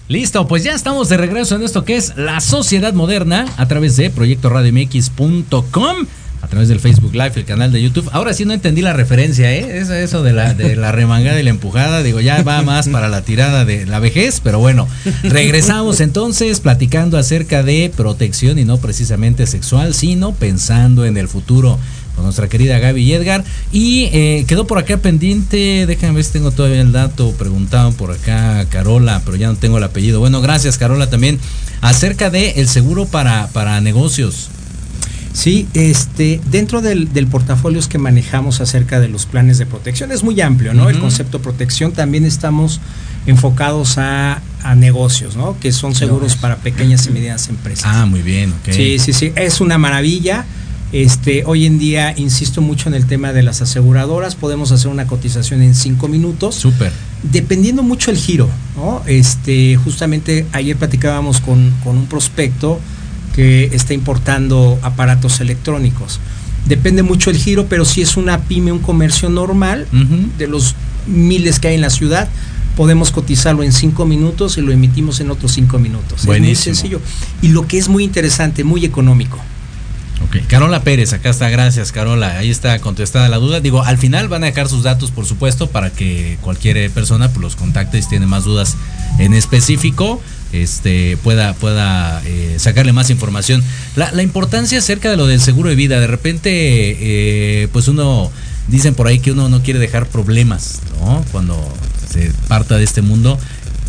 Listo, 0.09 0.47
pues 0.47 0.63
ya 0.65 0.73
estamos 0.73 1.09
de 1.09 1.17
regreso 1.17 1.57
en 1.57 1.63
esto 1.63 1.85
que 1.85 1.97
es 1.97 2.17
la 2.17 2.41
sociedad 2.41 2.93
moderna 2.93 3.47
a 3.57 3.67
través 3.67 3.97
de 3.97 4.11
proyectoradiomx.com, 4.11 5.97
a 6.45 6.47
través 6.47 6.69
del 6.69 6.79
Facebook 6.79 7.15
Live, 7.15 7.33
el 7.37 7.45
canal 7.47 7.73
de 7.73 7.83
YouTube. 7.83 8.09
Ahora 8.13 8.35
sí 8.35 8.45
no 8.45 8.53
entendí 8.53 8.83
la 8.83 8.93
referencia, 8.93 9.51
¿eh? 9.53 9.79
Eso, 9.79 9.95
eso 9.95 10.23
de, 10.23 10.33
la, 10.33 10.53
de 10.53 10.77
la 10.77 10.93
remangada 10.93 11.41
y 11.41 11.43
la 11.43 11.51
empujada, 11.51 12.03
digo, 12.03 12.21
ya 12.21 12.43
va 12.43 12.63
más 12.63 12.89
para 12.89 13.09
la 13.09 13.23
tirada 13.23 13.65
de 13.65 13.87
la 13.87 13.99
vejez, 13.99 14.41
pero 14.45 14.59
bueno, 14.59 14.87
regresamos 15.23 16.01
entonces 16.01 16.61
platicando 16.61 17.17
acerca 17.17 17.63
de 17.63 17.91
protección 17.97 18.59
y 18.59 18.65
no 18.65 18.77
precisamente 18.77 19.47
sexual, 19.47 19.95
sino 19.95 20.33
pensando 20.33 21.07
en 21.07 21.17
el 21.17 21.29
futuro. 21.29 21.79
con 22.15 22.25
nuestra 22.25 22.49
querida 22.49 22.79
Gaby 22.79 23.03
y 23.03 23.13
Edgar. 23.13 23.45
Y 23.73 24.05
eh, 24.13 24.45
quedó 24.47 24.67
por 24.67 24.79
acá 24.79 24.97
pendiente, 24.99 25.87
déjame 25.87 26.15
ver 26.15 26.25
si 26.25 26.33
tengo 26.33 26.51
todavía 26.51 26.81
el 26.81 26.93
dato, 26.93 27.33
preguntaban 27.33 27.95
por 27.95 28.13
acá 28.13 28.65
Carola, 28.71 29.23
pero 29.25 29.37
ya 29.37 29.49
no 29.49 29.57
tengo 29.57 29.79
el 29.79 29.85
apellido. 29.85 30.21
Bueno, 30.21 30.41
gracias 30.41 30.79
Carola 30.79 31.11
también, 31.11 31.39
acerca 31.81 32.31
de 32.31 32.53
el 32.53 32.69
seguro 32.69 33.07
para, 33.07 33.49
para 33.49 33.81
negocios. 33.81 34.51
Sí, 35.35 35.67
este, 35.75 36.41
dentro 36.49 36.81
del, 36.81 37.13
del 37.13 37.27
portafolio 37.27 37.81
que 37.89 37.99
manejamos 37.99 38.61
acerca 38.61 39.01
de 39.01 39.09
los 39.09 39.27
planes 39.27 39.59
de 39.59 39.67
protección 39.67 40.13
es 40.13 40.23
muy 40.23 40.41
amplio, 40.41 40.75
¿no? 40.75 40.89
El 40.89 41.01
concepto 41.01 41.43
protección 41.43 41.91
también 41.93 42.25
estamos 42.25 42.81
enfocados 43.27 43.99
a, 43.99 44.41
a 44.63 44.75
negocios, 44.77 45.35
¿no? 45.37 45.59
Que 45.59 45.73
son 45.73 45.97
seguros 45.97 46.37
para 46.37 46.57
pequeñas 46.59 47.09
y 47.09 47.11
medianas 47.11 47.49
empresas. 47.49 47.85
Ah, 47.87 48.07
muy 48.07 48.23
bien, 48.23 48.51
ok. 48.53 48.73
Sí, 48.73 48.99
sí, 49.01 49.13
sí, 49.13 49.33
es 49.35 49.61
una 49.61 49.77
maravilla. 49.77 50.45
Este, 50.93 51.43
hoy 51.45 51.67
en 51.67 51.81
día 51.81 52.15
insisto 52.17 52.61
mucho 52.63 52.89
en 52.89 52.95
el 52.95 53.07
tema 53.07 53.33
de 53.33 53.43
las 53.43 53.61
aseguradoras, 53.61 54.37
podemos 54.37 54.71
hacer 54.71 54.87
una 54.87 55.09
cotización 55.09 55.63
en 55.63 55.75
cinco 55.75 56.07
minutos. 56.07 56.55
Súper. 56.55 56.93
Dependiendo 57.25 57.83
mucho 57.83 58.13
el 58.13 58.17
giro, 58.17 58.49
¿no? 58.77 59.03
Este, 59.07 59.75
justamente 59.75 60.47
ayer 60.53 60.77
platicábamos 60.77 61.41
con, 61.41 61.75
con 61.83 61.99
un 61.99 62.07
prospecto 62.07 62.79
que 63.35 63.71
está 63.73 63.95
importando 63.95 64.79
aparatos 64.83 65.41
electrónicos. 65.41 66.21
Depende 66.67 67.03
mucho 67.03 67.31
el 67.31 67.37
giro, 67.37 67.67
pero 67.67 67.85
si 67.85 68.01
es 68.01 68.17
una 68.17 68.41
pyme, 68.43 68.73
un 68.73 68.79
comercio 68.79 69.29
normal, 69.29 69.87
de 70.39 70.47
los 70.47 70.75
miles 71.07 71.59
que 71.59 71.69
hay 71.69 71.75
en 71.75 71.83
la 71.83 71.91
ciudad, 71.91 72.29
podemos 72.77 73.11
cotizarlo 73.11 73.63
en 73.63 73.73
cinco 73.73 74.07
minutos 74.07 74.57
y 74.57 74.63
lo 74.63 74.73
emitimos 74.73 75.21
en 75.21 75.31
otros 75.31 75.53
cinco 75.53 75.79
minutos. 75.79 76.21
Es 76.21 76.27
muy 76.27 76.39
Buenísimo. 76.39 76.75
sencillo. 76.75 77.01
Y 77.43 77.49
lo 77.49 77.67
que 77.67 77.79
es 77.79 77.89
muy 77.89 78.05
interesante, 78.05 78.65
muy 78.65 78.85
económico. 78.85 79.39
Ok, 80.25 80.47
Carola 80.47 80.83
Pérez, 80.83 81.13
acá 81.13 81.31
está, 81.31 81.51
gracias 81.51 81.93
Carola, 81.93 82.39
ahí 82.39 82.51
está 82.51 82.79
contestada 82.79 83.29
la 83.29 83.37
duda. 83.37 83.61
Digo, 83.61 83.83
al 83.83 83.99
final 83.99 84.29
van 84.29 84.43
a 84.45 84.47
dejar 84.47 84.69
sus 84.69 84.83
datos, 84.83 85.11
por 85.11 85.27
supuesto, 85.27 85.69
para 85.69 85.91
que 85.91 86.39
cualquier 86.41 86.91
persona 86.93 87.29
pues, 87.29 87.43
los 87.43 87.57
contacte 87.57 88.01
si 88.01 88.09
tiene 88.09 88.27
más 88.27 88.45
dudas 88.45 88.77
en 89.19 89.35
específico, 89.35 90.23
este, 90.53 91.17
pueda, 91.19 91.55
pueda 91.55 92.23
eh, 92.25 92.57
sacarle 92.59 92.93
más 92.93 93.11
información. 93.11 93.63
La, 93.97 94.13
la 94.13 94.23
importancia 94.23 94.79
acerca 94.79 95.11
de 95.11 95.17
lo 95.17 95.27
del 95.27 95.41
seguro 95.41 95.69
de 95.71 95.75
vida, 95.77 96.01
de 96.01 96.07
repente, 96.07 96.51
eh, 96.53 97.69
pues 97.73 97.89
uno, 97.89 98.31
dicen 98.69 98.95
por 98.95 99.07
ahí 99.09 99.19
que 99.19 99.33
uno 99.33 99.49
no 99.49 99.63
quiere 99.63 99.81
dejar 99.81 100.07
problemas, 100.07 100.81
¿no? 101.01 101.25
Cuando 101.33 101.57
se 102.11 102.31
parta 102.49 102.77
de 102.77 102.85
este 102.85 103.03
mundo. 103.03 103.39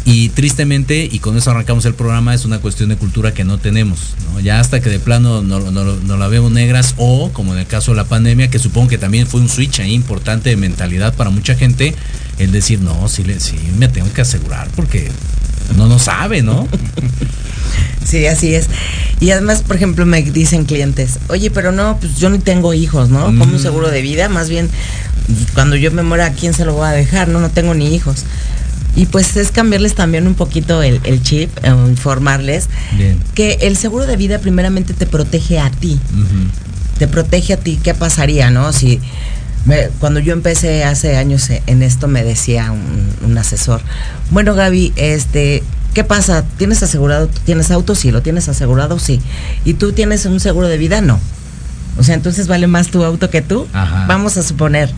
Y 0.07 0.29
tristemente, 0.29 1.09
y 1.11 1.17
con 1.17 1.35
eso 1.35 1.49
arrancamos 1.49 1.83
el 1.85 1.95
programa, 1.95 2.35
es 2.35 2.45
una 2.45 2.59
cuestión 2.59 2.89
de 2.89 2.95
cultura 2.95 3.33
que 3.33 3.43
no 3.43 3.57
tenemos. 3.57 4.13
¿no? 4.31 4.39
Ya 4.39 4.59
hasta 4.59 4.79
que 4.79 4.91
de 4.91 4.99
plano 4.99 5.41
no, 5.41 5.71
no- 5.71 5.95
no 5.95 6.17
la 6.17 6.27
vemos 6.27 6.51
negras 6.51 6.93
o, 6.97 7.31
como 7.33 7.53
en 7.53 7.59
el 7.61 7.65
caso 7.65 7.89
de 7.91 7.97
la 7.97 8.03
pandemia, 8.03 8.51
que 8.51 8.59
supongo 8.59 8.87
que 8.89 8.99
también 8.99 9.25
fue 9.25 9.41
un 9.41 9.49
switch 9.49 9.79
ahí 9.79 9.93
importante 9.93 10.51
de 10.51 10.57
mentalidad 10.57 11.15
para 11.15 11.31
mucha 11.31 11.55
gente, 11.55 11.95
el 12.37 12.51
decir, 12.51 12.81
no, 12.81 13.07
sí, 13.09 13.23
sí 13.39 13.57
me 13.79 13.87
tengo 13.87 14.13
que 14.13 14.21
asegurar 14.21 14.67
porque 14.75 15.09
no 15.75 15.87
no 15.87 15.99
sabe, 15.99 16.41
¿no? 16.41 16.67
Sí, 18.05 18.27
así 18.27 18.53
es. 18.53 18.67
Y 19.19 19.31
además, 19.31 19.63
por 19.63 19.75
ejemplo, 19.75 20.05
me 20.05 20.21
dicen 20.21 20.65
clientes, 20.65 21.17
oye, 21.27 21.49
pero 21.49 21.71
no, 21.71 21.97
pues 21.99 22.17
yo 22.17 22.29
ni 22.29 22.37
tengo 22.37 22.73
hijos, 22.75 23.09
¿no? 23.09 23.25
Como 23.25 23.45
un 23.45 23.59
seguro 23.59 23.89
de 23.89 24.03
vida, 24.03 24.29
más 24.29 24.47
bien, 24.47 24.69
cuando 25.55 25.75
yo 25.75 25.91
me 25.91 26.03
muera, 26.03 26.27
¿a 26.27 26.31
quién 26.31 26.53
se 26.53 26.65
lo 26.65 26.73
voy 26.73 26.87
a 26.87 26.91
dejar? 26.91 27.27
No, 27.27 27.39
no 27.39 27.49
tengo 27.49 27.73
ni 27.73 27.95
hijos. 27.95 28.25
Y 28.95 29.07
pues 29.07 29.35
es 29.37 29.51
cambiarles 29.51 29.95
también 29.95 30.27
un 30.27 30.35
poquito 30.35 30.83
el, 30.83 31.01
el 31.03 31.21
chip, 31.21 31.49
eh, 31.63 31.69
informarles 31.87 32.69
Bien. 32.95 33.19
que 33.33 33.53
el 33.61 33.75
seguro 33.75 34.05
de 34.05 34.15
vida 34.15 34.39
primeramente 34.39 34.93
te 34.93 35.05
protege 35.05 35.59
a 35.59 35.69
ti. 35.71 35.99
Te 36.99 37.07
protege 37.07 37.53
a 37.53 37.57
ti, 37.57 37.77
¿qué 37.83 37.93
pasaría, 37.93 38.51
no? 38.51 38.71
Si 38.71 39.01
me- 39.65 39.89
cuando 39.99 40.19
yo 40.19 40.33
empecé 40.33 40.83
hace 40.83 41.17
años 41.17 41.49
en 41.49 41.83
esto 41.83 42.07
me 42.07 42.23
decía 42.23 42.71
un, 42.71 43.09
un 43.29 43.37
asesor, 43.37 43.81
bueno 44.31 44.53
Gaby, 44.55 44.93
este, 44.95 45.63
¿qué 45.93 46.03
pasa? 46.03 46.43
¿Tienes 46.57 46.83
asegurado, 46.83 47.27
tienes 47.45 47.71
auto? 47.71 47.95
Sí, 47.95 48.11
lo 48.11 48.21
tienes 48.21 48.47
asegurado, 48.49 48.99
sí. 48.99 49.21
¿Y 49.63 49.73
tú 49.75 49.91
tienes 49.93 50.25
un 50.25 50.39
seguro 50.39 50.67
de 50.67 50.77
vida? 50.77 51.01
No. 51.01 51.19
O 51.97 52.03
sea, 52.03 52.15
entonces 52.15 52.47
vale 52.47 52.67
más 52.67 52.87
tu 52.89 53.03
auto 53.03 53.29
que 53.29 53.41
tú. 53.41 53.67
Ajá. 53.73 54.05
Vamos 54.07 54.35
a 54.37 54.43
suponer, 54.43 54.89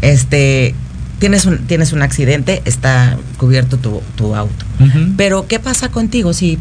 este, 0.00 0.74
tienes 1.18 1.44
un, 1.46 1.58
tienes 1.66 1.92
un 1.92 2.02
accidente, 2.02 2.62
está 2.64 3.18
cubierto 3.36 3.76
tu, 3.76 4.02
tu 4.16 4.34
auto. 4.34 4.64
Ujú. 4.80 5.12
Pero 5.16 5.46
¿qué 5.46 5.58
pasa 5.58 5.90
contigo 5.90 6.32
si, 6.32 6.58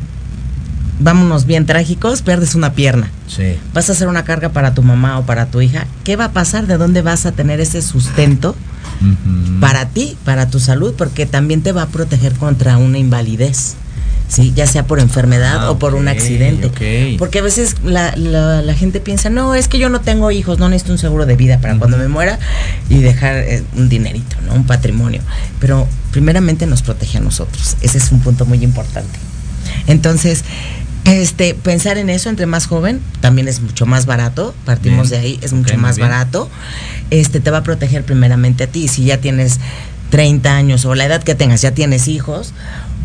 vámonos 1.00 1.46
bien 1.46 1.66
trágicos, 1.66 2.22
pierdes 2.22 2.56
una 2.56 2.74
pierna? 2.74 3.12
Sí. 3.28 3.58
vas 3.74 3.90
a 3.90 3.92
hacer 3.94 4.08
una 4.08 4.24
carga 4.24 4.50
para 4.50 4.74
tu 4.74 4.84
mamá 4.84 5.20
o 5.20 5.26
para 5.26 5.48
tu 5.48 5.62
hija, 5.62 5.86
¿qué 6.04 6.16
va 6.16 6.26
a 6.26 6.32
pasar? 6.32 6.66
¿De 6.68 6.78
dónde 6.78 7.02
vas 7.02 7.26
a 7.26 7.32
tener 7.34 7.60
ese 7.60 7.82
sustento 7.82 8.56
para 9.60 9.86
ti, 9.90 10.18
para 10.26 10.50
tu 10.50 10.60
salud? 10.60 10.94
Porque 10.98 11.26
también 11.26 11.62
te 11.62 11.72
va 11.72 11.84
a 11.84 11.88
proteger 11.88 12.34
contra 12.34 12.78
una 12.78 12.98
invalidez. 12.98 13.76
¿Sí? 14.30 14.52
ya 14.54 14.68
sea 14.68 14.84
por 14.86 15.00
enfermedad 15.00 15.68
Ah, 15.68 15.72
o 15.72 15.80
por 15.80 15.96
un 15.96 16.10
accidente. 16.10 16.68
ok. 16.68 17.18
Porque 17.18 17.40
a 17.40 17.42
veces 17.42 17.76
la, 17.86 18.14
la- 18.18 18.62
la 18.62 18.74
gente 18.74 19.00
piensa, 19.00 19.30
no, 19.30 19.56
es 19.56 19.70
que 19.70 19.80
yo 19.80 19.88
no 19.88 20.02
tengo 20.02 20.32
hijos, 20.32 20.60
no 20.60 20.68
necesito 20.68 20.92
un 20.92 20.98
seguro 20.98 21.26
de 21.26 21.38
vida 21.38 21.60
para 21.62 21.78
cuando 21.78 21.96
me 21.98 22.10
muera 22.10 22.38
y 22.90 22.98
dejar 23.00 23.38
eh, 23.38 23.64
un 23.78 23.88
dinerito, 23.88 24.36
¿no? 24.46 24.54
Un 24.54 24.66
patrimonio. 24.66 25.22
Pero 25.62 25.88
primeramente 26.12 26.66
nos 26.66 26.82
protege 26.82 27.20
a 27.20 27.22
nosotros. 27.22 27.78
Ese 27.80 28.00
es 28.00 28.12
un 28.12 28.20
punto 28.20 28.46
muy 28.46 28.62
importante. 28.66 29.18
Entonces, 29.88 30.44
este, 31.08 31.54
pensar 31.56 31.98
en 31.98 32.10
eso 32.10 32.30
entre 32.30 32.46
más 32.46 32.68
joven 32.68 33.00
también 33.22 33.48
es 33.48 33.62
mucho 33.62 33.86
más 33.86 34.06
barato, 34.06 34.54
partimos 34.66 35.10
Bien. 35.10 35.22
de 35.22 35.28
ahí, 35.28 35.40
es 35.42 35.54
mucho 35.54 35.78
más 35.78 35.98
barato. 36.00 36.50
Este 37.10 37.40
te 37.40 37.50
va 37.52 37.60
a 37.60 37.64
proteger 37.64 38.04
primeramente 38.04 38.66
a 38.66 38.68
ti. 38.68 38.88
Si 38.88 39.06
ya 39.06 39.18
tienes 39.20 39.60
30 40.10 40.56
años 40.56 40.86
o 40.86 40.96
la 40.96 41.06
edad 41.06 41.24
que 41.24 41.36
tengas, 41.36 41.62
ya 41.62 41.72
tienes 41.72 42.08
hijos, 42.08 42.54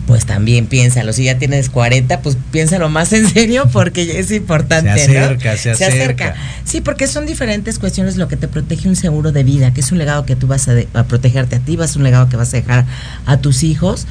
pues 0.07 0.27
también 0.27 0.67
piénsalo. 0.67 1.13
Si 1.13 1.25
ya 1.25 1.39
tienes 1.39 1.69
40, 1.71 2.21
pues 2.23 2.37
piénsalo 2.51 2.89
más 2.89 3.13
en 3.13 3.29
serio 3.29 3.69
porque 3.73 4.19
es 4.19 4.31
importante. 4.33 4.99
Se 4.99 5.13
¿no? 5.15 5.21
acerca, 5.25 5.57
se 5.57 5.71
acerca. 5.71 6.35
Sí, 6.65 6.81
porque 6.81 7.07
son 7.07 7.25
diferentes 7.25 7.79
cuestiones 7.79 8.17
lo 8.17 8.27
que 8.27 8.37
te 8.37 8.49
protege 8.49 8.89
un 8.89 8.97
seguro 8.97 9.31
de 9.31 9.45
vida, 9.45 9.73
que 9.73 9.81
es 9.81 9.93
un 9.93 9.99
legado 9.99 10.27
que 10.27 10.35
tú 10.35 10.49
vas 10.49 10.67
a, 10.67 10.75
de- 10.75 10.89
a 10.95 11.05
protegerte 11.05 11.57
a 11.57 11.61
ti, 11.61 11.77
vas 11.77 11.95
un 11.95 12.03
legado 12.03 12.29
que 12.29 12.37
vas 12.37 12.53
a 12.53 12.57
dejar 12.57 12.85
a 13.27 13.37
tus 13.37 13.63
hijos. 13.63 14.07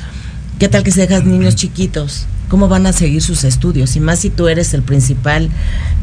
¿Qué 0.59 0.69
tal 0.69 0.83
que 0.83 0.91
si 0.91 0.99
dejas 1.01 1.25
niños 1.25 1.55
chiquitos? 1.55 2.25
¿Cómo 2.51 2.67
van 2.67 2.85
a 2.85 2.91
seguir 2.91 3.21
sus 3.21 3.45
estudios? 3.45 3.95
Y 3.95 4.01
más 4.01 4.19
si 4.19 4.29
tú 4.29 4.49
eres 4.49 4.73
el 4.73 4.81
principal 4.81 5.49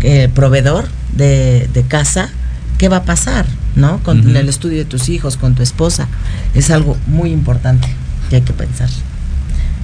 eh, 0.01 0.31
proveedor 0.35 0.89
de, 1.15 1.69
de 1.75 1.83
casa, 1.83 2.31
¿qué 2.79 2.89
va 2.89 2.97
a 2.97 3.03
pasar? 3.03 3.45
¿No? 3.77 4.03
Con 4.03 4.35
el 4.35 4.49
estudio 4.49 4.79
de 4.79 4.87
tus 4.87 5.11
hijos, 5.11 5.37
con 5.37 5.55
tu 5.55 5.63
esposa. 5.63 6.09
Es 6.55 6.71
algo 6.71 6.97
muy 7.07 7.33
importante 7.33 7.87
que 8.31 8.37
hay 8.37 8.43
que 8.43 8.55
pensar. 8.55 8.89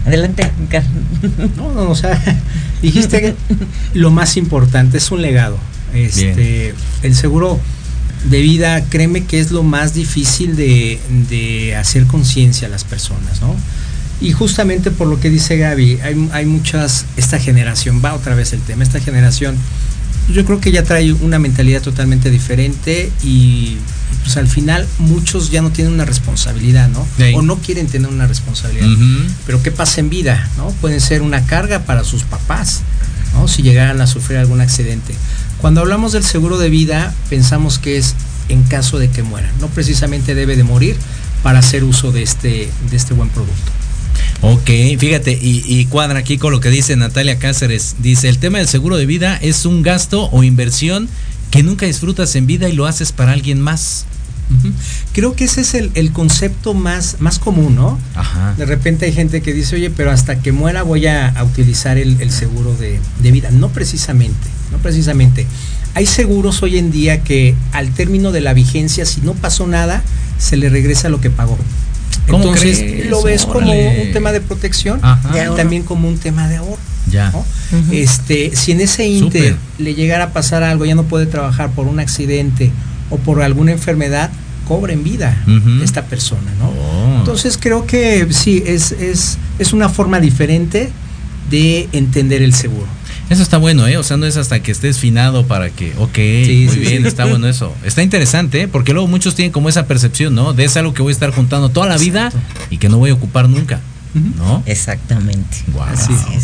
Adelante. 0.07 0.51
No, 1.59 1.71
no, 1.71 1.91
o 1.91 1.95
sea, 1.95 2.19
dijiste 2.81 3.21
que 3.21 3.35
lo 3.93 4.11
más 4.11 4.39
importante 4.39 4.97
es 4.97 5.11
un 5.11 5.21
legado. 5.21 5.59
Este, 5.93 6.75
el 7.03 7.15
seguro 7.15 7.61
de 8.31 8.41
vida, 8.41 8.83
créeme 8.87 9.25
que 9.25 9.39
es 9.39 9.51
lo 9.51 9.65
más 9.65 9.93
difícil 9.93 10.57
de, 10.57 10.99
de 11.29 11.77
hacer 11.77 12.07
conciencia 12.07 12.69
a 12.69 12.71
las 12.71 12.85
personas, 12.85 13.43
¿no? 13.43 13.55
Y 14.21 14.33
justamente 14.33 14.91
por 14.91 15.09
lo 15.09 15.21
que 15.21 15.31
dice 15.31 15.57
Gaby, 15.57 16.01
hay, 16.03 16.29
hay 16.33 16.47
muchas, 16.47 17.07
esta 17.17 17.39
generación, 17.39 18.01
va 18.05 18.15
otra 18.15 18.35
vez 18.35 18.53
el 18.53 18.61
tema, 18.61 18.83
esta 18.83 19.01
generación, 19.01 19.57
yo 20.33 20.45
creo 20.45 20.61
que 20.61 20.73
ya 20.73 20.83
trae 20.83 21.13
una 21.13 21.39
mentalidad 21.39 21.83
totalmente 21.83 22.31
diferente 22.31 23.11
y, 23.23 23.77
pues 24.23 24.37
al 24.39 24.49
final 24.49 24.87
muchos 24.99 25.51
ya 25.51 25.61
no 25.61 25.71
tienen 25.71 25.93
una 25.93 26.07
responsabilidad, 26.07 26.89
¿no? 26.89 27.07
Sí. 27.19 27.33
O 27.35 27.43
no 27.43 27.57
quieren 27.59 27.87
tener 27.89 28.09
una 28.09 28.27
responsabilidad. 28.27 28.89
Pero 29.45 29.63
¿qué 29.63 29.71
pasa 29.71 30.01
en 30.01 30.09
vida? 30.09 30.49
¿no? 30.57 30.69
Pueden 30.81 31.01
ser 31.01 31.21
una 31.21 31.45
carga 31.45 31.81
para 31.81 32.05
sus 32.05 32.23
papás, 32.23 32.81
¿no? 33.35 33.49
si 33.49 33.63
llegaran 33.63 34.01
a 34.01 34.07
sufrir 34.07 34.39
algún 34.39 34.63
accidente. 34.63 35.15
Cuando 35.61 35.83
hablamos 35.83 36.13
del 36.13 36.25
seguro 36.25 36.59
de 36.59 36.71
vida, 36.71 37.15
pensamos 37.29 37.79
que 37.79 37.99
es 37.99 38.15
en 38.49 38.63
caso 38.63 38.99
de 38.99 39.11
que 39.11 39.23
muera. 39.23 39.51
No 39.61 39.69
precisamente 39.69 40.35
debe 40.35 40.57
de 40.57 40.65
morir 40.65 40.97
para 41.43 41.59
hacer 41.59 41.85
uso 41.85 42.13
de 42.13 42.23
este, 42.23 42.71
de 42.91 42.97
este 42.97 43.13
buen 43.13 43.29
producto. 43.29 43.73
Ok, 44.43 44.71
fíjate, 44.99 45.33
y, 45.33 45.65
y 45.67 45.87
cuadra 45.87 46.19
aquí 46.19 46.37
con 46.39 46.53
lo 46.53 46.61
que 46.61 46.71
dice 46.71 46.97
Natalia 46.97 47.39
Cáceres. 47.39 47.97
Dice, 48.01 48.29
el 48.29 48.39
tema 48.39 48.59
del 48.59 48.69
seguro 48.69 48.97
de 48.97 49.07
vida 49.07 49.39
es 49.41 49.65
un 49.65 49.83
gasto 49.83 50.29
o 50.33 50.43
inversión 50.45 51.09
que 51.51 51.63
nunca 51.63 51.87
disfrutas 51.87 52.35
en 52.37 52.47
vida 52.47 52.69
y 52.69 52.73
lo 52.73 52.87
haces 52.87 53.13
para 53.13 53.33
alguien 53.33 53.61
más. 53.61 54.07
Creo 55.15 55.35
que 55.35 55.45
ese 55.45 55.63
es 55.63 55.73
el, 55.73 55.91
el 55.95 56.13
concepto 56.13 56.75
más, 56.75 57.17
más 57.21 57.39
común, 57.39 57.75
¿no? 57.75 57.99
Ajá. 58.15 58.55
De 58.59 58.67
repente 58.67 59.07
hay 59.07 59.13
gente 59.13 59.41
que 59.41 59.55
dice, 59.55 59.77
oye, 59.77 59.89
pero 59.89 60.11
hasta 60.11 60.41
que 60.41 60.53
muera 60.53 60.83
voy 60.83 61.07
a, 61.07 61.29
a 61.29 61.45
utilizar 61.45 61.97
el, 61.97 62.21
el 62.21 62.31
seguro 62.31 62.77
de, 62.77 63.01
de 63.23 63.33
vida. 63.33 63.51
No 63.51 63.71
precisamente, 63.71 64.49
no 64.71 64.79
precisamente. 64.79 65.47
Hay 65.95 66.05
seguros 66.05 66.63
hoy 66.63 66.77
en 66.77 66.91
día 66.91 67.23
que 67.23 67.55
al 67.73 67.91
término 67.95 68.33
de 68.33 68.43
la 68.43 68.53
vigencia, 68.53 69.07
si 69.07 69.23
no 69.23 69.33
pasó 69.33 69.67
nada, 69.67 70.03
se 70.39 70.59
le 70.59 70.69
regresa 70.69 71.09
lo 71.09 71.23
que 71.23 71.31
pagó. 71.31 71.57
¿Cómo 72.29 72.45
Entonces 72.45 72.79
crees? 72.79 73.11
lo 73.11 73.23
ves 73.23 73.45
como 73.45 73.71
un 73.73 74.13
tema 74.13 74.33
de 74.33 74.41
protección 74.41 74.99
Ajá. 75.03 75.31
y 75.53 75.57
también 75.57 75.83
como 75.83 76.09
un 76.09 76.19
tema 76.19 76.49
de 76.49 76.57
ahorro. 76.57 76.79
Ya. 77.11 77.31
¿no? 77.31 77.45
Este, 77.93 78.55
si 78.57 78.73
en 78.73 78.81
ese 78.81 79.07
inter 79.07 79.57
le 79.79 79.95
llegara 79.95 80.25
a 80.25 80.33
pasar 80.33 80.63
algo, 80.63 80.85
ya 80.85 80.95
no 80.95 81.05
puede 81.05 81.27
trabajar 81.27 81.71
por 81.71 81.87
un 81.87 82.01
accidente 82.01 82.71
o 83.11 83.19
por 83.19 83.43
alguna 83.43 83.73
enfermedad 83.73 84.31
cobren 84.67 85.05
vida 85.05 85.37
Ujú. 85.47 85.79
de 85.79 85.85
esta 85.85 86.07
persona, 86.07 86.51
¿no? 86.59 86.69
Oh. 86.71 87.17
Entonces 87.19 87.59
creo 87.61 87.87
que 87.87 88.27
sí, 88.31 88.63
es, 88.67 88.93
es, 88.93 89.39
es 89.59 89.73
una 89.75 89.89
forma 89.91 90.21
diferente 90.21 90.91
de 91.51 91.89
entender 91.93 92.43
el 92.43 92.55
seguro. 92.55 92.87
Eso 93.31 93.43
está 93.43 93.57
bueno, 93.59 93.87
¿eh? 93.89 93.97
O 93.97 94.03
sea, 94.03 94.17
no 94.17 94.27
es 94.27 94.37
hasta 94.37 94.61
que 94.63 94.71
estés 94.71 94.99
finado 94.99 95.47
para 95.47 95.71
que, 95.71 95.95
ok, 95.99 96.15
Sí, 96.15 96.65
muy 96.67 96.75
sí, 96.75 96.81
bien, 96.81 97.03
sí. 97.03 97.09
está 97.09 97.25
bueno 97.25 97.49
eso. 97.49 97.73
Está 97.85 98.03
interesante, 98.03 98.63
¿eh? 98.63 98.69
Porque 98.69 98.93
luego 98.93 99.09
muchos 99.09 99.35
tienen 99.35 99.51
como 99.53 99.69
esa 99.69 99.87
percepción, 99.87 100.35
¿no? 100.35 100.53
De 100.53 100.65
es 100.65 100.77
algo 100.77 100.93
que 100.95 101.03
voy 101.03 101.11
a 101.11 101.15
estar 101.15 101.31
juntando 101.31 101.71
toda 101.71 101.87
la 101.87 101.97
vida 101.97 102.31
y 102.71 102.77
que 102.79 102.89
no 102.89 102.99
voy 102.99 103.11
a 103.11 103.15
ocupar 103.15 103.49
nunca, 103.49 103.81
¿no? 104.37 104.63
Exactamente. 104.67 105.57
Wow, 105.73 105.85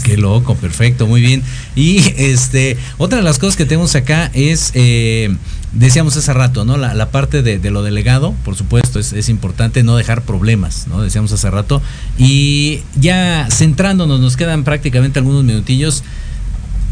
qué 0.05 0.16
loco, 0.16 0.55
perfecto, 0.57 1.07
muy 1.07 1.20
bien. 1.20 1.43
Y 1.76 1.99
este, 2.16 2.78
otra 2.97 3.18
de 3.18 3.24
las 3.24 3.39
cosas 3.39 3.57
que 3.57 3.66
tenemos 3.66 3.95
acá 3.95 4.31
es, 4.33 4.70
eh, 4.74 5.37
decíamos 5.72 6.16
hace 6.16 6.33
rato, 6.33 6.64
¿no? 6.64 6.78
La, 6.78 6.95
la 6.95 7.11
parte 7.11 7.43
de, 7.43 7.59
de 7.59 7.70
lo 7.70 7.83
delegado, 7.83 8.35
por 8.43 8.57
supuesto, 8.57 8.99
es, 8.99 9.12
es 9.12 9.28
importante 9.28 9.83
no 9.83 9.97
dejar 9.97 10.22
problemas, 10.22 10.87
¿no? 10.89 11.03
Decíamos 11.03 11.31
hace 11.33 11.51
rato. 11.51 11.83
Y 12.18 12.81
ya 12.99 13.47
centrándonos, 13.51 14.18
nos 14.18 14.37
quedan 14.39 14.64
prácticamente 14.64 15.18
algunos 15.18 15.45
minutillos. 15.45 16.03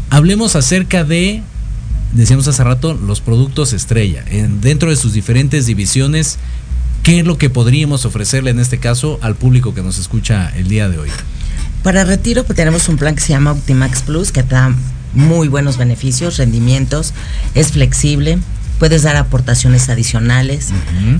Hablemos 0.09 0.55
acerca 0.55 1.03
de, 1.03 1.43
decíamos 2.13 2.47
hace 2.47 2.63
rato, 2.63 2.93
los 2.93 3.21
productos 3.21 3.73
estrella. 3.73 4.23
En, 4.27 4.59
dentro 4.59 4.89
de 4.89 4.95
sus 4.95 5.13
diferentes 5.13 5.65
divisiones, 5.65 6.37
¿qué 7.03 7.19
es 7.19 7.25
lo 7.25 7.37
que 7.37 7.49
podríamos 7.49 8.05
ofrecerle 8.05 8.51
en 8.51 8.59
este 8.59 8.79
caso 8.79 9.19
al 9.21 9.35
público 9.35 9.73
que 9.73 9.83
nos 9.83 9.99
escucha 9.99 10.51
el 10.55 10.67
día 10.67 10.89
de 10.89 10.97
hoy? 10.97 11.09
Para 11.83 12.03
retiro 12.03 12.43
pues, 12.43 12.57
tenemos 12.57 12.89
un 12.89 12.97
plan 12.97 13.15
que 13.15 13.21
se 13.21 13.29
llama 13.29 13.51
Optimax 13.51 14.01
Plus 14.01 14.31
que 14.31 14.43
da 14.43 14.73
muy 15.13 15.47
buenos 15.47 15.77
beneficios, 15.77 16.37
rendimientos, 16.37 17.13
es 17.55 17.71
flexible, 17.71 18.39
puedes 18.79 19.03
dar 19.03 19.15
aportaciones 19.15 19.89
adicionales, 19.89 20.69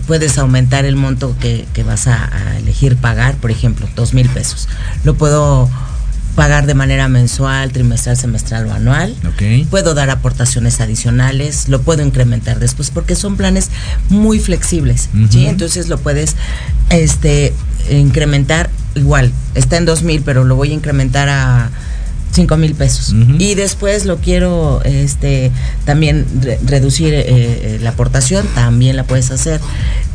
puedes 0.07 0.37
aumentar 0.37 0.85
el 0.85 0.95
monto 0.95 1.35
que, 1.39 1.65
que 1.73 1.83
vas 1.83 2.07
a, 2.07 2.29
a 2.35 2.57
elegir 2.57 2.97
pagar, 2.97 3.35
por 3.35 3.51
ejemplo, 3.51 3.87
dos 3.95 4.13
mil 4.13 4.29
pesos. 4.29 4.67
Lo 5.03 5.15
puedo 5.15 5.69
pagar 6.35 6.65
de 6.65 6.73
manera 6.73 7.07
mensual, 7.07 7.71
trimestral, 7.71 8.17
semestral 8.17 8.67
o 8.67 8.73
anual. 8.73 9.15
Ok. 9.27 9.67
Puedo 9.69 9.93
dar 9.93 10.09
aportaciones 10.09 10.79
adicionales, 10.79 11.67
lo 11.67 11.81
puedo 11.81 12.03
incrementar 12.03 12.59
después 12.59 12.91
porque 12.91 13.15
son 13.15 13.37
planes 13.37 13.69
muy 14.09 14.39
flexibles. 14.39 15.09
Entonces 15.33 15.87
lo 15.87 15.97
puedes 15.97 16.35
este 16.89 17.53
incrementar 17.89 18.69
igual, 18.95 19.31
está 19.55 19.77
en 19.77 19.85
dos 19.85 20.03
mil, 20.03 20.21
pero 20.21 20.43
lo 20.43 20.55
voy 20.55 20.71
a 20.71 20.73
incrementar 20.73 21.29
a 21.29 21.69
cinco 22.31 22.57
mil 22.57 22.75
pesos. 22.75 23.13
Y 23.39 23.55
después 23.55 24.05
lo 24.05 24.17
quiero 24.17 24.81
este 24.83 25.51
también 25.85 26.25
re- 26.41 26.59
reducir 26.65 27.13
eh, 27.13 27.23
eh, 27.27 27.79
la 27.81 27.89
aportación, 27.91 28.45
también 28.55 28.95
la 28.95 29.03
puedes 29.03 29.31
hacer. 29.31 29.59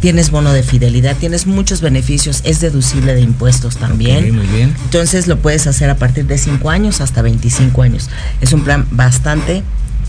Tienes 0.00 0.30
bono 0.30 0.52
de 0.52 0.62
fidelidad, 0.62 1.16
tienes 1.16 1.46
muchos 1.46 1.80
beneficios, 1.80 2.40
es 2.44 2.60
deducible 2.60 3.14
de 3.14 3.20
impuestos 3.22 3.76
también. 3.78 4.24
Ok, 4.26 4.32
muy 4.32 4.46
bien. 4.46 4.74
Entonces 4.84 5.26
lo 5.26 5.38
puedes 5.38 5.66
hacer 5.66 5.90
a 5.90 5.96
partir 5.96 6.26
de 6.26 6.38
5 6.38 6.70
años 6.70 7.00
hasta 7.00 7.22
25 7.22 7.82
años. 7.82 8.08
Es 8.40 8.52
un 8.52 8.62
plan 8.64 8.86
bastante 8.90 9.62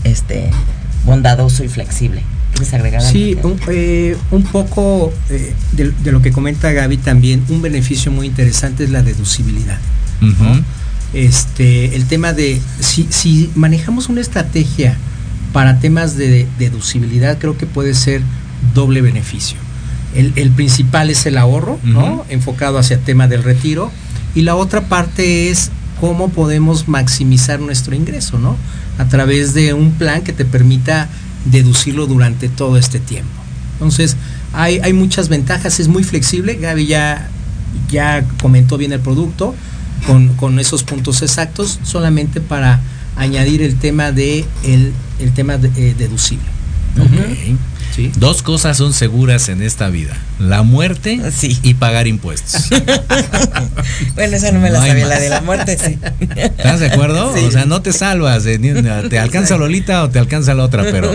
este, 0.04 0.50
bondadoso 1.04 1.64
y 1.64 1.68
flexible. 1.68 2.22
¿Quieres 2.52 2.72
agregar 2.74 3.00
algo? 3.00 3.12
Sí, 3.12 3.36
un, 3.42 3.60
eh, 3.68 4.16
un 4.30 4.42
poco 4.44 5.12
eh, 5.30 5.52
de, 5.72 5.90
de 5.90 6.12
lo 6.12 6.22
que 6.22 6.32
comenta 6.32 6.72
Gaby 6.72 6.96
también, 6.98 7.42
un 7.48 7.60
beneficio 7.60 8.10
muy 8.10 8.26
interesante 8.28 8.84
es 8.84 8.90
la 8.90 9.02
deducibilidad. 9.02 9.78
Ujú. 10.22 10.62
Este, 11.12 11.96
el 11.96 12.06
tema 12.06 12.32
de 12.32 12.60
si, 12.80 13.06
si 13.10 13.50
manejamos 13.54 14.08
una 14.08 14.20
estrategia 14.20 14.96
para 15.52 15.78
temas 15.78 16.16
de 16.16 16.46
deducibilidad, 16.58 17.38
creo 17.38 17.56
que 17.56 17.66
puede 17.66 17.94
ser 17.94 18.22
doble 18.74 19.00
beneficio. 19.00 19.56
El, 20.14 20.32
el 20.36 20.50
principal 20.50 21.10
es 21.10 21.26
el 21.26 21.38
ahorro, 21.38 21.78
¿no? 21.82 22.24
Enfocado 22.28 22.78
hacia 22.78 22.96
el 22.96 23.02
tema 23.02 23.28
del 23.28 23.42
retiro. 23.42 23.90
Y 24.34 24.42
la 24.42 24.56
otra 24.56 24.82
parte 24.88 25.50
es 25.50 25.70
cómo 26.00 26.28
podemos 26.28 26.88
maximizar 26.88 27.60
nuestro 27.60 27.94
ingreso, 27.94 28.38
¿no? 28.38 28.56
A 28.98 29.06
través 29.06 29.54
de 29.54 29.72
un 29.72 29.92
plan 29.92 30.22
que 30.22 30.32
te 30.32 30.44
permita 30.44 31.08
deducirlo 31.44 32.06
durante 32.06 32.48
todo 32.48 32.76
este 32.76 32.98
tiempo. 32.98 33.30
Entonces, 33.74 34.16
hay, 34.52 34.78
hay 34.82 34.92
muchas 34.92 35.28
ventajas, 35.28 35.80
es 35.80 35.88
muy 35.88 36.02
flexible. 36.02 36.56
Gaby 36.56 36.86
ya, 36.86 37.28
ya 37.90 38.24
comentó 38.40 38.78
bien 38.78 38.92
el 38.92 39.00
producto 39.00 39.54
con, 40.06 40.28
con 40.36 40.58
esos 40.58 40.82
puntos 40.82 41.22
exactos, 41.22 41.78
solamente 41.84 42.40
para 42.40 42.80
añadir 43.16 43.62
el 43.62 43.76
tema 43.76 44.12
de 44.12 44.44
el, 44.64 44.92
el 45.20 45.32
tema 45.32 45.56
de- 45.56 45.70
eh, 45.76 45.94
deducible. 45.96 46.46
Dos 48.16 48.42
cosas 48.42 48.76
son 48.76 48.92
seguras 48.92 49.48
en 49.48 49.62
esta 49.62 49.88
vida: 49.88 50.16
la 50.38 50.62
muerte 50.62 51.20
Sí. 51.34 51.58
y 51.62 51.74
pagar 51.74 52.06
impuestos. 52.06 52.68
Bueno, 54.14 54.36
esa 54.36 54.50
no 54.50 54.60
me 54.60 54.70
la 54.70 54.80
No 54.80 54.86
sabía, 54.86 55.06
la 55.06 55.20
de 55.20 55.28
la 55.28 55.40
muerte, 55.42 55.78
sí. 55.78 55.98
¿Estás 56.36 56.80
de 56.80 56.86
acuerdo? 56.88 57.32
O 57.32 57.50
sea, 57.50 57.64
no 57.66 57.82
te 57.82 57.92
salvas, 57.92 58.44
eh, 58.46 58.58
ni- 58.58 58.72
te 59.08 59.18
alcanza 59.18 59.56
Lolita 59.56 60.02
o 60.04 60.10
te 60.10 60.18
alcanza 60.18 60.54
la 60.54 60.64
otra, 60.64 60.82
pero 60.90 61.10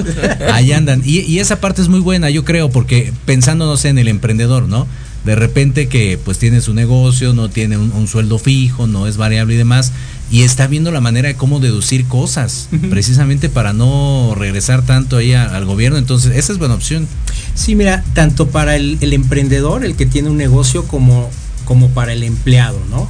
ahí 0.54 0.72
andan. 0.72 1.02
Y, 1.04 1.20
y 1.22 1.40
esa 1.40 1.60
parte 1.60 1.82
es 1.82 1.88
muy 1.90 2.00
buena, 2.00 2.30
yo 2.30 2.46
creo, 2.46 2.70
porque 2.70 3.12
pensándonos 3.26 3.86
en 3.86 3.98
el 3.98 4.08
emprendedor, 4.08 4.64
¿no? 4.68 4.88
De 5.26 5.36
repente 5.36 5.88
que 5.88 6.18
pues 6.24 6.40
tiene 6.40 6.62
su 6.62 6.74
negocio, 6.74 7.34
no 7.34 7.50
tiene 7.50 7.78
un, 7.78 7.92
un 7.92 8.08
sueldo 8.08 8.40
fijo, 8.40 8.88
no 8.88 9.06
es 9.06 9.18
variable 9.18 9.54
y 9.54 9.58
demás, 9.58 9.92
y 10.32 10.42
está 10.42 10.66
viendo 10.68 10.92
la 10.92 11.02
manera 11.02 11.28
de 11.28 11.36
cómo 11.36 11.60
deducir 11.60 12.06
cosas, 12.06 12.70
precisamente 12.90 13.48
para 13.50 13.72
no 13.74 14.34
regresar 14.36 14.84
tanto 14.84 15.18
ahí 15.18 15.34
a- 15.34 15.46
al 15.56 15.66
gobierno. 15.66 15.98
Entonces, 16.00 16.36
esa 16.36 16.52
es 16.54 16.58
buena 16.58 16.74
opción. 16.74 17.08
Sí, 17.54 17.76
mira, 17.76 18.04
tanto 18.14 18.48
para 18.50 18.76
el, 18.76 18.98
el 19.02 19.14
emprendedor, 19.14 19.86
el 19.86 19.96
que 19.96 20.06
tiene 20.08 20.30
un 20.30 20.38
negocio, 20.38 20.86
como, 20.88 21.30
como 21.66 21.90
para 21.90 22.14
el 22.14 22.24
empleado, 22.24 22.80
¿no? 22.90 23.08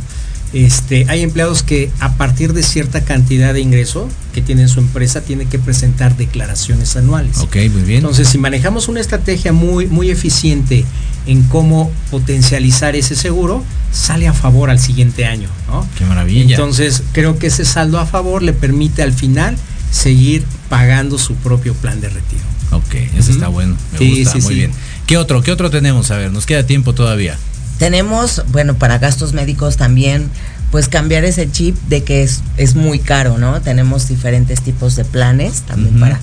Este, 0.54 1.06
hay 1.08 1.22
empleados 1.22 1.64
que 1.64 1.90
a 2.02 2.16
partir 2.18 2.52
de 2.52 2.62
cierta 2.62 3.06
cantidad 3.06 3.54
de 3.54 3.62
ingreso 3.62 4.10
que 4.34 4.42
tiene 4.42 4.68
su 4.68 4.82
empresa 4.82 5.22
tiene 5.22 5.46
que 5.46 5.60
presentar 5.60 6.18
declaraciones 6.18 6.98
anuales. 6.98 7.38
Ok, 7.38 7.56
muy 7.72 7.84
bien. 7.84 8.00
Entonces, 8.00 8.28
si 8.28 8.38
manejamos 8.38 8.90
una 8.90 9.00
estrategia 9.00 9.54
muy, 9.54 9.86
muy 9.88 10.10
eficiente 10.10 10.84
en 11.28 11.44
cómo 11.44 11.92
potencializar 12.10 12.96
ese 12.96 13.16
seguro, 13.16 13.64
sale 13.92 14.28
a 14.28 14.34
favor 14.34 14.70
al 14.70 14.80
siguiente 14.80 15.26
año, 15.26 15.50
¿no? 15.68 15.88
Qué 15.98 16.06
maravilla. 16.06 16.56
Entonces, 16.56 17.04
creo 17.12 17.38
que 17.38 17.48
ese 17.48 17.66
saldo 17.66 18.00
a 18.00 18.06
favor 18.06 18.42
le 18.42 18.54
permite 18.54 19.04
al 19.04 19.14
final 19.14 19.56
seguir 19.92 20.44
pagando 20.70 21.18
su 21.18 21.36
propio 21.36 21.74
plan 21.74 22.00
de 22.02 22.10
retiro. 22.10 22.42
ok, 22.72 22.96
eso 23.18 23.32
está 23.32 23.50
bueno. 23.50 23.76
Me 23.94 23.98
Sí, 24.00 24.20
gusta, 24.24 24.32
sí, 24.34 24.42
muy 24.42 24.54
sí. 24.54 24.60
bien. 24.60 24.72
¿Qué 25.06 25.18
otro? 25.18 25.42
¿Qué 25.44 25.52
otro 25.52 25.70
tenemos? 25.70 26.10
A 26.12 26.18
ver, 26.18 26.32
nos 26.32 26.46
queda 26.46 26.66
tiempo 26.66 26.94
todavía. 26.94 27.38
Tenemos, 27.78 28.44
bueno, 28.52 28.76
para 28.76 28.98
gastos 29.00 29.34
médicos 29.34 29.76
también, 29.76 30.30
pues 30.72 30.88
cambiar 30.88 31.26
ese 31.26 31.52
chip 31.52 31.76
de 31.90 32.04
que 32.04 32.24
es, 32.24 32.42
es 32.56 32.76
muy 32.76 33.00
caro, 33.00 33.38
¿no? 33.38 33.60
Tenemos 33.62 34.08
diferentes 34.08 34.62
tipos 34.62 34.96
de 34.96 35.04
planes 35.04 35.64
también 35.64 36.00
para, 36.00 36.20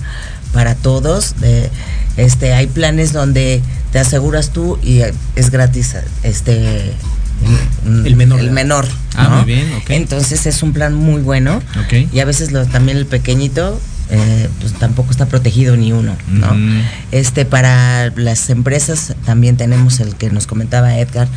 para 0.53 0.73
todos. 0.75 1.35
De, 1.39 1.69
este, 2.17 2.53
hay 2.53 2.65
planes 2.67 3.13
donde 3.13 3.61
te 3.91 3.99
aseguras 3.99 4.51
tú 4.51 4.77
y 4.83 4.99
eh, 4.99 5.13
es 5.35 5.49
gratis 5.49 5.95
este 6.23 6.93
el, 7.85 8.05
El 8.05 8.15
menor. 8.15 8.39
El 8.39 8.51
menor. 8.51 8.87
Ah, 9.15 9.27
¿no? 9.29 9.35
muy 9.37 9.45
bien, 9.45 9.71
ok. 9.73 9.89
Entonces 9.91 10.45
es 10.45 10.63
un 10.63 10.73
plan 10.73 10.93
muy 10.93 11.21
bueno. 11.21 11.61
Ok. 11.85 12.11
Y 12.13 12.19
a 12.19 12.25
veces 12.25 12.51
lo, 12.51 12.65
también 12.65 12.97
el 12.97 13.05
pequeñito, 13.05 13.79
eh, 14.09 14.49
pues 14.59 14.73
tampoco 14.73 15.11
está 15.11 15.25
protegido 15.25 15.77
ni 15.77 15.91
uno, 15.91 16.15
¿no? 16.29 16.55
Este, 17.11 17.45
para 17.45 18.11
las 18.15 18.49
empresas 18.49 19.15
también 19.25 19.57
tenemos 19.57 19.99
el 19.99 20.15
que 20.15 20.29
nos 20.29 20.47
comentaba 20.47 20.97
Edgar, 20.97 21.27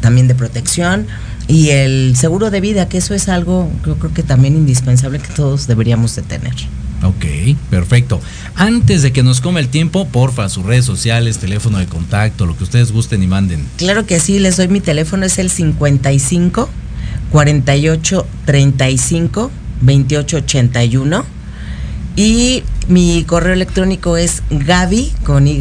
también 0.00 0.28
de 0.28 0.34
protección. 0.34 1.06
Y 1.48 1.70
el 1.70 2.14
seguro 2.16 2.50
de 2.50 2.60
vida, 2.60 2.88
que 2.88 2.98
eso 2.98 3.14
es 3.14 3.28
algo, 3.28 3.70
yo 3.84 3.96
creo 3.96 4.14
que 4.14 4.22
también 4.22 4.56
indispensable 4.56 5.18
que 5.18 5.32
todos 5.32 5.66
deberíamos 5.66 6.14
de 6.14 6.22
tener. 6.22 6.54
Ok, 7.02 7.56
perfecto. 7.68 8.20
Antes 8.54 9.02
de 9.02 9.12
que 9.12 9.22
nos 9.22 9.40
coma 9.40 9.60
el 9.60 9.68
tiempo, 9.68 10.06
porfa, 10.06 10.48
sus 10.48 10.64
redes 10.64 10.84
sociales, 10.84 11.38
teléfono 11.38 11.78
de 11.78 11.86
contacto, 11.86 12.46
lo 12.46 12.56
que 12.56 12.64
ustedes 12.64 12.92
gusten 12.92 13.22
y 13.22 13.26
manden. 13.26 13.66
Claro 13.76 14.06
que 14.06 14.20
sí, 14.20 14.38
les 14.38 14.56
doy 14.56 14.68
mi 14.68 14.80
teléfono, 14.80 15.26
es 15.26 15.38
el 15.38 15.50
55 15.50 16.68
48 17.30 18.26
35 18.44 19.50
28 19.80 20.36
81. 20.36 21.24
Y 22.14 22.62
mi 22.88 23.24
correo 23.24 23.54
electrónico 23.54 24.16
es 24.16 24.42
Gaby 24.50 25.12
con 25.24 25.48
Y 25.48 25.58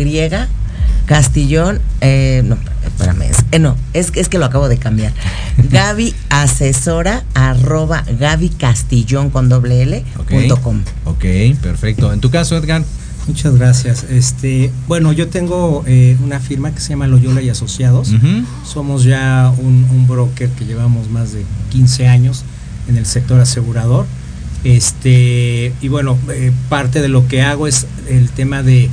Castillón, 1.11 1.81
eh, 1.99 2.41
no, 2.45 2.57
espérame, 2.85 3.23
es, 3.23 3.37
eh, 3.51 3.59
no, 3.59 3.75
es, 3.91 4.13
es 4.15 4.29
que 4.29 4.37
lo 4.37 4.45
acabo 4.45 4.69
de 4.69 4.77
cambiar. 4.77 5.11
Gaby 5.69 6.15
asesora 6.29 7.25
arroba 7.33 8.05
Gaby 8.17 8.47
Castillón 8.47 9.29
con 9.29 9.49
doble 9.49 9.81
L 9.81 10.05
Ok. 10.17 10.29
punto 10.29 10.61
com. 10.61 10.81
Ok, 11.03 11.25
perfecto. 11.61 12.13
En 12.13 12.21
tu 12.21 12.29
caso, 12.29 12.55
Edgar. 12.55 12.85
Muchas 13.27 13.57
gracias. 13.57 14.05
Este, 14.09 14.71
bueno, 14.87 15.11
yo 15.11 15.27
tengo 15.27 15.83
eh, 15.85 16.15
una 16.23 16.39
firma 16.39 16.73
que 16.73 16.79
se 16.79 16.91
llama 16.91 17.07
Loyola 17.07 17.41
y 17.41 17.49
Asociados. 17.49 18.13
Somos 18.65 19.03
ya 19.03 19.53
un, 19.57 19.85
un 19.91 20.07
broker 20.07 20.47
que 20.51 20.63
llevamos 20.63 21.09
más 21.09 21.33
de 21.33 21.43
15 21.71 22.07
años 22.07 22.45
en 22.87 22.95
el 22.95 23.05
sector 23.05 23.41
asegurador. 23.41 24.05
Este, 24.63 25.73
y 25.81 25.87
bueno, 25.89 26.17
eh, 26.33 26.53
parte 26.69 27.01
de 27.01 27.09
lo 27.09 27.27
que 27.27 27.41
hago 27.41 27.67
es 27.67 27.85
el 28.07 28.29
tema 28.29 28.63
de 28.63 28.89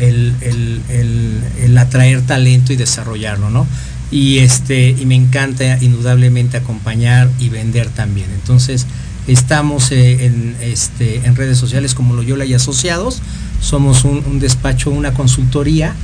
el, 0.00 0.34
el- 0.40 0.80
el- 0.88 1.42
el 1.64 1.78
atraer 1.78 2.22
talento 2.22 2.72
y 2.72 2.76
desarrollarlo, 2.76 3.50
¿no? 3.50 3.66
Y 4.10 4.38
este, 4.38 4.90
y 4.90 5.04
me 5.06 5.14
encanta 5.14 5.78
indudablemente 5.82 6.56
acompañar 6.56 7.28
y 7.38 7.50
vender 7.50 7.88
también. 7.88 8.30
Entonces, 8.32 8.86
estamos 9.26 9.92
eh, 9.92 10.24
en, 10.26 10.56
este, 10.62 11.26
en 11.26 11.36
redes 11.36 11.58
sociales 11.58 11.94
como 11.94 12.14
Loyola 12.14 12.44
y 12.46 12.54
Asociados. 12.54 13.20
Somos 13.60 14.04
un, 14.04 14.22
un 14.26 14.40
despacho, 14.40 14.90
una 14.90 15.12
consultoría, 15.12 15.94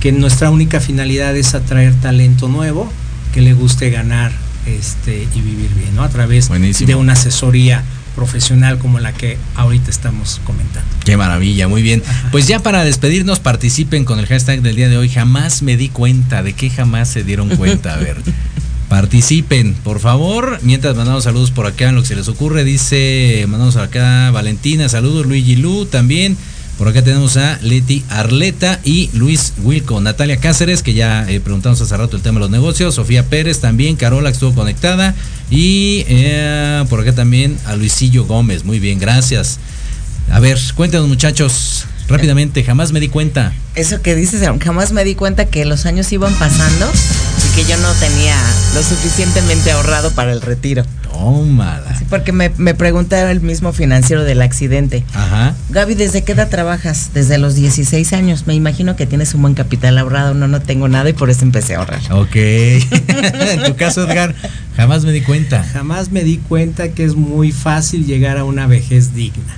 que 0.00 0.12
nuestra 0.12 0.50
única 0.50 0.78
finalidad 0.78 1.36
es 1.36 1.54
atraer 1.54 1.94
talento 1.94 2.46
nuevo 2.48 2.88
que 3.34 3.40
le 3.40 3.52
guste 3.54 3.90
ganar 3.90 4.30
este, 4.66 5.26
y 5.34 5.40
vivir 5.40 5.70
bien, 5.74 5.96
¿no? 5.96 6.02
A 6.04 6.08
través 6.10 6.48
Buenísimo. 6.48 6.86
de 6.86 6.94
una 6.94 7.14
asesoría 7.14 7.82
profesional 8.14 8.78
como 8.78 9.00
la 9.00 9.12
que 9.12 9.36
ahorita 9.56 9.90
estamos 9.90 10.40
comentando. 10.44 10.88
Qué 11.08 11.16
maravilla, 11.16 11.68
muy 11.68 11.80
bien. 11.80 12.02
Pues 12.30 12.48
ya 12.48 12.58
para 12.58 12.84
despedirnos, 12.84 13.40
participen 13.40 14.04
con 14.04 14.18
el 14.18 14.26
hashtag 14.26 14.60
del 14.60 14.76
día 14.76 14.90
de 14.90 14.98
hoy. 14.98 15.08
Jamás 15.08 15.62
me 15.62 15.78
di 15.78 15.88
cuenta. 15.88 16.42
¿De 16.42 16.52
qué 16.52 16.68
jamás 16.68 17.08
se 17.08 17.24
dieron 17.24 17.48
cuenta? 17.56 17.94
A 17.94 17.96
ver. 17.96 18.18
Participen, 18.90 19.72
por 19.72 20.00
favor. 20.00 20.58
Mientras 20.60 20.96
mandamos 20.96 21.24
saludos 21.24 21.50
por 21.50 21.64
acá 21.64 21.88
en 21.88 21.94
lo 21.94 22.02
que 22.02 22.08
se 22.08 22.14
les 22.14 22.28
ocurre. 22.28 22.62
Dice, 22.62 23.42
mandamos 23.48 23.76
acá 23.76 24.30
Valentina, 24.32 24.90
saludos, 24.90 25.24
Luigi 25.24 25.56
Lu 25.56 25.86
también. 25.86 26.36
Por 26.76 26.88
acá 26.88 27.02
tenemos 27.02 27.38
a 27.38 27.58
Leti 27.62 28.04
Arleta 28.10 28.78
y 28.84 29.08
Luis 29.14 29.54
Wilco, 29.62 30.02
Natalia 30.02 30.36
Cáceres, 30.36 30.82
que 30.82 30.92
ya 30.92 31.24
eh, 31.26 31.40
preguntamos 31.40 31.80
hace 31.80 31.96
rato 31.96 32.16
el 32.16 32.22
tema 32.22 32.34
de 32.34 32.40
los 32.40 32.50
negocios, 32.50 32.94
Sofía 32.94 33.24
Pérez 33.24 33.60
también, 33.60 33.96
Carola 33.96 34.28
que 34.28 34.34
estuvo 34.34 34.54
conectada 34.54 35.14
y 35.50 36.04
eh, 36.06 36.84
por 36.90 37.00
acá 37.00 37.14
también 37.14 37.56
a 37.64 37.76
Luisillo 37.76 38.26
Gómez. 38.26 38.66
Muy 38.66 38.78
bien, 38.78 38.98
gracias. 38.98 39.58
A 40.30 40.40
ver, 40.40 40.58
cuéntanos 40.74 41.08
muchachos, 41.08 41.86
rápidamente, 42.08 42.62
jamás 42.64 42.92
me 42.92 43.00
di 43.00 43.08
cuenta. 43.08 43.52
Eso 43.74 44.02
que 44.02 44.14
dices, 44.14 44.42
jamás 44.62 44.92
me 44.92 45.04
di 45.04 45.14
cuenta 45.14 45.46
que 45.46 45.64
los 45.64 45.86
años 45.86 46.12
iban 46.12 46.34
pasando 46.34 46.86
y 46.86 47.56
que 47.56 47.68
yo 47.68 47.76
no 47.78 47.92
tenía 47.94 48.36
lo 48.74 48.82
suficientemente 48.82 49.70
ahorrado 49.70 50.10
para 50.12 50.32
el 50.32 50.40
retiro. 50.40 50.84
Tómala. 51.02 51.96
Sí, 51.98 52.04
porque 52.08 52.32
me, 52.32 52.50
me 52.58 52.74
pregunta 52.74 53.30
el 53.30 53.40
mismo 53.40 53.72
financiero 53.72 54.24
del 54.24 54.42
accidente. 54.42 55.04
Ajá. 55.14 55.54
Gaby, 55.70 55.94
¿desde 55.94 56.22
qué 56.22 56.32
edad 56.32 56.48
trabajas? 56.48 57.10
Desde 57.14 57.38
los 57.38 57.54
16 57.54 58.12
años. 58.12 58.46
Me 58.46 58.54
imagino 58.54 58.94
que 58.94 59.06
tienes 59.06 59.34
un 59.34 59.42
buen 59.42 59.54
capital 59.54 59.98
ahorrado. 59.98 60.34
No, 60.34 60.46
no 60.48 60.60
tengo 60.60 60.88
nada 60.88 61.08
y 61.08 61.14
por 61.14 61.30
eso 61.30 61.42
empecé 61.42 61.74
a 61.74 61.78
ahorrar. 61.78 62.00
Ok. 62.12 62.36
en 62.36 63.62
tu 63.64 63.74
caso, 63.76 64.08
Edgar, 64.08 64.34
jamás 64.76 65.04
me 65.04 65.12
di 65.12 65.22
cuenta. 65.22 65.64
Jamás 65.64 66.10
me 66.10 66.22
di 66.22 66.36
cuenta 66.36 66.90
que 66.90 67.04
es 67.04 67.16
muy 67.16 67.52
fácil 67.52 68.06
llegar 68.06 68.38
a 68.38 68.44
una 68.44 68.66
vejez 68.66 69.14
digna, 69.14 69.56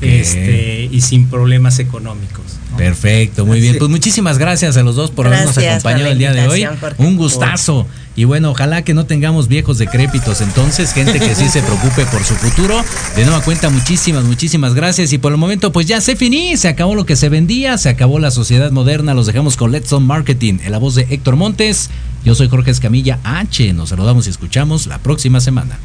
Este, 0.00 0.88
y 0.90 1.00
sin 1.00 1.26
problemas 1.26 1.78
económicos. 1.78 2.44
¿no? 2.70 2.76
Perfecto, 2.76 3.46
muy 3.46 3.60
bien. 3.60 3.74
Sí. 3.74 3.78
Pues 3.78 3.90
muchísimas 3.90 4.38
gracias 4.38 4.76
a 4.76 4.82
los 4.82 4.96
dos 4.96 5.10
por 5.10 5.26
habernos 5.26 5.56
acompañado 5.56 6.10
el 6.10 6.18
día 6.18 6.32
de 6.32 6.46
hoy. 6.46 6.64
Jorge. 6.64 7.02
Un 7.02 7.16
gustazo. 7.16 7.86
Y 8.14 8.24
bueno, 8.24 8.50
ojalá 8.50 8.82
que 8.82 8.94
no 8.94 9.06
tengamos 9.06 9.46
viejos 9.48 9.78
decrépitos 9.78 10.40
entonces, 10.40 10.92
gente 10.92 11.20
que 11.20 11.34
sí 11.34 11.48
se 11.48 11.62
preocupe 11.62 12.04
por 12.06 12.24
su 12.24 12.34
futuro. 12.34 12.84
De 13.14 13.24
nueva 13.24 13.42
cuenta, 13.42 13.70
muchísimas, 13.70 14.24
muchísimas 14.24 14.74
gracias. 14.74 15.12
Y 15.12 15.18
por 15.18 15.32
el 15.32 15.38
momento, 15.38 15.72
pues 15.72 15.86
ya 15.86 16.00
se 16.00 16.16
finí, 16.16 16.56
se 16.56 16.68
acabó 16.68 16.94
lo 16.94 17.06
que 17.06 17.16
se 17.16 17.28
vendía, 17.28 17.78
se 17.78 17.88
acabó 17.88 18.18
la 18.18 18.30
sociedad 18.30 18.72
moderna. 18.72 19.14
Los 19.14 19.26
dejamos 19.26 19.56
con 19.56 19.70
Let's 19.70 19.92
On 19.92 20.04
Marketing, 20.04 20.58
en 20.64 20.72
la 20.72 20.78
voz 20.78 20.96
de 20.96 21.06
Héctor 21.10 21.36
Montes. 21.36 21.90
Yo 22.24 22.34
soy 22.34 22.48
Jorge 22.48 22.72
Escamilla 22.72 23.20
H. 23.22 23.72
Nos 23.72 23.90
saludamos 23.90 24.26
y 24.26 24.30
escuchamos 24.30 24.86
la 24.86 24.98
próxima 24.98 25.40
semana. 25.40 25.78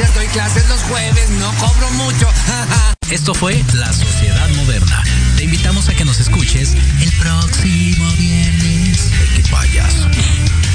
Gracias. 0.00 0.14
Doy 0.14 0.26
clases 0.28 0.68
los 0.68 0.80
jueves, 0.82 1.30
no 1.30 1.52
cobro 1.54 1.90
mucho. 1.92 2.28
Esto 3.10 3.34
fue 3.34 3.62
La 3.74 3.92
Sociedad 3.92 4.48
Moderna. 4.56 5.02
Te 5.36 5.44
invitamos 5.44 5.88
a 5.88 5.94
que 5.94 6.04
nos 6.04 6.20
escuches 6.20 6.74
el 7.00 7.12
próximo 7.12 8.10
viernes. 8.12 9.10
Qué 9.34 9.42
payaso. 9.50 10.08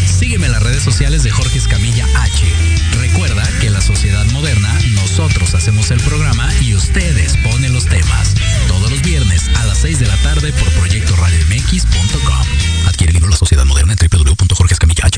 Sígueme 0.06 0.46
en 0.48 0.52
las 0.52 0.64
redes 0.64 0.84
sociales 0.84 1.24
de 1.24 1.32
Jorge 1.32 1.58
Escamilla 1.58 2.06
H. 2.22 2.46
Recuerda 3.00 3.44
que 3.60 3.68
en 3.68 3.74
La 3.74 3.82
Sociedad 3.82 4.26
Moderna 4.28 4.74
nosotros 4.92 5.54
hacemos 5.54 5.92
el 5.92 6.00
programa 6.02 6.50
y 6.62 6.74
ustedes 6.76 7.38
ponen 7.38 7.74
los 7.74 7.86
temas. 7.86 8.34
Todos 8.68 8.92
los 8.92 9.02
viernes 9.02 9.50
a 9.56 9.66
las 9.66 9.80
6 9.80 10.00
de 10.00 10.08
la 10.08 10.18
tarde 10.18 10.54
por 10.54 10.70
Proyecto 10.74 11.16
Radio 11.16 11.40
MX.com. 11.48 12.88
Adquiere 12.88 13.12
el 13.12 13.16
libro 13.16 13.30
La 13.30 13.38
Sociedad 13.38 13.66
Moderna 13.66 13.94
en 13.94 14.10
www.jorgescamillah.com. 14.10 15.15